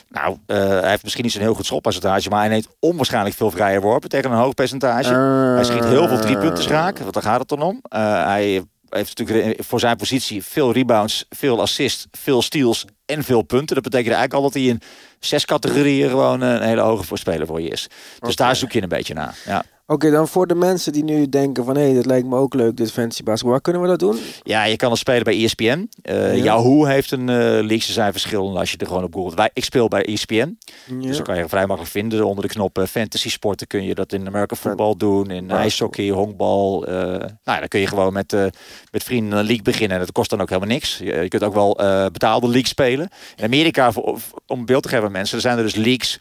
Nou, 0.09 0.37
hij 0.45 0.89
heeft 0.89 1.03
misschien 1.03 1.23
niet 1.23 1.33
zo'n 1.33 1.41
heel 1.41 1.53
goed 1.53 1.65
schotpercentage, 1.65 2.29
maar 2.29 2.39
hij 2.39 2.49
neemt 2.49 2.67
onwaarschijnlijk 2.79 3.35
veel 3.35 3.51
vrije 3.51 3.81
worpen 3.81 4.09
tegen 4.09 4.31
een 4.31 4.37
hoog 4.37 4.53
percentage. 4.53 5.13
hij 5.55 5.63
schiet 5.63 5.83
heel 5.83 6.07
veel 6.07 6.19
drie 6.19 6.37
punten 6.37 6.67
raak, 6.67 6.97
want 6.97 7.13
daar 7.13 7.23
gaat 7.23 7.39
het 7.39 7.47
dan 7.47 7.61
om. 7.61 7.79
Eh, 7.81 8.25
hij 8.25 8.63
heeft 8.91 9.17
natuurlijk 9.17 9.63
voor 9.63 9.79
zijn 9.79 9.97
positie 9.97 10.43
veel 10.43 10.71
rebounds, 10.71 11.25
veel 11.29 11.61
assists, 11.61 12.07
veel 12.11 12.41
steals 12.41 12.85
en 13.05 13.23
veel 13.23 13.41
punten. 13.41 13.75
Dat 13.75 13.83
betekent 13.83 14.13
eigenlijk 14.13 14.33
al 14.33 14.41
dat 14.41 14.53
hij 14.53 14.63
in 14.63 14.81
zes 15.25 15.45
categorieën 15.45 16.09
gewoon 16.09 16.41
een 16.41 16.61
hele 16.61 16.81
hoge 16.81 17.03
voorspeler 17.03 17.47
voor 17.47 17.61
je 17.61 17.69
is. 17.69 17.87
Dus 18.19 18.35
daar 18.35 18.55
zoek 18.55 18.71
je 18.71 18.81
een 18.81 18.89
beetje 18.89 19.13
naar. 19.13 19.37
Ja. 19.45 19.63
Oké, 19.87 20.11
dan 20.11 20.27
voor 20.27 20.47
de 20.47 20.55
mensen 20.55 20.93
die 20.93 21.03
nu 21.03 21.29
denken 21.29 21.65
van... 21.65 21.75
hé, 21.75 21.83
hey, 21.83 21.93
dit 21.93 22.05
lijkt 22.05 22.27
me 22.27 22.35
ook 22.35 22.53
leuk, 22.53 22.77
dit 22.77 22.91
fantasy 22.91 23.23
basketbal. 23.23 23.51
Waar 23.51 23.61
kunnen 23.61 23.81
we 23.81 23.87
dat 23.87 23.99
doen? 23.99 24.17
Ja, 24.43 24.63
je 24.63 24.75
kan 24.75 24.89
het 24.89 24.99
spelen 24.99 25.23
bij 25.23 25.43
ESPN. 25.43 25.89
Eh 26.01 26.37
Ja. 26.37 26.43
Yahoo 26.43 26.85
heeft 26.85 27.11
een 27.11 27.19
uh, 27.19 27.35
league. 27.37 27.81
Ze 27.81 27.91
zijn 27.91 28.11
verschillende 28.11 28.59
als 28.59 28.71
je 28.71 28.77
er 28.77 28.87
gewoon 28.87 29.03
op 29.03 29.13
googelt. 29.13 29.33
Wij, 29.33 29.49
ik 29.53 29.63
speel 29.63 29.87
bij 29.87 30.05
ESPN. 30.05 30.57
Ja. 30.85 31.07
Dus 31.07 31.15
dan 31.15 31.25
kan 31.25 31.37
je 31.37 31.49
vrij 31.49 31.65
makkelijk 31.65 31.91
vinden. 31.91 32.25
Onder 32.25 32.47
de 32.47 32.53
knop 32.53 32.77
eh, 32.77 32.85
fantasy 32.85 33.29
sporten 33.29 33.67
kun 33.67 33.83
je 33.83 33.95
dat 33.95 34.13
in 34.13 34.27
American 34.27 34.57
football 34.57 34.93
doen. 34.97 35.29
In 35.31 35.51
ijshockey, 35.51 36.09
honkbal. 36.09 36.85
eh 36.87 36.93
nou, 36.93 37.29
ja, 37.43 37.59
dan 37.59 37.67
kun 37.67 37.79
je 37.79 37.87
gewoon 37.87 38.13
met, 38.13 38.33
eh, 38.33 38.45
met 38.91 39.03
vrienden 39.03 39.39
een 39.39 39.45
league 39.45 39.63
beginnen. 39.63 39.97
En 39.97 40.03
dat 40.03 40.11
kost 40.11 40.29
dan 40.29 40.41
ook 40.41 40.49
helemaal 40.49 40.69
niks. 40.73 40.97
Je, 40.97 41.15
je 41.15 41.27
kunt 41.27 41.43
ook 41.43 41.53
wel 41.53 41.79
eh, 41.79 42.05
betaalde 42.11 42.47
league 42.47 42.67
spelen. 42.67 43.09
In 43.35 43.43
Amerika, 43.43 43.91
voor, 43.91 44.19
om 44.47 44.65
beeld 44.65 44.83
te 44.83 44.89
geven 44.89 45.10
mensen, 45.11 45.35
er 45.35 45.41
zijn 45.41 45.57
er 45.57 45.63
dus 45.63 45.75
leagues 45.75 46.19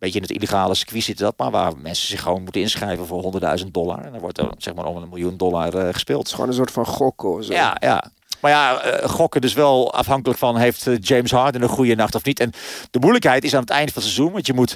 beetje 0.00 0.20
in 0.20 0.22
het 0.22 0.36
illegale 0.36 0.74
circuit 0.74 1.02
zit 1.02 1.18
dat 1.18 1.38
maar, 1.38 1.50
waar 1.50 1.72
mensen 1.76 2.08
zich 2.08 2.22
gewoon 2.22 2.42
moeten 2.42 2.60
inschrijven 2.60 3.06
voor 3.06 3.40
100.000 3.60 3.66
dollar. 3.70 4.04
En 4.04 4.12
dan 4.12 4.20
wordt 4.20 4.38
er 4.38 4.48
zeg 4.58 4.74
maar 4.74 4.84
om 4.84 4.96
een 4.96 5.08
miljoen 5.08 5.36
dollar 5.36 5.74
eh, 5.74 5.92
gespeeld. 5.92 6.18
Het 6.18 6.28
is 6.28 6.34
gewoon 6.34 6.48
een 6.48 6.54
soort 6.54 6.70
van 6.70 6.86
gokken 6.86 7.44
zo. 7.44 7.52
Ja, 7.52 7.76
ja. 7.80 8.10
Maar 8.40 8.50
ja, 8.50 8.80
eh, 8.80 9.08
gokken 9.08 9.40
dus 9.40 9.52
wel 9.52 9.94
afhankelijk 9.94 10.38
van 10.38 10.56
heeft 10.56 10.86
eh, 10.86 10.94
James 11.00 11.30
Harden 11.30 11.62
een 11.62 11.68
goede 11.68 11.94
nacht 11.94 12.14
of 12.14 12.24
niet. 12.24 12.40
En 12.40 12.52
de 12.90 12.98
moeilijkheid 12.98 13.44
is 13.44 13.54
aan 13.54 13.60
het 13.60 13.70
eind 13.70 13.92
van 13.92 14.02
het 14.02 14.12
seizoen, 14.12 14.32
want 14.32 14.46
je 14.46 14.52
moet 14.52 14.74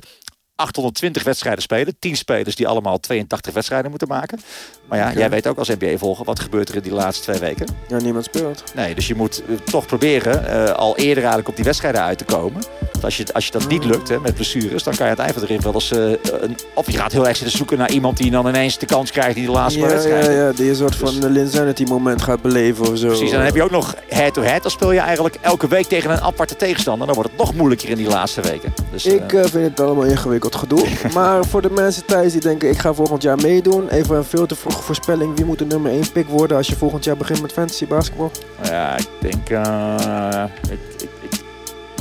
820 0.57 1.23
wedstrijden 1.23 1.63
spelen. 1.63 1.97
10 1.99 2.17
spelers 2.17 2.57
die 2.57 2.69
allemaal 2.69 3.01
82 3.01 3.53
wedstrijden 3.55 3.91
moeten 3.91 4.09
maken. 4.09 4.41
Maar 4.89 4.99
ja, 4.99 5.13
jij 5.13 5.31
weet 5.31 5.47
ook 5.47 5.59
als 5.59 5.69
NBA-volger 5.69 6.25
wat 6.25 6.41
gebeurt 6.41 6.69
er 6.69 6.75
in 6.77 6.83
die 6.83 6.93
laatste 6.93 7.23
twee 7.23 7.39
weken. 7.39 7.67
Ja, 7.89 7.99
niemand 8.01 8.25
speelt. 8.25 8.63
Nee, 8.75 8.95
dus 8.95 9.07
je 9.07 9.15
moet 9.15 9.43
eh, 9.49 9.55
toch 9.57 9.87
proberen 9.87 10.47
eh, 10.49 10.73
al 10.75 10.97
eerder 10.97 11.17
eigenlijk 11.17 11.49
op 11.49 11.57
die 11.57 11.65
wedstrijden 11.65 12.03
uit 12.03 12.19
te 12.19 12.25
komen. 12.25 12.63
Want 12.93 13.05
als 13.05 13.17
je, 13.17 13.25
als 13.33 13.47
je 13.47 13.53
dat 13.53 13.69
niet 13.69 13.85
lukt 13.85 14.09
hè, 14.09 14.21
met 14.21 14.35
blessures, 14.35 14.83
dan 14.83 14.95
kan 14.97 15.07
je 15.09 15.15
het 15.23 15.63
wel 15.63 15.75
eens... 15.75 15.91
eh, 15.91 16.11
een, 16.41 16.57
of 16.75 16.91
je 16.91 16.99
gaat 16.99 17.13
heel 17.13 17.27
erg 17.29 17.37
zitten 17.37 17.57
zoeken 17.57 17.79
naar 17.79 17.91
iemand 17.91 18.17
die 18.17 18.31
dan 18.31 18.49
ineens 18.49 18.79
de 18.79 18.87
kans 18.87 19.11
krijgt 19.11 19.37
in 19.37 19.45
de 19.45 19.51
laatste 19.51 19.81
Ja, 19.81 19.87
ja, 19.87 19.93
wedstrijden. 19.93 20.33
ja, 20.33 20.53
die 20.53 20.69
een 20.69 20.77
soort 20.77 20.97
van 20.97 21.23
een 21.23 21.31
Linsanity 21.33 21.85
moment 21.85 22.23
gaat 22.23 22.43
beleven 22.43 22.91
of 22.91 22.99
zo. 22.99 23.07
Precies, 23.07 23.31
en 23.31 23.37
dan 23.37 23.45
heb 23.45 23.55
je 23.55 23.63
ook 23.63 23.71
nog 23.71 23.95
head-to-head. 24.09 24.63
Dan 24.63 24.71
speel 24.71 24.93
je 24.93 25.01
eigenlijk 25.01 25.37
elke 25.41 25.69
week 25.69 25.87
tegen 25.87 26.11
een 26.11 26.21
aparte 26.21 26.57
tegenstander. 26.57 27.07
Dan 27.07 27.15
wordt 27.17 27.31
het 27.31 27.41
nog 27.41 27.55
moeilijker 27.55 27.89
in 27.89 27.97
die 27.97 28.09
laatste 28.09 28.41
weken. 28.41 28.73
Dus, 28.93 29.07
Ik 29.07 29.31
vind 29.31 29.53
het 29.53 29.81
allemaal 29.81 30.05
ingewikkeld 30.05 30.44
gedoe. 30.53 30.87
maar 31.15 31.45
voor 31.45 31.63
de 31.63 31.71
mensen 31.71 32.05
thuis 32.07 32.33
die 32.33 32.41
denken 32.41 32.69
ik 32.71 32.79
ga 32.79 32.95
volgend 32.95 33.23
jaar 33.23 33.37
meedoen. 33.37 33.89
Even 33.89 34.17
een 34.17 34.25
veel 34.25 34.47
te 34.47 34.55
vroege 34.55 34.83
voorspelling. 34.83 35.37
Wie 35.37 35.45
moet 35.45 35.59
de 35.59 35.65
nummer 35.67 35.91
1 35.93 36.13
pick 36.13 36.27
worden 36.29 36.57
als 36.57 36.67
je 36.67 36.77
volgend 36.77 37.05
jaar 37.05 37.17
begint 37.17 37.43
met 37.43 37.53
fantasy 37.53 37.87
basketbal? 37.87 38.31
ja, 38.63 38.97
ik 38.99 39.09
denk... 39.21 39.49
eh 39.51 40.45
ik, 40.71 40.79
ik, 41.03 41.09
ik, 41.31 41.45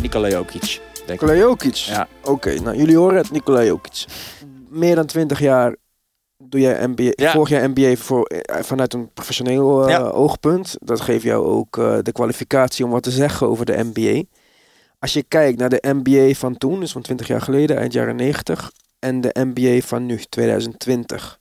Nikola 0.02 0.30
Jokic. 0.30 0.82
Nikola 1.08 1.36
Jokic. 1.36 1.76
Ja. 1.76 2.08
Oké, 2.24 2.54
nou 2.62 2.78
jullie 2.78 2.98
horen 2.98 3.18
het. 3.18 3.32
Nikola 3.32 3.64
Jokic. 3.64 4.06
Meer 4.70 4.96
dan 4.96 5.06
20 5.06 5.40
jaar 5.40 5.76
doe 6.38 6.60
jij 6.62 6.86
NBA, 6.88 7.12
Ja. 7.16 7.32
volg 7.32 7.50
jij 7.50 7.68
NBA 7.74 7.96
voor, 7.96 8.26
eh, 8.26 8.64
vanuit 8.64 8.94
een 8.94 9.10
professioneel 9.14 9.90
Ja. 9.90 10.00
oogpunt. 10.00 10.76
Dat 10.80 11.02
geeft 11.02 11.24
jou 11.24 11.46
ook 11.46 11.76
de 12.02 12.12
kwalificatie 12.12 12.86
om 12.86 12.92
wat 12.92 13.04
te 13.04 13.12
zeggen 13.12 13.48
over 13.48 13.66
de 13.66 13.90
NBA. 13.94 14.24
Als 15.04 15.14
je 15.14 15.24
kijkt 15.24 15.60
naar 15.60 15.70
de 15.70 15.84
NBA 16.04 16.34
van 16.34 16.58
toen, 16.58 16.80
dus 16.80 16.92
van 16.92 17.02
20 17.02 17.28
jaar 17.28 17.42
geleden, 17.42 17.78
eind 17.78 17.94
jaren 17.94 18.16
90, 18.16 18.72
en 19.00 19.22
de 19.22 19.36
NBA 19.54 19.80
van 19.88 20.06
nu, 20.06 20.18
2020. 20.30 21.40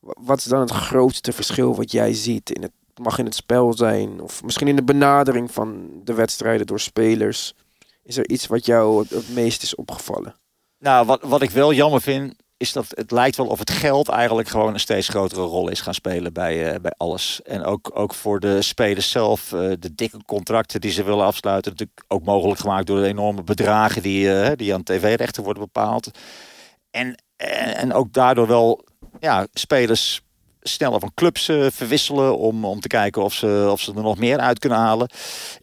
wa- 0.00 0.14
Wat 0.20 0.38
is 0.38 0.44
dan 0.44 0.60
het 0.60 0.70
grootste 0.70 1.32
verschil 1.32 1.74
wat 1.76 1.92
jij 1.92 2.14
ziet? 2.14 2.50
In 2.50 2.62
het, 2.62 2.72
mag 3.02 3.18
in 3.18 3.24
het 3.24 3.34
spel 3.34 3.72
zijn, 3.74 4.20
of 4.20 4.42
misschien 4.42 4.68
in 4.68 4.76
de 4.76 4.82
benadering 4.84 5.50
van 5.50 5.90
de 6.04 6.14
wedstrijden 6.14 6.66
door 6.66 6.80
spelers. 6.80 7.54
Is 8.02 8.16
er 8.16 8.28
iets 8.28 8.46
wat 8.46 8.66
jou 8.66 9.00
het, 9.02 9.10
het 9.10 9.34
meest 9.34 9.62
is 9.62 9.74
opgevallen? 9.74 10.34
Nou, 10.78 11.06
wat, 11.06 11.22
wat 11.22 11.42
ik 11.42 11.50
wel 11.50 11.72
jammer 11.72 12.00
vind, 12.00 12.34
is 12.56 12.72
dat 12.72 12.86
het 12.88 13.10
lijkt 13.10 13.36
wel 13.36 13.46
of 13.46 13.58
het 13.58 13.70
geld 13.70 14.08
eigenlijk 14.08 14.48
gewoon 14.48 14.72
een 14.72 14.80
steeds 14.80 15.08
grotere 15.08 15.42
rol 15.42 15.68
is 15.68 15.80
gaan 15.80 15.94
spelen 15.94 16.32
bij, 16.32 16.72
eh, 16.72 16.80
bij 16.80 16.94
alles. 16.96 17.42
En 17.42 17.64
ook, 17.64 17.90
ook 17.94 18.14
voor 18.14 18.40
de 18.40 18.62
spelers 18.62 19.10
zelf, 19.10 19.52
eh, 19.52 19.72
de 19.78 19.94
dikke 19.94 20.24
contracten 20.26 20.80
die 20.80 20.90
ze 20.90 21.04
willen 21.04 21.24
afsluiten. 21.24 21.70
Natuurlijk 21.70 22.04
ook 22.08 22.24
mogelijk 22.24 22.60
gemaakt 22.60 22.86
door 22.86 23.00
de 23.00 23.06
enorme 23.06 23.42
bedragen 23.42 24.02
die, 24.02 24.40
eh, 24.40 24.56
die 24.56 24.74
aan 24.74 24.82
tv-rechten 24.82 25.42
worden 25.42 25.62
bepaald. 25.62 26.10
En, 26.90 27.22
en, 27.36 27.92
ook 27.92 28.12
daardoor 28.12 28.46
wel 28.46 28.84
ja, 29.20 29.46
spelers 29.52 30.22
sneller 30.60 31.00
van 31.00 31.14
clubs 31.14 31.44
verwisselen 31.68 32.38
om, 32.38 32.64
om 32.64 32.80
te 32.80 32.88
kijken 32.88 33.22
of 33.22 33.34
ze, 33.34 33.68
of 33.70 33.80
ze 33.80 33.94
er 33.94 34.02
nog 34.02 34.18
meer 34.18 34.38
uit 34.38 34.58
kunnen 34.58 34.78
halen. 34.78 35.10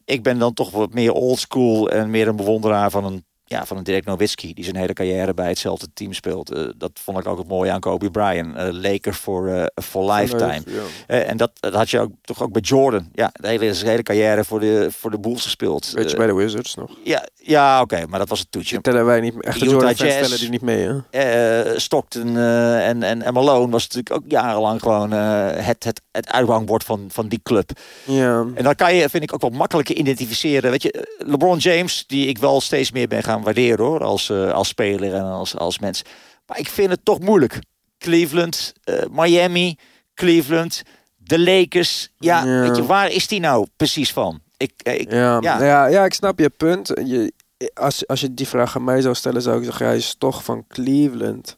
Ik 0.06 0.24
ben 0.24 0.40
dan 0.40 0.54
toch 0.54 0.72
wat 0.72 0.94
meer 0.94 1.12
oldschool 1.12 1.90
en 1.90 2.10
meer 2.10 2.28
een 2.28 2.36
bewonderaar 2.36 2.90
van 2.90 3.06
een 3.06 3.26
ja, 3.52 3.66
van 3.66 3.78
een 3.78 3.84
Dirk 3.84 4.06
Nowitzki, 4.06 4.54
die 4.54 4.64
zijn 4.64 4.76
hele 4.76 4.94
carrière 4.94 5.34
bij 5.34 5.48
hetzelfde 5.48 5.88
team 5.94 6.14
speelt. 6.14 6.52
Eh, 6.52 6.64
dat 6.78 6.92
vond 6.94 7.20
ik 7.20 7.28
ook 7.28 7.38
het 7.38 7.48
mooie 7.48 7.72
aan 7.72 7.80
Kobe 7.80 8.12
Bryant. 8.12 8.74
Laker 8.74 9.14
for, 9.14 9.48
eh, 9.48 9.66
for 9.84 10.12
lifetime. 10.12 10.62
Ja. 11.08 11.16
En 11.16 11.38
dat, 11.38 11.52
dat 11.60 11.74
had 11.74 11.90
je 11.90 12.00
ook 12.00 12.12
toch 12.22 12.42
ook 12.42 12.52
bij 12.52 12.62
Jordan. 12.62 13.10
Ja, 13.14 13.30
de 13.34 13.48
hele, 13.48 13.74
zijn 13.74 13.90
hele 13.90 14.04
carrière 14.04 14.44
voor 14.44 14.60
de, 14.60 14.88
voor 14.92 15.12
de 15.12 15.20
Bulls 15.20 15.44
gespeeld. 15.44 15.92
Weet 15.92 16.12
je, 16.12 16.18
bij 16.18 16.28
de 16.28 16.34
Wizards 16.34 16.76
nog. 16.76 16.98
ja, 17.04 17.28
ja 17.36 17.82
oké, 17.82 18.06
maar 18.08 18.20
dat 18.20 18.30
was 18.30 18.40
het 18.40 18.52
toetje. 18.52 18.74
Die 18.74 18.84
tellen 18.84 19.06
wij 19.06 19.20
niet. 19.20 19.42
Echte 19.44 19.66
Jordan 19.66 19.96
fans 19.96 20.00
Jazz. 20.00 20.22
tellen 20.22 20.40
die 20.40 20.50
niet 20.50 20.62
mee, 20.62 21.02
hè? 21.12 21.80
Stockton 21.80 22.38
en, 22.38 23.04
en, 23.04 23.22
en 23.22 23.34
Malone 23.34 23.72
was 23.72 23.88
natuurlijk 23.88 24.16
ook 24.16 24.32
jarenlang 24.32 24.82
gewoon 24.82 25.12
het, 25.12 25.84
het 25.84 26.02
het 26.12 26.32
uithangbord 26.32 26.84
van, 26.84 27.06
van 27.12 27.28
die 27.28 27.40
club. 27.44 27.72
Ja. 28.06 28.46
En 28.56 28.64
dan 28.64 28.76
kan 28.76 28.96
je, 28.96 29.10
vind 29.10 29.24
ik, 29.24 29.34
ook 29.34 29.42
wel 29.42 29.50
makkelijker 29.50 29.96
identificeren. 29.96 30.72
Weet 30.72 30.84
je, 30.84 31.18
LeBron 31.18 31.58
James, 31.58 32.04
die 32.08 32.28
ik 32.28 32.38
wel 32.38 32.62
steeds 32.62 32.92
meer 32.92 33.08
ben 33.08 33.24
gaan 33.24 33.42
waarderen 33.44 33.86
hoor, 33.86 34.04
als, 34.04 34.30
eh, 34.30 34.52
als 34.52 34.68
speler 34.68 35.14
en 35.14 35.24
als, 35.24 35.58
als 35.58 35.80
mens. 35.80 36.02
Maar 36.46 36.60
ik 36.60 36.68
vind 36.70 36.90
het 36.90 37.06
toch 37.06 37.20
moeilijk. 37.20 37.60
Cleveland, 37.98 38.74
eh, 38.84 39.04
Miami, 39.12 39.76
Cleveland, 40.14 40.82
de 41.18 41.40
Lakers. 41.40 42.10
Ja, 42.18 42.44
Ja. 42.46 42.62
weet 42.62 42.76
je, 42.76 42.86
waar 42.86 43.12
is 43.12 43.28
die 43.28 43.40
nou 43.40 43.68
precies 43.78 44.14
van? 44.14 44.40
Ik, 44.58 44.72
eh, 44.84 45.00
ik, 45.00 45.12
Ja, 45.12 45.38
ja. 45.42 45.64
ja. 45.64 45.86
Ja, 45.86 46.06
ik 46.06 46.14
snap 46.14 46.40
je 46.40 46.50
punt. 46.50 46.88
Je, 46.88 47.34
als, 47.74 48.08
als 48.08 48.22
je 48.22 48.34
die 48.34 48.48
vraag 48.48 48.76
aan 48.76 48.84
mij 48.84 49.02
zou 49.02 49.16
stellen, 49.16 49.42
zou 49.42 49.58
ik 49.58 49.64
zeggen, 49.64 49.86
hij 49.86 49.96
is 49.96 50.16
toch 50.18 50.44
van 50.44 50.66
Cleveland. 50.68 51.58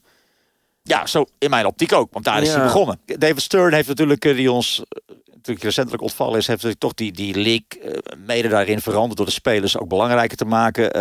Ja, 0.84 1.05
zo 1.05 1.25
in 1.38 1.49
mijn 1.49 1.65
optiek 1.65 1.93
ook. 1.93 2.13
Want 2.13 2.25
daar 2.25 2.41
is 2.41 2.47
Ja. 2.47 2.55
hij 2.55 2.63
begonnen. 2.63 2.99
David 3.05 3.41
Stern 3.41 3.73
heeft 3.73 3.88
natuurlijk, 3.88 4.25
eh, 4.25 4.36
die 4.36 4.51
ons 4.51 4.84
eh, 4.89 5.15
natuurlijk 5.31 5.65
recentelijk 5.65 6.01
ontvallen 6.03 6.38
is, 6.38 6.47
heeft 6.47 6.63
natuurlijk 6.63 6.79
toch 6.81 6.93
die, 6.93 7.11
die 7.11 7.34
league 7.34 7.91
eh, 7.93 8.17
mede 8.25 8.47
daarin 8.47 8.81
veranderd 8.81 9.17
door 9.17 9.25
de 9.25 9.31
spelers 9.31 9.77
ook 9.77 9.88
belangrijker 9.88 10.38
te 10.38 10.45
maken. 10.45 10.91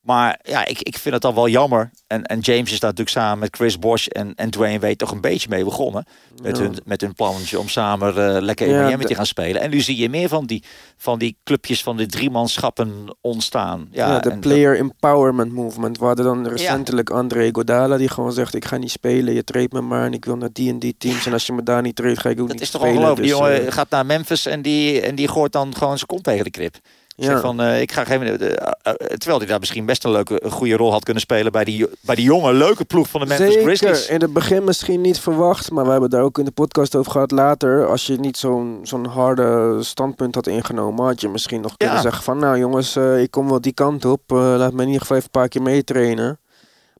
Maar 0.00 0.38
ja, 0.42 0.66
ik, 0.66 0.82
ik 0.82 0.98
vind 0.98 1.14
het 1.14 1.22
dan 1.22 1.34
wel 1.34 1.48
jammer. 1.48 1.90
En, 2.06 2.22
en 2.24 2.40
James 2.40 2.72
is 2.72 2.80
daar 2.80 2.90
natuurlijk 2.90 3.16
samen 3.16 3.38
met 3.38 3.56
Chris 3.56 3.78
Bosh 3.78 4.06
en, 4.06 4.32
en 4.34 4.50
Dwayne 4.50 4.78
Wade 4.78 4.96
toch 4.96 5.10
een 5.10 5.20
beetje 5.20 5.48
mee 5.48 5.64
begonnen. 5.64 6.04
Met, 6.42 6.56
Ja. 6.56 6.62
hun, 6.62 6.76
met 6.84 7.00
hun 7.00 7.14
plannetje 7.14 7.58
om 7.58 7.68
samen 7.68 8.08
eh, 8.36 8.42
lekker 8.42 8.66
in 8.66 8.84
Miami 8.84 9.04
te 9.04 9.14
gaan 9.14 9.26
spelen. 9.26 9.60
En 9.60 9.70
nu 9.70 9.80
zie 9.80 9.96
je 9.96 10.08
meer 10.08 10.28
van 10.28 10.46
die, 10.46 10.62
van 10.96 11.18
die 11.18 11.36
clubjes 11.44 11.82
van 11.82 11.96
de 11.96 12.06
driemanschappen 12.06 13.16
ontstaan. 13.20 13.88
Ja, 13.90 14.06
Ja, 14.08 14.18
de 14.18 14.28
en 14.28 14.40
dat- 14.40 14.40
Player 14.40 14.78
Empowerment 14.78 15.52
Movement. 15.52 15.98
We 15.98 16.04
hadden 16.04 16.24
dan 16.24 16.48
recentelijk 16.48 17.10
André 17.10 17.48
Godala 17.52 17.96
die 17.96 18.08
gewoon 18.08 18.32
zegt, 18.32 18.54
ik 18.54 18.64
ga 18.64 18.76
niet 18.76 18.90
spelen, 18.90 19.34
je 19.34 19.44
treedt 19.44 19.72
me 19.72 19.80
maar 19.80 20.04
en 20.06 20.12
ik 20.12 20.24
wil 20.24 20.36
naar 20.36 20.52
die 20.52 20.70
en 20.70 20.78
die 20.78 20.94
teams. 20.98 21.26
En 21.26 21.32
als 21.32 21.46
je 21.46 21.52
me 21.52 21.62
daar 21.62 21.82
niet 21.82 21.96
treedt, 21.96 22.20
ga 22.20 22.28
ik 22.28 22.40
ook 22.40 22.46
Dat 22.46 22.52
niet 22.56 22.64
is 22.64 22.70
toch 22.70 22.80
spelen. 22.80 22.98
ongelooflijk. 22.98 23.28
Die 23.28 23.38
Dus, 23.38 23.46
jongen 23.52 23.66
eh, 23.66 23.72
gaat 23.72 23.90
naar 23.90 24.06
Memphis 24.06 24.46
en 24.46 24.62
die, 24.62 25.00
en 25.00 25.14
die 25.14 25.28
gooit 25.28 25.52
dan 25.52 25.74
gewoon 25.76 25.94
zijn 25.96 26.06
kont 26.06 26.24
tegen 26.24 26.44
de 26.44 26.50
krip. 26.50 26.76
Ja. 27.20 27.24
Zeg 27.30 27.40
van, 27.40 27.60
eh, 27.60 27.80
ik 27.80 27.92
ga 27.92 28.04
geen, 28.04 28.22
eh, 28.22 28.32
eh, 28.32 28.92
terwijl 28.94 29.38
hij 29.38 29.46
daar 29.46 29.58
misschien 29.58 29.86
best 29.86 30.04
een 30.04 30.10
leuke, 30.10 30.44
een 30.44 30.50
goede 30.50 30.76
rol 30.76 30.90
had 30.92 31.04
kunnen 31.04 31.22
spelen 31.22 31.52
bij 31.52 31.64
die, 31.64 31.86
bij 32.00 32.14
die 32.14 32.24
jonge, 32.24 32.52
leuke 32.52 32.84
ploeg 32.84 33.08
van 33.08 33.20
de 33.20 33.26
Memphis 33.26 33.46
Zeker, 33.52 33.62
Grizzlies. 33.62 34.08
in 34.08 34.20
het 34.20 34.32
begin 34.32 34.64
misschien 34.64 35.00
niet 35.00 35.20
verwacht, 35.20 35.70
maar 35.70 35.84
we 35.84 35.90
hebben 35.90 36.10
daar 36.10 36.22
ook 36.22 36.38
in 36.38 36.44
de 36.44 36.50
podcast 36.50 36.94
over 36.96 37.12
gehad 37.12 37.30
later. 37.30 37.86
Als 37.88 38.06
je 38.06 38.16
niet 38.16 38.36
zo'n 38.36 38.80
zo'n 38.82 39.06
harde 39.06 39.78
standpunt 39.82 40.34
had 40.34 40.46
ingenomen, 40.46 41.04
had 41.04 41.20
je 41.20 41.28
misschien 41.28 41.60
nog 41.60 41.76
kunnen 41.76 42.00
zeggen 42.00 42.22
van, 42.22 42.38
nou 42.38 42.58
jongens, 42.58 42.96
ik 42.96 43.30
kom 43.30 43.48
wel 43.48 43.60
die 43.60 43.72
kant 43.72 44.04
op, 44.04 44.20
laat 44.30 44.72
me 44.72 44.80
in 44.80 44.86
ieder 44.86 45.00
geval 45.00 45.16
even 45.16 45.28
een 45.32 45.40
paar 45.40 45.48
keer 45.48 45.62
meetrainen. 45.62 46.38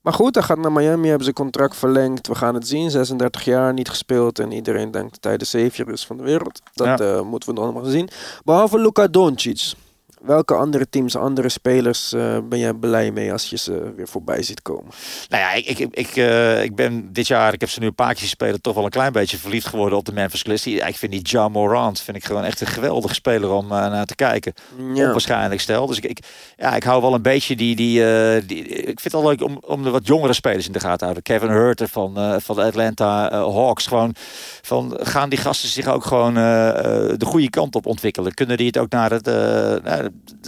Maar 0.01 0.13
goed, 0.13 0.35
hij 0.35 0.43
gaat 0.43 0.57
naar 0.57 0.71
Miami, 0.71 1.07
hebben 1.07 1.25
ze 1.25 1.33
contract 1.33 1.75
verlengd. 1.75 2.27
We 2.27 2.35
gaan 2.35 2.53
het 2.53 2.67
zien, 2.67 2.91
36 2.91 3.43
jaar, 3.43 3.73
niet 3.73 3.89
gespeeld. 3.89 4.39
En 4.39 4.51
iedereen 4.51 4.91
denkt 4.91 5.11
dat 5.13 5.23
hij 5.23 5.37
de 5.37 5.45
savior 5.45 5.91
is 5.91 6.05
van 6.05 6.17
de 6.17 6.23
wereld. 6.23 6.61
Dat 6.73 6.99
Ja. 6.99 7.23
moeten 7.23 7.49
we 7.49 7.55
dan 7.55 7.63
allemaal 7.63 7.83
zien. 7.83 8.09
Behalve 8.43 8.79
Luka 8.79 9.07
Doncic. 9.07 9.73
Welke 10.19 10.53
andere 10.53 10.89
teams, 10.89 11.15
andere 11.15 11.49
spelers 11.49 12.13
eh, 12.13 12.37
ben 12.49 12.59
jij 12.59 12.73
blij 12.73 13.11
mee 13.11 13.31
als 13.31 13.49
je 13.49 13.57
ze 13.57 13.93
weer 13.95 14.07
voorbij 14.07 14.43
ziet 14.43 14.61
komen? 14.61 14.91
Nou 15.29 15.43
ja, 15.43 15.53
ik, 15.53 15.65
ik, 15.65 15.87
ik, 15.91 16.15
eh, 16.15 16.63
ik 16.63 16.75
ben 16.75 17.13
dit 17.13 17.27
jaar, 17.27 17.53
ik 17.53 17.59
heb 17.59 17.69
ze 17.69 17.79
nu 17.79 17.85
een 17.85 17.95
paar 17.95 18.13
keer 18.13 18.27
spelen, 18.27 18.61
toch 18.61 18.75
wel 18.75 18.83
een 18.83 18.89
klein 18.89 19.11
beetje 19.11 19.37
verliefd 19.37 19.67
geworden 19.67 19.97
op 19.97 20.05
de 20.05 20.13
Memphis 20.13 20.41
Grizzlies. 20.41 20.81
Ik 20.87 20.97
vind 20.97 21.11
die 21.11 21.21
Ja 21.23 21.47
Morant 21.47 22.01
vind 22.01 22.17
ik 22.17 22.25
gewoon 22.25 22.43
echt 22.43 22.61
een 22.61 22.67
geweldige 22.67 23.13
speler 23.13 23.49
om 23.49 23.63
eh, 23.63 23.69
naar 23.69 24.05
te 24.05 24.15
kijken. 24.15 24.53
Ja. 24.93 25.05
Onwaarschijnlijk 25.05 25.61
stel. 25.61 25.87
Dus 25.87 25.97
ik, 25.97 26.05
ik, 26.05 26.19
ja, 26.57 26.75
ik 26.75 26.83
hou 26.83 27.01
wel 27.01 27.13
een 27.13 27.21
beetje 27.21 27.55
die, 27.55 27.75
die, 27.75 28.05
eh, 28.05 28.41
die 28.47 28.63
ik 28.67 28.99
vind 28.99 29.13
het 29.13 29.21
wel 29.21 29.27
leuk 29.27 29.43
om, 29.43 29.57
om 29.61 29.83
de 29.83 29.89
wat 29.89 30.07
jongere 30.07 30.33
spelers 30.33 30.65
in 30.65 30.71
de 30.71 30.79
gaten 30.79 30.97
te 30.97 31.03
houden. 31.03 31.23
Kevin 31.23 31.49
Herter 31.49 31.87
van, 31.87 32.17
eh, 32.17 32.35
van 32.39 32.55
de 32.55 32.63
Atlanta 32.63 33.31
eh, 33.31 33.55
Hawks. 33.55 33.87
Gewoon 33.87 34.15
van, 34.61 34.97
gaan 34.99 35.29
die 35.29 35.39
gasten 35.39 35.69
zich 35.69 35.87
ook 35.87 36.05
gewoon 36.05 36.37
eh, 36.37 36.69
eh, 36.69 37.17
de 37.17 37.25
goede 37.25 37.49
kant 37.49 37.75
op 37.75 37.85
ontwikkelen? 37.85 38.33
Kunnen 38.33 38.57
die 38.57 38.67
het 38.67 38.77
ook 38.77 38.89
naar 38.89 39.11
het, 39.11 39.27
eh, 39.27 40.05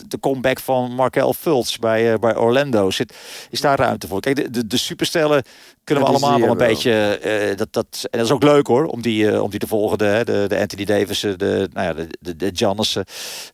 de, 0.08 0.20
comeback 0.20 0.60
van 0.60 0.92
Markel 0.92 1.34
Fultz 1.34 1.78
bij, 1.78 2.14
eh, 2.14 2.20
bij 2.20 2.36
Orlando? 2.38 2.92
Zit, 2.92 3.14
is 3.50 3.62
daar 3.62 3.80
ruimte 3.80 4.08
voor? 4.08 4.20
Kijk, 4.20 4.36
de, 4.36 4.50
de, 4.50 4.68
de 4.68 4.78
superstellen 4.78 5.44
kunnen 5.84 6.04
we 6.06 6.12
Ja, 6.12 6.18
die 6.18 6.26
allemaal 6.28 6.42
wel 6.48 6.52
een 6.52 6.58
wel. 6.58 6.68
beetje. 6.68 7.18
eh, 7.18 7.58
dat, 7.58 7.74
dat, 7.74 8.08
en 8.12 8.18
dat 8.18 8.28
is 8.28 8.34
ook 8.34 8.44
leuk 8.44 8.68
hoor, 8.68 8.86
om 8.86 9.02
die, 9.02 9.32
eh, 9.32 9.44
om 9.44 9.50
die 9.50 9.60
te 9.60 9.68
volgen. 9.68 9.98
De, 9.98 10.22
de, 10.26 10.46
de 10.48 10.60
Anthony 10.60 10.86
Davis, 10.86 11.20
de, 11.20 11.70
nou 11.74 11.88
ja, 11.88 11.94
de, 11.94 12.08
de, 12.20 12.36
de 12.36 12.50
Giannissen. 12.54 13.06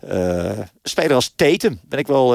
Eh, 0.07 0.51
speler 0.83 1.13
als 1.15 1.33
Tatum 1.35 1.79
ben 1.87 1.99
ik 1.99 2.07
wel, 2.07 2.29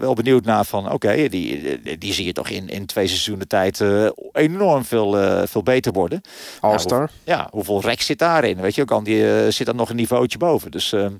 wel 0.00 0.14
benieuwd 0.14 0.44
naar 0.44 0.64
van. 0.64 0.92
Oké, 0.92 1.28
die, 1.28 1.80
die, 1.82 1.98
die 1.98 2.12
zie 2.12 2.24
je 2.24 2.32
toch 2.32 2.48
in, 2.48 2.68
in 2.68 2.86
twee 2.86 3.06
seizoenen 3.06 3.48
tijd 3.48 3.82
enorm 4.32 4.84
veel, 4.84 5.16
veel 5.46 5.62
beter 5.62 5.92
worden. 5.92 6.20
All-star. 6.60 6.98
Nou, 6.98 7.10
hoe- 7.24 7.34
ja, 7.34 7.48
hoeveel 7.50 7.80
rek 7.80 8.02
zit 8.02 8.18
daarin? 8.18 8.60
Weet 8.60 8.74
je, 8.74 8.84
kan 8.84 9.04
die 9.04 9.34
eh, 9.36 9.50
zit 9.52 9.66
dan 9.66 9.76
nog 9.76 9.90
een 9.90 9.96
niveautje 9.96 10.38
boven. 10.38 10.70
Dus 10.70 10.92
ehm, 10.92 11.12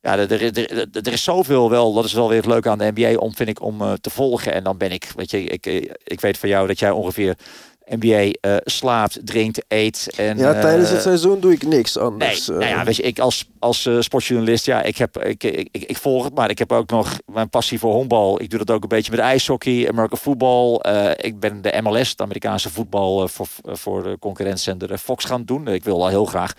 ja, 0.00 0.18
er, 0.18 0.32
er, 0.32 0.58
er, 0.70 0.88
er 0.92 1.12
is 1.12 1.22
zoveel 1.22 1.70
wel. 1.70 1.92
Dat 1.92 2.04
is 2.04 2.12
wel 2.12 2.28
weer 2.28 2.36
het 2.36 2.46
leuke 2.46 2.68
aan 2.68 2.78
de 2.78 2.92
NBA 2.94 3.18
om, 3.18 3.34
vind 3.34 3.48
ik, 3.48 3.62
om 3.62 3.80
eh, 3.80 3.92
te 3.92 4.10
volgen. 4.10 4.52
En 4.52 4.64
dan 4.64 4.76
ben 4.76 4.92
ik, 4.92 5.10
weet 5.16 5.30
je, 5.30 5.44
ik, 5.44 5.66
eh, 5.66 5.90
ik 6.04 6.20
weet 6.20 6.38
van 6.38 6.48
jou 6.48 6.66
dat 6.66 6.78
jij 6.78 6.90
ongeveer 6.90 7.36
NBA 7.84 8.30
eh, 8.40 8.56
slaapt, 8.64 9.18
drinkt, 9.24 9.64
eet. 9.68 10.12
En, 10.16 10.38
Ja, 10.38 10.60
tijdens 10.60 10.90
het 10.90 11.02
seizoen 11.02 11.40
doe 11.40 11.52
ik 11.52 11.66
niks 11.66 11.94
Nee, 11.94 12.04
anders. 12.04 12.46
nou 12.46 12.64
ja, 12.64 12.84
weet 12.84 12.96
je, 12.96 13.02
ik 13.02 13.18
als, 13.18 13.48
als 13.58 13.88
sportjournalist, 13.98 14.66
ja, 14.66 14.82
ik, 14.82 14.96
heb, 14.96 15.24
ik, 15.24 15.44
ik, 15.44 15.68
ik, 15.72 15.82
ik 15.82 15.96
volg 15.96 16.24
het, 16.24 16.34
maar 16.34 16.50
ik 16.50 16.58
heb 16.58 16.72
ook 16.72 16.90
nog 16.90 17.18
mijn 17.26 17.48
passie 17.48 17.78
voor 17.78 17.92
honkbal. 17.92 18.40
Ik 18.40 18.50
doe 18.50 18.58
dat 18.58 18.70
ook 18.70 18.82
een 18.82 18.88
beetje 18.88 19.10
met 19.10 19.20
ijshockey, 19.20 19.88
American 19.88 20.18
voetbal. 20.18 20.84
Ik 21.16 21.40
ben 21.40 21.62
de 21.62 21.80
MLS, 21.82 22.10
het 22.10 22.20
Amerikaanse 22.20 22.70
voetbal, 22.70 23.28
voor, 23.28 23.46
voor 23.64 24.02
de 24.02 24.16
concurrentzender 24.18 24.98
Fox 24.98 25.24
gaan 25.24 25.44
doen. 25.44 25.68
Ik 25.68 25.84
wil 25.84 26.02
al 26.02 26.08
heel 26.08 26.24
graag 26.24 26.52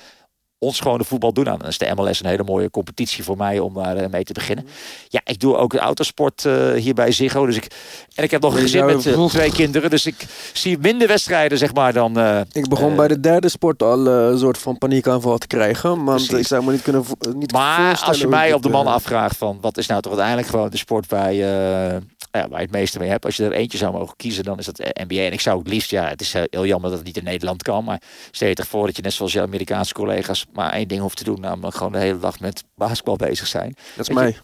ons 0.60 0.80
gewone 0.80 1.03
voetbal 1.03 1.34
doen. 1.34 1.43
Nou, 1.43 1.57
dan 1.57 1.68
is 1.68 1.78
de 1.78 1.91
MLS 1.95 2.20
een 2.20 2.30
hele 2.30 2.43
mooie 2.43 2.70
competitie 2.70 3.24
voor 3.24 3.38
mij 3.38 3.60
om 3.60 3.74
daar 3.74 3.97
eh, 3.97 4.10
mee 4.10 4.24
te 4.24 4.34
beginnen. 4.34 4.68
Ja, 5.07 5.22
ik 5.24 5.39
doe 5.39 5.55
ook 5.55 5.74
autosport 5.74 6.45
eh, 6.45 6.72
hier 6.72 6.93
bij 6.93 7.12
Ziggo. 7.12 7.45
Dus 7.45 7.55
ik, 7.55 7.68
en 8.16 8.24
ik 8.24 8.32
heb 8.32 8.41
nog 8.41 8.53
een 8.53 8.62
gezin 8.62 8.86
met 8.86 9.05
eh, 9.05 9.26
twee 9.26 9.51
kinderen. 9.51 9.89
Dus 9.89 10.05
ik 10.05 10.26
zie 10.53 10.78
minder 10.78 11.07
wedstrijden, 11.07 11.57
zeg 11.57 11.74
maar, 11.74 11.93
dan... 11.93 12.18
ik 12.51 12.70
begon 12.70 12.95
bij 12.95 13.07
de 13.07 13.20
derde 13.20 13.49
sport 13.49 13.84
al 13.84 14.07
een 14.07 14.39
soort 14.39 14.57
van 14.57 14.78
paniekaanval 14.78 15.38
te 15.38 15.47
krijgen. 15.47 16.03
Want 16.03 16.26
Precies. 16.26 16.39
ik 16.39 16.47
zou 16.47 16.64
me 16.64 16.72
niet 16.72 16.82
kunnen 16.82 17.05
niet 17.36 17.51
Maar 17.51 18.01
als 18.05 18.20
je 18.20 18.28
mij 18.28 18.53
op 18.53 18.64
de 18.64 18.70
man 18.70 18.88
afvraagt 18.88 19.38
van 19.38 19.57
wat 19.62 19.78
is 19.78 19.88
nou 19.88 20.01
toch 20.01 20.12
uiteindelijk 20.12 20.49
gewoon 20.49 20.70
de 20.70 20.78
sport 20.78 21.07
eh, 21.12 21.95
ja, 22.32 22.48
waar 22.48 22.60
je 22.60 22.66
het 22.66 22.72
meeste 22.72 23.00
mee 23.00 23.10
hebt. 23.10 23.26
Als 23.26 23.36
je 23.36 23.44
er 23.44 23.52
eentje 23.52 23.78
zou 23.78 23.94
mogen 23.94 24.16
kiezen, 24.16 24.44
dan 24.44 24.58
is 24.58 24.66
dat 24.66 24.80
eh, 24.80 25.06
NBA. 25.06 25.22
En 25.22 25.32
ik 25.32 25.42
zou 25.42 25.60
het 25.60 25.68
liefst, 25.68 25.90
ja, 25.90 26.08
het 26.08 26.22
is 26.22 26.34
eh, 26.34 26.44
heel 26.50 26.66
jammer 26.66 26.90
dat 26.90 27.00
het 27.00 27.08
niet 27.08 27.18
in 27.18 27.24
Nederland 27.24 27.64
kan. 27.64 27.84
Maar 27.84 28.02
stel 28.32 28.48
je 28.48 28.54
toch 28.54 28.68
voor 28.68 28.86
dat 28.86 28.96
je 28.96 29.02
net 29.02 29.14
zoals 29.14 29.34
je 29.34 29.42
Amerikaanse 29.42 29.94
collega's 29.94 30.46
maar 30.54 30.74
één 30.74 30.88
ding 30.88 31.02
hoeft 31.02 31.18
te 31.18 31.24
doen. 31.24 31.40
Namelijk 31.40 31.76
gewoon 31.76 31.92
de 31.92 31.98
hele 31.98 32.20
dag 32.20 32.40
met 32.40 32.64
basketbal 32.76 33.16
bezig 33.16 33.48
zijn. 33.48 33.76
Dat 33.96 34.00
is 34.00 34.08
je, 34.08 34.14
mij. 34.14 34.38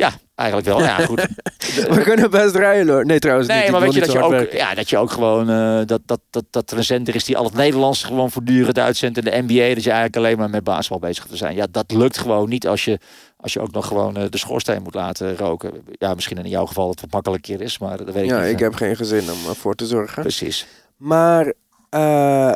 Ja, 0.00 0.12
eigenlijk 0.34 0.68
wel. 0.68 0.80
Ja, 0.80 0.96
goed. 0.96 1.26
We 1.96 2.00
kunnen 2.02 2.30
best 2.30 2.54
rijden 2.54 2.94
hoor. 2.94 3.06
Nee, 3.06 3.18
trouwens 3.18 3.48
niet. 3.48 3.56
Nee, 3.56 3.70
maar 3.70 3.80
weet 3.80 3.94
je 3.94 4.00
dat 4.00 4.12
je, 4.12 4.22
ook, 4.22 4.30
werken. 4.30 4.56
ja, 4.56 4.74
dat 4.74 4.90
je 4.90 4.98
ook 4.98 5.10
gewoon 5.10 5.50
eh, 5.50 5.80
dat, 5.86 6.00
dat, 6.06 6.20
dat, 6.30 6.44
dat 6.50 6.70
er 6.70 6.76
een 6.76 6.84
zender 6.84 7.14
is 7.14 7.24
die 7.24 7.36
al 7.36 7.44
het 7.44 7.54
Nederlands 7.54 8.02
gewoon 8.02 8.30
voortdurend 8.30 8.78
uitzendt 8.78 9.18
in 9.18 9.24
de 9.24 9.30
NBA. 9.30 9.74
Dat 9.74 9.84
je 9.84 9.90
eigenlijk 9.90 10.16
alleen 10.16 10.38
maar 10.38 10.50
met 10.50 10.64
basketbal 10.64 11.08
bezig 11.08 11.26
te 11.26 11.36
zijn. 11.36 11.54
Ja, 11.54 11.66
dat 11.70 11.92
lukt 11.92 12.18
gewoon 12.18 12.48
niet 12.48 12.66
als 12.66 12.84
je, 12.84 12.98
als 13.36 13.52
je 13.52 13.60
ook 13.60 13.72
nog 13.72 13.86
gewoon 13.86 14.16
eh, 14.16 14.24
de 14.30 14.38
schoorsteen 14.38 14.82
moet 14.82 14.94
laten 14.94 15.36
roken. 15.36 15.72
Ja, 15.92 16.14
misschien 16.14 16.38
in 16.38 16.48
jouw 16.48 16.66
geval 16.66 16.90
het 16.90 17.00
wat 17.00 17.10
makkelijker 17.12 17.60
is, 17.60 17.78
maar 17.78 17.96
dat 17.96 18.14
weet 18.14 18.24
ik 18.24 18.30
Ja, 18.30 18.40
niet. 18.40 18.50
ik 18.50 18.58
heb 18.58 18.74
geen 18.74 18.96
gezin 18.96 19.30
om 19.30 19.48
ervoor 19.48 19.74
te 19.74 19.86
zorgen. 19.86 20.22
Precies. 20.22 20.66
Maar, 20.96 21.52
eh, 21.90 22.54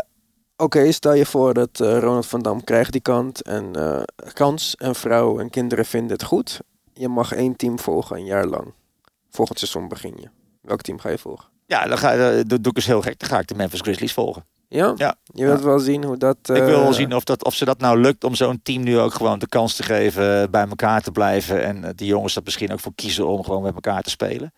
oké, 0.57 0.92
stel 0.92 1.14
je 1.14 1.26
voor 1.26 1.55
dat 1.55 1.80
eh, 1.80 1.99
Ronald 1.99 2.26
van 2.26 2.42
Dam 2.42 2.64
krijgt 2.64 2.92
die 2.92 3.01
kant 3.01 3.42
en, 3.42 3.70
eh, 3.74 4.03
kans 4.32 4.74
en 4.76 4.95
vrouw 4.95 5.38
en 5.38 5.51
kinderen 5.51 5.84
vinden 5.84 6.12
het 6.12 6.22
goed. 6.24 6.61
Je 6.95 7.09
mag 7.09 7.32
één 7.32 7.57
team 7.57 7.78
volgen 7.78 8.16
een 8.16 8.24
jaar 8.24 8.47
lang. 8.47 8.72
Volgend 9.30 9.59
seizoen 9.59 9.88
begin 9.88 10.14
je. 10.20 10.28
Welk 10.61 10.80
team 10.80 10.99
ga 10.99 11.09
je 11.09 11.18
volgen? 11.18 11.49
Ja, 11.66 11.86
dan 11.86 11.99
ga, 11.99 12.12
eh, 12.12 12.34
dat 12.47 12.62
doe 12.62 12.70
ik 12.70 12.76
eens 12.76 12.86
heel 12.86 13.03
gek. 13.03 13.18
Dan 13.18 13.28
ga 13.28 13.38
ik 13.38 13.47
de 13.47 13.55
Memphis 13.55 13.80
Grizzlies 13.80 14.12
volgen. 14.12 14.45
Ja? 14.74 14.92
Ja. 14.97 15.14
Je 15.32 15.45
wilt 15.45 15.62
wel 15.62 15.78
zien 15.78 16.05
hoe 16.05 16.16
dat... 16.16 16.36
Ik 16.42 16.47
wil 16.47 16.66
eh, 16.66 16.82
wel 16.82 16.92
zien 16.92 17.14
of, 17.14 17.24
dat, 17.24 17.45
of 17.45 17.55
ze 17.55 17.64
dat 17.64 17.78
nou 17.78 17.99
lukt 17.99 18.24
om 18.24 18.34
zo'n 18.34 18.61
team 18.62 18.82
nu 18.82 18.99
ook 18.99 19.14
gewoon 19.14 19.38
de 19.38 19.49
kans 19.49 19.76
te 19.76 19.82
geven 19.82 20.42
eh, 20.42 20.49
bij 20.49 20.66
elkaar 20.68 21.03
te 21.03 21.11
blijven. 21.11 21.64
En 21.64 21.84
eh, 21.84 21.90
die 21.95 22.07
jongens 22.07 22.34
dat 22.34 22.45
misschien 22.45 22.72
ook 22.72 22.80
voor 22.80 22.95
kiezen 22.95 23.26
om 23.26 23.45
gewoon 23.45 23.62
met 23.62 23.74
elkaar 23.74 24.03
te 24.03 24.11
spelen. 24.11 24.53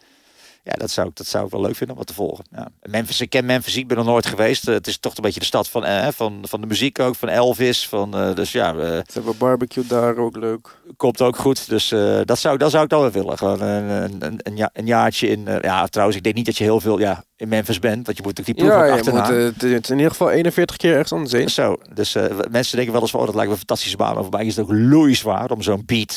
Ja, 0.69 0.73
dat 0.73 0.91
zou, 0.91 1.09
ik- 1.09 1.17
dat 1.17 1.27
zou 1.27 1.45
ik 1.45 1.51
wel 1.51 1.61
leuk 1.61 1.77
vinden 1.77 1.91
om 1.97 1.97
wat 1.99 2.07
te 2.07 2.15
volgen. 2.15 2.45
Ja. 2.51 2.69
Memphis, 2.83 3.21
ik 3.21 3.31
ken 3.31 3.45
Memphis, 3.45 3.77
ik 3.77 3.87
ben 3.89 3.97
er 3.99 4.05
nooit 4.05 4.27
geweest. 4.27 4.69
Eh, 4.69 4.75
het 4.75 4.87
is 4.87 4.99
toch 4.99 5.17
een 5.17 5.23
beetje 5.23 5.41
de 5.41 5.47
stad 5.47 5.69
van, 5.69 5.85
eh, 5.85 6.09
van, 6.15 6.39
van 6.49 6.61
de 6.61 6.67
muziek 6.67 6.99
ook, 6.99 7.15
van 7.15 7.29
Elvis. 7.29 7.89
Van, 7.89 8.15
eh, 8.17 8.35
dus 8.35 8.53
ja, 8.53 8.71
eh, 8.75 8.77
Ze 8.87 9.03
hebben 9.13 9.37
barbecue 9.39 9.87
daar, 9.87 10.17
ook 10.17 10.37
leuk. 10.37 10.69
komt 10.97 11.23
ook 11.23 11.37
goed. 11.37 11.69
Dus 11.69 11.89
dat, 12.25 12.39
zou, 12.39 12.57
dat 12.59 12.71
zou 12.71 12.85
ik 12.85 12.91
dan 12.91 13.01
wel 13.01 13.11
willen. 13.11 13.39
Gewoon 13.39 13.61
een, 13.61 13.91
een, 14.25 14.39
een, 14.43 14.57
ja- 14.57 14.71
een 14.73 14.87
jaartje 14.87 15.29
in. 15.29 15.49
ja, 15.61 15.87
trouwens, 15.87 16.17
ik 16.19 16.25
denk 16.25 16.35
niet 16.37 16.47
dat 16.47 16.57
je 16.59 16.65
heel 16.65 16.81
veel 16.81 16.99
ja, 16.99 17.25
in 17.37 17.49
Memphis 17.49 17.79
bent. 17.79 18.07
Want 18.07 18.17
je 18.17 18.23
moet 18.23 18.37
natuurlijk 18.37 18.59
die 18.59 18.67
ploeg 18.67 18.77
Ja, 18.79 18.83
ook 18.83 18.93
je 19.05 19.13
achterna. 19.13 19.43
moet, 19.51 19.61
het 19.63 19.91
in 19.91 19.97
ieder 19.97 20.11
geval 20.11 20.31
41 20.31 20.77
keer 20.77 20.93
ergens 20.93 21.13
anders 21.13 21.33
heen. 21.33 21.51
Zo, 21.51 21.77
dus 21.95 22.13
mensen 22.51 22.77
denken 22.77 22.93
wel 22.93 23.03
eens 23.03 23.11
van, 23.11 23.21
oh, 23.21 23.27
dat 23.27 23.35
lijkt 23.35 23.49
me 23.51 23.55
een 23.55 23.65
fantastische 23.67 23.97
baan. 23.97 24.15
Maar 24.15 24.23
voor 24.23 24.33
mij 24.33 24.47
is 24.47 24.57
het 24.57 24.65
ook 24.65 24.73
loeizwaar 24.73 25.51
om 25.51 25.63
zo'n 25.63 25.83
beat, 25.87 26.13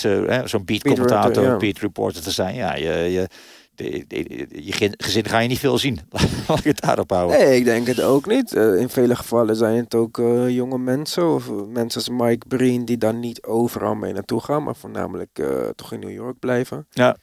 zo'n 0.45 0.65
beat 0.65 0.81
commentator, 0.83 1.31
Beat 1.33 1.45
ja. 1.51 1.57
beat 1.57 1.77
reporter 1.79 2.21
te 2.21 2.31
zijn. 2.31 2.55
Ja, 2.55 2.75
je, 2.75 2.89
je, 3.11 3.27
de- 3.83 4.05
de- 4.07 4.47
je 4.65 4.91
gezin 4.97 5.25
ga 5.25 5.39
je 5.39 5.47
niet 5.47 5.59
veel 5.59 5.77
zien. 5.77 5.99
Laat 6.47 6.57
ik 6.59 6.63
het 6.63 6.81
daarop 6.81 7.09
houden. 7.09 7.39
Nee, 7.39 7.57
ik 7.57 7.63
denk 7.65 7.87
het 7.87 8.01
ook 8.01 8.25
niet. 8.25 8.53
Eh, 8.53 8.75
in 8.79 8.89
vele 8.89 9.15
gevallen 9.15 9.55
zijn 9.55 9.75
het 9.75 9.95
ook 9.95 10.17
eh, 10.19 10.49
jonge 10.49 10.77
mensen 10.77 11.33
of 11.33 11.47
eh, 11.47 11.53
mensen 11.67 12.01
als 12.07 12.09
Mike 12.27 12.47
Breen 12.47 12.85
die 12.85 12.97
dan 12.97 13.19
niet 13.19 13.43
overal 13.43 13.95
mee 13.95 14.13
naartoe 14.13 14.41
gaan, 14.41 14.63
maar 14.63 14.75
voornamelijk 14.75 15.41
toch 15.75 15.93
in 15.93 15.99
New 15.99 16.11
York 16.11 16.39
blijven. 16.39 16.87
Ja. 16.89 17.17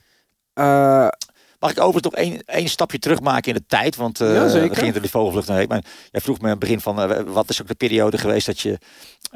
Mag 1.59 1.70
ik 1.70 1.80
overigens 1.80 2.14
nog 2.14 2.14
één, 2.24 2.44
één 2.44 2.68
stapje 2.68 2.98
terugmaken 2.98 3.52
in 3.52 3.59
de 3.59 3.64
tijd? 3.66 3.96
Want 3.96 4.20
eh 4.20 4.34
Ja, 4.34 4.48
zeker. 4.48 4.68
we 4.68 4.74
gingen 4.76 4.94
er 4.94 5.00
die 5.00 5.11
vogelvlucht 5.11 5.48
naar 5.48 5.66
jij 6.11 6.20
vroeg 6.20 6.36
me 6.38 6.44
in 6.44 6.50
het 6.50 6.59
begin 6.59 6.80
van, 6.80 7.24
wat 7.32 7.48
is 7.50 7.62
ook 7.62 7.68
de 7.68 7.74
periode 7.74 8.18
geweest 8.18 8.46
dat 8.46 8.61
je 8.61 8.78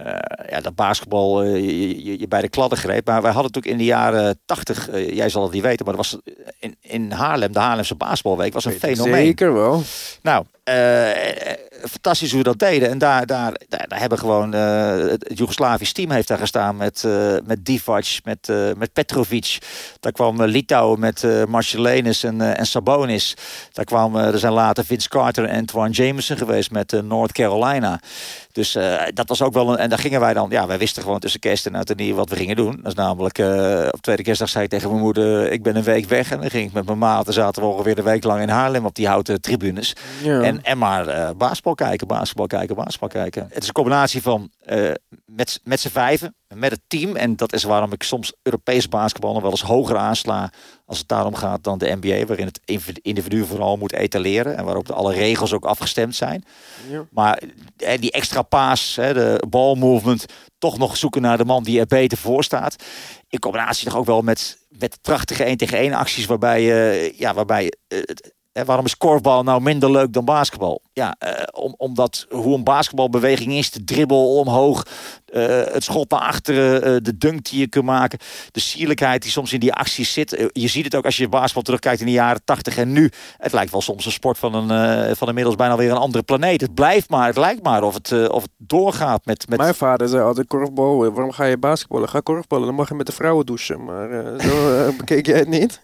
eh, 0.04 0.50
ja, 0.50 0.60
dat 0.60 0.74
basketbal 0.74 1.42
eh, 1.42 1.54
je, 1.54 2.04
je, 2.04 2.18
je 2.18 2.28
bij 2.28 2.40
de 2.40 2.48
kladden 2.48 2.78
greep. 2.78 3.06
Maar 3.06 3.22
wij 3.22 3.32
hadden 3.32 3.52
natuurlijk 3.52 3.72
in 3.72 3.78
de 3.78 3.92
jaren 3.92 4.40
tachtig, 4.44 4.88
eh, 4.88 5.14
jij 5.14 5.28
zal 5.28 5.42
het 5.42 5.52
niet 5.52 5.62
weten, 5.62 5.86
maar 5.86 5.96
dat 5.96 6.10
was 6.10 6.34
in, 6.58 6.76
in 6.80 7.10
Haarlem, 7.10 7.52
de 7.52 7.58
Haarlemse 7.58 7.94
basketbalweek, 7.94 8.52
was 8.52 8.64
een 8.64 8.72
fenomeen. 8.72 9.24
zeker 9.24 9.52
wel. 9.52 9.82
Nou, 10.22 10.44
fantastisch 11.88 12.30
hoe 12.30 12.38
we 12.38 12.44
dat 12.44 12.58
deden. 12.58 12.90
En 12.90 12.98
daar, 12.98 13.26
daar, 13.26 13.60
daar, 13.68 13.88
daar 13.88 14.00
hebben 14.00 14.18
gewoon 14.18 14.52
het 14.52 15.30
Joegoslavisch 15.34 15.92
team 15.92 16.10
heeft 16.10 16.28
daar 16.28 16.38
gestaan 16.38 16.76
met, 16.76 17.06
met 17.44 17.64
Divac, 17.64 18.06
met, 18.24 18.52
met 18.76 18.92
Petrovic. 18.92 19.58
Daar 20.00 20.12
kwam 20.12 20.42
Litouwen 20.42 21.00
met 21.00 21.26
Marcelinus 21.48 22.24
en, 22.24 22.56
en 22.56 22.66
Sabonis. 22.66 23.36
Daar 23.72 23.84
kwam, 23.84 24.16
er 24.16 24.38
zijn 24.38 24.52
later 24.52 24.84
Vince 24.84 25.08
Carter 25.08 25.44
en 25.44 25.58
Antoine 25.58 25.94
Jameson 25.94 26.36
geweest 26.36 26.70
met 26.70 27.02
North 27.02 27.32
Carolina. 27.32 28.00
Dus 28.52 28.74
eh, 28.74 29.02
dat 29.14 29.28
was 29.28 29.42
ook 29.42 29.52
wel 29.52 29.70
een. 29.72 29.76
En 29.76 29.88
daar 29.88 29.98
gingen 29.98 30.20
wij 30.20 30.34
dan. 30.34 30.50
Ja, 30.50 30.66
wij 30.66 30.78
wisten 30.78 31.02
gewoon 31.02 31.18
tussen 31.18 31.40
kerst 31.40 31.66
en 31.66 31.74
oud 31.74 31.90
en 31.90 32.14
wat 32.14 32.30
we 32.30 32.36
gingen 32.36 32.56
doen. 32.56 32.76
Dat 32.76 32.86
is 32.86 32.94
namelijk. 32.94 33.38
eh, 33.38 33.88
op 33.90 34.00
tweede 34.00 34.22
kerstdag 34.22 34.48
zei 34.48 34.64
ik 34.64 34.70
tegen 34.70 34.88
mijn 34.88 35.02
moeder: 35.02 35.52
Ik 35.52 35.62
ben 35.62 35.76
een 35.76 35.82
week 35.82 36.06
weg. 36.08 36.30
En 36.30 36.40
dan 36.40 36.50
ging 36.50 36.66
ik 36.66 36.72
met 36.72 36.86
mijn 36.86 36.98
maat. 36.98 37.24
Dan 37.24 37.34
zaten 37.34 37.62
we 37.62 37.68
ongeveer 37.68 37.98
een 37.98 38.04
week 38.04 38.24
lang 38.24 38.40
in 38.42 38.48
Haarlem 38.48 38.84
op 38.86 38.94
die 38.94 39.06
houten 39.08 39.40
tribunes. 39.40 39.96
Ja. 40.22 40.40
En, 40.40 40.62
en 40.62 40.78
maar 40.78 41.06
eh, 41.06 41.30
basketbal 41.36 41.74
kijken, 41.74 42.06
basketbal 42.06 42.46
kijken, 42.46 42.76
basketbal 42.76 43.08
kijken. 43.08 43.46
Het 43.50 43.62
is 43.62 43.68
een 43.68 43.74
combinatie 43.74 44.22
van 44.22 44.50
met, 45.24 45.60
met 45.64 45.80
z'n 45.80 45.88
vijven, 45.88 46.34
met 46.54 46.70
het 46.70 46.80
team. 46.86 47.16
En 47.16 47.36
dat 47.36 47.52
is 47.52 47.62
waarom 47.62 47.92
ik 47.92 48.02
soms 48.02 48.32
Europees 48.42 48.88
basketbal 48.88 49.32
nog 49.32 49.42
wel 49.42 49.50
eens 49.50 49.62
hoger 49.62 49.96
aansla. 49.96 50.52
Als 50.90 50.98
het 50.98 51.08
daarom 51.08 51.34
gaat 51.34 51.64
dan 51.64 51.78
de 51.78 51.96
NBA, 52.00 52.26
waarin 52.26 52.46
het 52.46 52.60
individu 53.02 53.44
vooral 53.44 53.76
moet 53.76 53.92
etaleren. 53.92 54.56
En 54.56 54.64
waarop 54.64 54.86
de 54.86 54.92
alle 54.92 55.12
regels 55.12 55.52
ook 55.52 55.64
afgestemd 55.64 56.14
zijn. 56.14 56.44
Ja. 56.90 57.04
Maar 57.10 57.42
eh, 57.76 58.00
die 58.00 58.10
extra 58.10 58.42
paas, 58.42 58.94
de 58.94 59.44
ball 59.48 59.76
movement, 59.76 60.26
toch 60.58 60.78
nog 60.78 60.96
zoeken 60.96 61.22
naar 61.22 61.36
de 61.36 61.44
man 61.44 61.62
die 61.62 61.80
er 61.80 61.86
beter 61.86 62.18
voor 62.18 62.44
staat. 62.44 62.76
In 63.28 63.38
combinatie 63.38 63.88
toch 63.88 63.96
ook 63.96 64.06
wel 64.06 64.22
met, 64.22 64.58
met 64.68 64.98
prachtige 65.02 65.44
1 65.44 65.56
tegen 65.56 65.78
1 65.78 65.92
acties 65.92 66.26
waarbij, 66.26 66.62
je 66.62 67.14
ja, 67.16 67.34
waarbij 67.34 67.72
eh, 68.52 68.64
waarom 68.64 68.84
is 68.84 68.96
korfbal 68.96 69.42
nou 69.42 69.60
minder 69.60 69.90
leuk 69.90 70.12
dan 70.12 70.24
basketbal? 70.24 70.82
Ja, 70.92 71.14
eh, 71.18 71.62
om, 71.62 71.74
omdat 71.76 72.26
hoe 72.28 72.54
een 72.54 72.64
basketbalbeweging 72.64 73.52
is, 73.52 73.70
de 73.70 73.84
dribbel 73.84 74.38
omhoog, 74.38 74.86
eh, 75.24 75.29
het 75.72 75.84
schot 75.84 76.10
naar 76.10 76.20
achteren, 76.20 76.82
eh, 76.82 76.96
de 77.02 77.18
dunk 77.18 77.44
die 77.50 77.60
je 77.60 77.68
kunt 77.68 77.84
maken, 77.84 78.18
de 78.52 78.60
sierlijkheid 78.60 79.22
die 79.22 79.30
soms 79.30 79.52
in 79.52 79.60
die 79.60 79.72
acties 79.72 80.12
zit. 80.12 80.32
Eh, 80.34 80.46
je 80.52 80.68
ziet 80.68 80.84
het 80.84 80.94
ook 80.94 81.04
als 81.04 81.16
je 81.16 81.28
basketbal 81.28 81.62
terugkijkt 81.62 82.00
in 82.00 82.06
de 82.06 82.12
jaren 82.12 82.40
80 82.44 82.76
en 82.76 82.92
nu. 82.92 83.10
Het 83.38 83.52
lijkt 83.52 83.70
wel 83.72 83.80
soms 83.82 84.04
een 84.06 84.12
sport 84.12 84.38
van, 84.38 84.54
een, 84.54 84.70
eh, 85.06 85.14
van 85.16 85.28
inmiddels 85.28 85.56
bijna 85.56 85.76
weer 85.76 85.90
een 85.90 85.96
andere 85.96 86.24
planeet. 86.24 86.60
Het 86.60 86.74
blijft 86.74 87.10
maar, 87.10 87.26
het 87.26 87.36
lijkt 87.36 87.62
maar 87.62 87.82
of 87.82 87.94
het, 87.94 88.12
eh, 88.12 88.24
of 88.28 88.42
het 88.42 88.50
doorgaat 88.56 89.24
met... 89.24 89.48
met 89.48 89.58
Mijn 89.58 89.74
vader 89.74 90.08
zei 90.08 90.22
altijd 90.22 90.46
korfbal. 90.46 91.04
eh, 91.04 91.10
Waarom 91.12 91.32
ga 91.32 91.44
je 91.44 91.58
basketballen? 91.58 92.08
Ga 92.08 92.20
korfballen, 92.20 92.66
dan 92.66 92.74
mag 92.74 92.88
je 92.88 92.94
met 92.94 93.06
de 93.06 93.12
vrouwen 93.12 93.46
douchen. 93.46 93.84
Maar 93.84 94.10
eh, 94.10 94.40
zo 94.48 94.76
eh, 94.86 94.96
bekeek 94.96 95.26
jij 95.26 95.38
het 95.38 95.48
niet. 95.48 95.80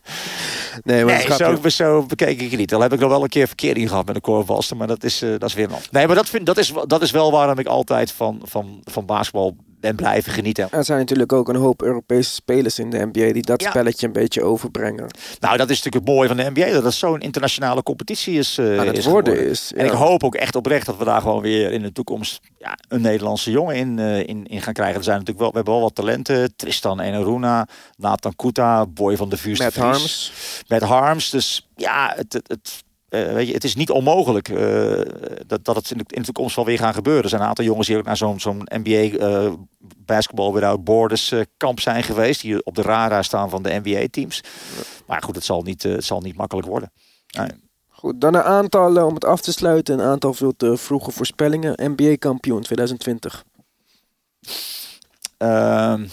Nee, 0.85 1.05
maar 1.05 1.25
Nee, 1.39 1.71
zo, 1.71 2.03
bekeek 2.03 2.41
ik 2.41 2.51
het 2.51 2.59
niet. 2.61 2.75
Al 2.75 2.81
heb 2.81 2.93
ik 2.93 3.01
nog 3.01 3.11
wel 3.11 3.23
een 3.23 3.29
keer 3.29 3.47
verkeering 3.47 3.89
gehad 3.89 4.07
met 4.07 4.15
een 4.15 4.21
korfbalster, 4.21 4.77
maar 4.77 4.87
dat 4.87 5.05
is, 5.05 5.23
eh, 5.23 5.31
dat 5.31 5.49
is 5.49 5.55
weer 5.55 5.65
een 5.65 5.71
ander. 5.73 5.89
Nee, 5.91 6.07
maar 6.07 6.17
dat, 6.17 6.29
vind, 6.29 6.47
dat, 6.47 6.59
is, 6.59 6.73
dat 6.87 7.03
is 7.03 7.11
wel 7.11 7.31
waarom 7.31 7.59
ik 7.59 7.67
altijd 7.67 8.13
van, 8.13 8.41
van, 8.45 8.81
van 8.85 9.07
basketbal 9.07 9.36
ben 9.81 9.97
blijven 9.97 10.33
genieten. 10.33 10.69
Er 10.71 10.85
zijn 10.85 10.99
natuurlijk 10.99 11.33
ook 11.33 11.49
een 11.49 11.57
hoop 11.57 11.83
Europese 11.83 12.31
spelers 12.31 12.79
in 12.79 12.91
de 12.91 13.09
NBA 13.13 13.33
die 13.33 13.43
dat 13.43 13.63
Ja. 13.63 13.69
spelletje 13.71 14.07
een 14.07 14.13
beetje 14.13 14.43
overbrengen. 14.43 15.07
Nou, 15.41 15.57
dat 15.57 15.71
is 15.71 15.77
natuurlijk 15.83 16.07
het 16.07 16.15
mooie 16.15 16.29
van 16.29 16.37
de 16.37 16.51
NBA, 16.55 16.73
dat 16.73 16.85
het 16.85 16.95
zo'n 16.95 17.21
internationale 17.21 17.83
competitie 17.83 18.39
is. 18.39 18.59
Aan 18.59 18.65
het 18.67 18.97
is 18.97 19.05
worden 19.07 19.33
geworden. 19.33 19.51
is, 19.51 19.73
En 19.73 19.85
ik 19.87 19.91
hoop 19.93 20.25
ook 20.25 20.35
echt 20.35 20.57
oprecht 20.57 20.87
dat 20.87 20.97
we 20.97 21.05
daar 21.05 21.21
gewoon 21.21 21.43
weer 21.43 21.73
in 21.73 21.83
de 21.83 21.93
toekomst 21.93 22.41
ja, 22.59 22.79
een 22.89 23.01
Nederlandse 23.01 23.51
jongen 23.51 23.77
in, 23.77 23.99
eh, 23.99 24.19
in, 24.19 24.47
in 24.47 24.63
gaan 24.63 24.73
krijgen. 24.73 24.97
Er 24.97 25.05
zijn 25.05 25.19
natuurlijk 25.19 25.39
wel, 25.45 25.51
we 25.51 25.57
hebben 25.57 25.75
wel 25.75 25.83
wat 25.83 25.95
talenten. 25.95 26.57
Tristan 26.57 27.01
Enaruna, 27.01 27.67
Nathan 27.97 28.37
Kuta, 28.37 28.87
Boy 28.87 29.17
van 29.17 29.29
de 29.29 29.37
Vuurste 29.37 29.65
Met. 29.65 29.77
Harms. 29.77 30.33
Met 30.69 30.83
Harms. 30.83 31.31
Dus 31.31 31.69
ja, 31.77 32.13
het, 32.17 32.33
het, 32.33 32.49
het, 32.49 32.85
eh, 33.09 33.33
weet 33.33 33.47
je, 33.47 33.53
het 33.53 33.65
is 33.65 33.75
niet 33.75 33.91
onmogelijk 33.91 34.49
eh, 34.49 35.01
dat, 35.47 35.65
dat 35.65 35.77
het 35.77 35.91
in 35.91 35.99
de, 35.99 36.05
in 36.07 36.21
de 36.21 36.25
toekomst 36.25 36.57
wel 36.57 36.65
weer 36.65 36.79
gaan 36.79 36.95
gebeuren. 36.95 37.23
Er 37.23 37.29
zijn 37.29 37.43
een 37.43 37.49
aantal 37.49 37.65
jongens 37.65 37.87
die 37.87 37.97
ook 37.97 38.05
naar 38.05 38.17
zo'n 38.17 38.41
zo'n 38.41 38.69
NBA 38.69 39.19
eh 39.19 39.53
Basketball 39.97 40.53
Without 40.53 40.85
Borders 40.85 41.35
kamp 41.57 41.81
zijn 41.81 42.03
geweest. 42.03 42.41
Die 42.41 42.65
op 42.65 42.75
de 42.75 42.83
radar 42.83 43.25
staan 43.25 43.51
van 43.51 43.63
de 43.63 43.81
NBA 43.83 44.07
teams. 44.11 44.41
Maar 45.07 45.23
goed, 45.23 45.35
het 45.35 45.45
zal 45.45 45.63
niet, 45.63 45.83
het 45.83 46.05
zal 46.05 46.21
niet 46.21 46.37
makkelijk 46.37 46.69
worden. 46.69 46.93
Nee. 47.39 47.49
Goed, 47.89 48.21
dan 48.21 48.35
een 48.35 48.43
aantal, 48.43 49.07
om 49.07 49.15
het 49.15 49.25
af 49.25 49.41
te 49.41 49.53
sluiten, 49.53 49.99
een 49.99 50.07
aantal 50.07 50.35
veel 50.35 50.57
te 50.57 50.77
vroege 50.77 51.11
voorspellingen. 51.11 51.93
NBA-kampioen 51.93 52.63
2020. 52.63 53.45
Ehm, 55.37 56.07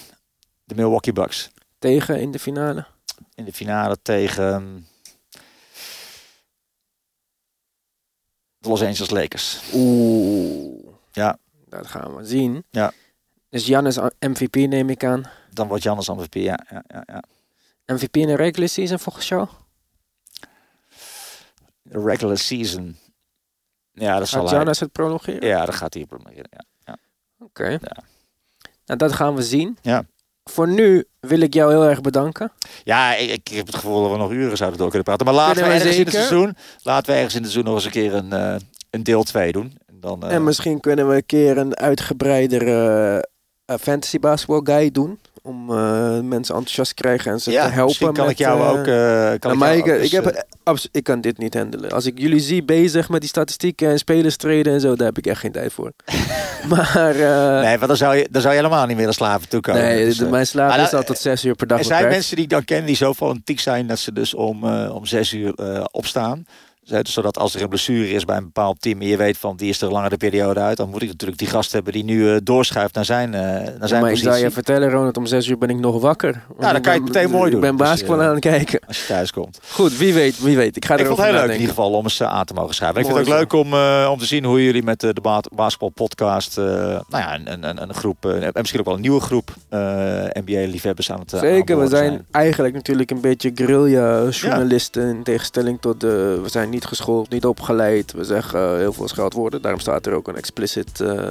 de 0.64 0.76
Milwaukee 0.76 1.14
Bucks. 1.14 1.52
Tegen 1.80 2.22
in 2.22 2.32
de 2.32 2.40
finale. 2.40 2.86
In 3.36 3.46
de 3.46 3.54
finale 3.54 3.98
tegen 4.02 4.88
Los 8.66 8.82
Angeles 8.82 9.10
Lakers. 9.10 9.62
Oeh. 9.74 10.88
Ja. 11.12 11.38
Dat 11.68 11.88
gaan 11.88 12.16
we 12.16 12.26
zien. 12.26 12.64
Ja. 12.70 12.94
Dus 13.50 13.64
Giannis 13.64 13.98
MVP 14.20 14.56
neem 14.56 14.90
ik 14.90 15.04
aan. 15.04 15.24
Dan 15.50 15.68
wordt 15.68 15.84
Jannes 15.84 16.10
MVP. 16.10 16.34
Ja, 16.34 16.66
ja, 16.70 16.84
ja, 16.88 17.04
ja. 17.06 17.24
MVP 17.86 18.16
in 18.18 18.28
de 18.28 18.36
regular 18.36 18.70
season 18.70 19.00
volgens 19.00 19.28
jou? 19.28 19.48
Regular 21.84 22.38
season. 22.38 22.98
Ja, 23.92 24.20
dat 24.20 24.28
zal. 24.28 24.48
Giannis 24.48 24.80
het 24.80 24.92
prolongeren? 24.92 25.48
Ja, 25.48 25.66
dat 25.66 25.76
gaat 25.76 25.94
hij 25.94 26.06
prolongeren. 26.06 26.48
Ja. 26.50 26.64
Ja. 26.86 26.98
Oké. 27.40 27.68
Ja. 27.70 28.04
Nou, 28.86 29.00
dat 29.00 29.14
gaan 29.14 29.36
we 29.36 29.44
zien. 29.44 29.78
Ja. 29.82 30.06
Voor 30.44 30.68
nu 30.68 31.06
wil 31.20 31.40
ik 31.40 31.54
jou 31.54 31.72
heel 31.72 31.86
erg 31.86 32.02
bedanken. 32.02 32.52
Ja, 32.84 33.16
ik, 33.16 33.30
ik 33.30 33.48
heb 33.48 33.66
het 33.66 33.76
gevoel 33.76 34.02
dat 34.02 34.12
we 34.12 34.18
nog 34.18 34.32
uren 34.32 34.58
zouden 34.58 34.80
door 34.80 34.90
kunnen 34.90 35.06
praten. 35.06 35.26
Maar 35.26 35.36
laten 35.36 35.64
we 35.64 35.70
ergens 35.70 35.96
in 35.96 36.06
het 36.06 36.14
seizoen, 36.14 36.56
laten 36.82 37.12
we 37.12 37.18
ergens 37.18 37.36
in 37.36 37.42
het 37.42 37.52
seizoen 37.52 37.74
nog 37.74 37.76
eens 37.76 37.86
een 37.86 38.02
keer 38.02 38.14
een, 38.14 38.34
eh, 38.34 38.56
een 38.90 39.04
deel 39.04 39.24
2 39.24 39.52
doen. 39.52 39.78
En 39.86 39.96
dan, 40.00 40.24
eh, 40.24 40.36
En 40.36 40.44
misschien 40.44 40.80
kunnen 40.80 41.10
we 41.10 41.16
een 41.16 41.26
keer 41.26 41.58
een 41.58 41.78
uitgebreidere 41.78 43.28
eh, 43.66 43.76
fantasy 43.82 44.20
basketball 44.20 44.76
guy 44.78 44.92
doen. 44.92 45.20
Om 45.46 45.70
eh, 45.70 45.76
mensen 46.20 46.56
enthousiast 46.56 46.96
te 46.96 47.02
krijgen 47.02 47.32
en 47.32 47.40
ze 47.40 47.52
ja, 47.52 47.62
te 47.64 47.68
helpen. 47.68 47.86
misschien 47.86 48.14
kan 48.14 48.24
met, 48.26 48.32
ik 48.34 48.38
jou 48.40 48.62
eh, 48.62 48.70
ook. 48.70 48.88
eh, 48.88 49.40
kan 49.40 49.52
ik 49.52 49.58
maar 49.58 49.76
ik, 49.76 49.86
ik, 49.86 50.02
eens, 50.02 50.12
heb, 50.12 50.46
ik 50.92 51.04
kan 51.04 51.22
dit 51.22 51.38
niet 51.38 51.54
handelen. 51.54 51.92
Als 51.92 52.06
ik 52.06 52.20
jullie 52.20 52.40
zie 52.40 52.64
bezig 52.64 53.10
met 53.10 53.22
die 53.22 53.30
statistieken 53.30 53.90
en 53.90 53.98
spelers 53.98 54.36
treden 54.38 54.74
en 54.74 54.80
zo, 54.82 54.96
daar 54.96 55.08
heb 55.08 55.18
ik 55.18 55.26
echt 55.26 55.40
geen 55.40 55.52
tijd 55.52 55.74
voor. 55.74 55.92
maar 56.70 57.14
nee, 57.64 57.76
want 57.78 57.88
dan 57.88 57.98
zou, 57.98 58.16
je, 58.16 58.28
dan 58.32 58.42
zou 58.42 58.54
je 58.54 58.60
helemaal 58.60 58.86
niet 58.86 58.98
meer 58.98 59.08
aan 59.08 59.14
slaven 59.14 59.50
toekomen. 59.50 59.82
nee, 59.82 60.06
Dus, 60.06 60.20
mijn 60.20 60.48
slaap 60.48 60.80
is 60.80 60.90
dan- 60.90 61.00
al 61.00 61.06
tot 61.06 61.18
zes 61.18 61.46
uur 61.46 61.56
per 61.56 61.68
dag 61.68 61.80
Er 61.80 61.84
zijn 61.86 61.98
beperkt. 61.98 62.18
mensen 62.18 62.36
die 62.36 62.46
ik 62.46 62.52
dan 62.52 62.66
ken 62.66 62.86
die 62.86 62.96
zo 62.96 63.14
fanatiek 63.14 63.60
zijn 63.60 63.88
dat 63.88 64.00
ze 64.00 64.14
dus 64.14 64.34
om, 64.34 64.64
om 64.88 65.06
zes 65.06 65.34
uur 65.34 65.54
opstaan. 65.92 66.46
Zodat 66.84 67.38
als 67.38 67.56
er 67.56 67.62
een 67.62 67.70
blessure 67.70 68.10
is 68.10 68.26
bij 68.26 68.38
een 68.38 68.44
bepaald 68.44 68.82
team 68.82 69.02
en 69.02 69.08
je 69.08 69.18
weet 69.18 69.38
van 69.38 69.56
die 69.56 69.70
is 69.70 69.82
er 69.82 69.88
een 69.88 69.94
langere 69.94 70.18
periode 70.18 70.60
uit, 70.60 70.78
dan 70.78 70.90
moet 70.90 71.02
ik 71.02 71.08
natuurlijk 71.08 71.40
die 71.40 71.48
gast 71.48 71.72
hebben 71.72 71.94
die 71.94 72.04
nu 72.04 72.30
eh, 72.30 72.38
doorschuift 72.44 72.96
naar 72.96 73.06
zijn, 73.06 73.34
eh 73.34 73.42
naar 73.42 73.88
zijn 73.88 74.02
maar 74.02 74.12
ik 74.12 74.18
zou 74.18 74.38
je 74.38 74.52
vertellen, 74.52 74.90
Ronald, 74.90 75.18
om 75.18 75.26
zes 75.26 75.48
uur 75.48 75.58
ben 75.58 75.70
ik 75.70 75.80
nog 75.80 76.02
wakker. 76.02 76.44
Want 76.48 76.72
dan 76.72 76.82
kan 76.82 76.94
je 76.94 77.00
het 77.00 77.14
meteen 77.14 77.30
mooi 77.30 77.52
doen. 77.52 77.64
Ik 77.64 77.66
ben 77.66 77.78
Dus, 77.78 77.88
basketbal 77.88 78.20
eh, 78.20 78.26
aan 78.26 78.32
het 78.32 78.40
kijken. 78.40 78.80
Als 78.88 79.00
je 79.00 79.06
thuis 79.06 79.32
komt. 79.32 79.60
Goed, 79.70 79.98
wie 79.98 80.14
weet, 80.14 80.40
wie 80.40 80.58
weet. 80.58 80.76
Ik 80.76 80.86
ga 80.86 80.96
Ik 80.96 81.06
vond 81.06 81.18
het 81.18 81.28
heel 81.28 81.36
leuk 81.36 81.46
in 81.46 81.54
ieder 81.54 81.68
geval 81.68 81.92
om 81.92 82.04
eens 82.04 82.22
aan 82.22 82.46
te 82.46 82.54
mogen 82.54 82.76
schrijven. 82.76 83.00
Ik 83.00 83.06
vind 83.06 83.18
het 83.18 83.28
ook 83.28 83.34
leuk 83.34 83.54
om, 83.54 83.74
om 84.12 84.20
te 84.20 84.26
zien 84.26 84.44
hoe 84.44 84.64
jullie 84.64 84.84
met 84.84 85.00
de 85.00 85.16
ba 85.22 85.42
basketbal 85.56 85.90
podcast, 85.90 86.58
eh, 86.58 86.66
nou 86.66 87.02
ja, 87.10 87.36
een, 87.36 87.52
een, 87.52 87.64
een, 87.64 87.82
een 87.82 87.94
groep, 87.94 88.26
en 88.26 88.52
misschien 88.54 88.80
ook 88.80 88.86
wel 88.86 88.96
een 88.96 89.02
nieuwe 89.02 89.22
groep 89.22 89.54
NBA-liefhebbers 90.34 91.12
aan 91.12 91.20
het 91.20 91.30
Zeker, 91.30 91.80
we 91.80 91.88
zijn 91.88 92.26
eigenlijk 92.32 92.74
natuurlijk 92.74 93.12
een 93.12 93.22
beetje 93.22 93.52
guerrilla-journalisten 93.56 95.08
in 95.08 95.24
tegenstelling 95.24 95.82
tot 95.82 96.02
de... 96.02 96.40
We 96.44 96.50
zijn 96.50 96.70
niet 96.74 96.86
geschoold, 96.86 97.30
niet 97.30 97.46
opgeleid. 97.46 98.12
We 98.12 98.24
zeggen 98.24 98.72
eh, 98.72 98.78
heel 98.78 98.94
veel 98.94 99.08
scheldwoorden. 99.08 99.62
Daarom 99.62 99.80
staat 99.80 100.06
er 100.06 100.14
ook 100.14 100.28
een 100.28 100.36
explicit 100.36 101.02
eh, 101.02 101.24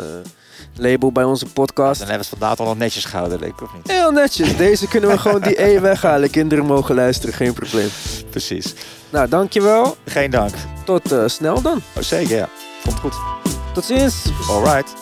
label 0.76 1.12
bij 1.12 1.24
onze 1.24 1.46
podcast. 1.46 1.98
Dan 1.98 2.08
hebben 2.08 2.26
we 2.26 2.30
het 2.30 2.38
vandaag 2.38 2.58
al 2.58 2.66
nog 2.66 2.78
netjes 2.78 3.04
gehouden, 3.04 3.38
denk 3.38 3.52
ik, 3.52 3.62
of 3.62 3.74
niet? 3.74 3.90
Heel 3.90 4.10
netjes. 4.10 4.56
Deze 4.56 4.88
kunnen 4.88 5.10
we 5.10 5.18
gewoon 5.18 5.40
die 5.40 5.62
E 5.62 5.80
weghalen. 5.80 6.30
Kinderen 6.30 6.64
mogen 6.64 6.94
luisteren, 6.94 7.34
geen 7.34 7.52
probleem. 7.52 7.88
Precies. 8.30 8.74
Nou, 9.10 9.28
dankjewel. 9.28 9.96
Geen 10.06 10.30
dank. 10.30 10.54
Tot 10.84 11.12
eh, 11.12 11.22
snel 11.26 11.62
dan. 11.62 11.82
Oh, 11.96 12.02
zeker, 12.02 12.36
ja. 12.36 12.48
Komt 12.84 12.98
goed. 12.98 13.14
Tot 13.74 13.84
ziens. 13.84 14.24
All 14.48 14.62
right. 14.62 15.01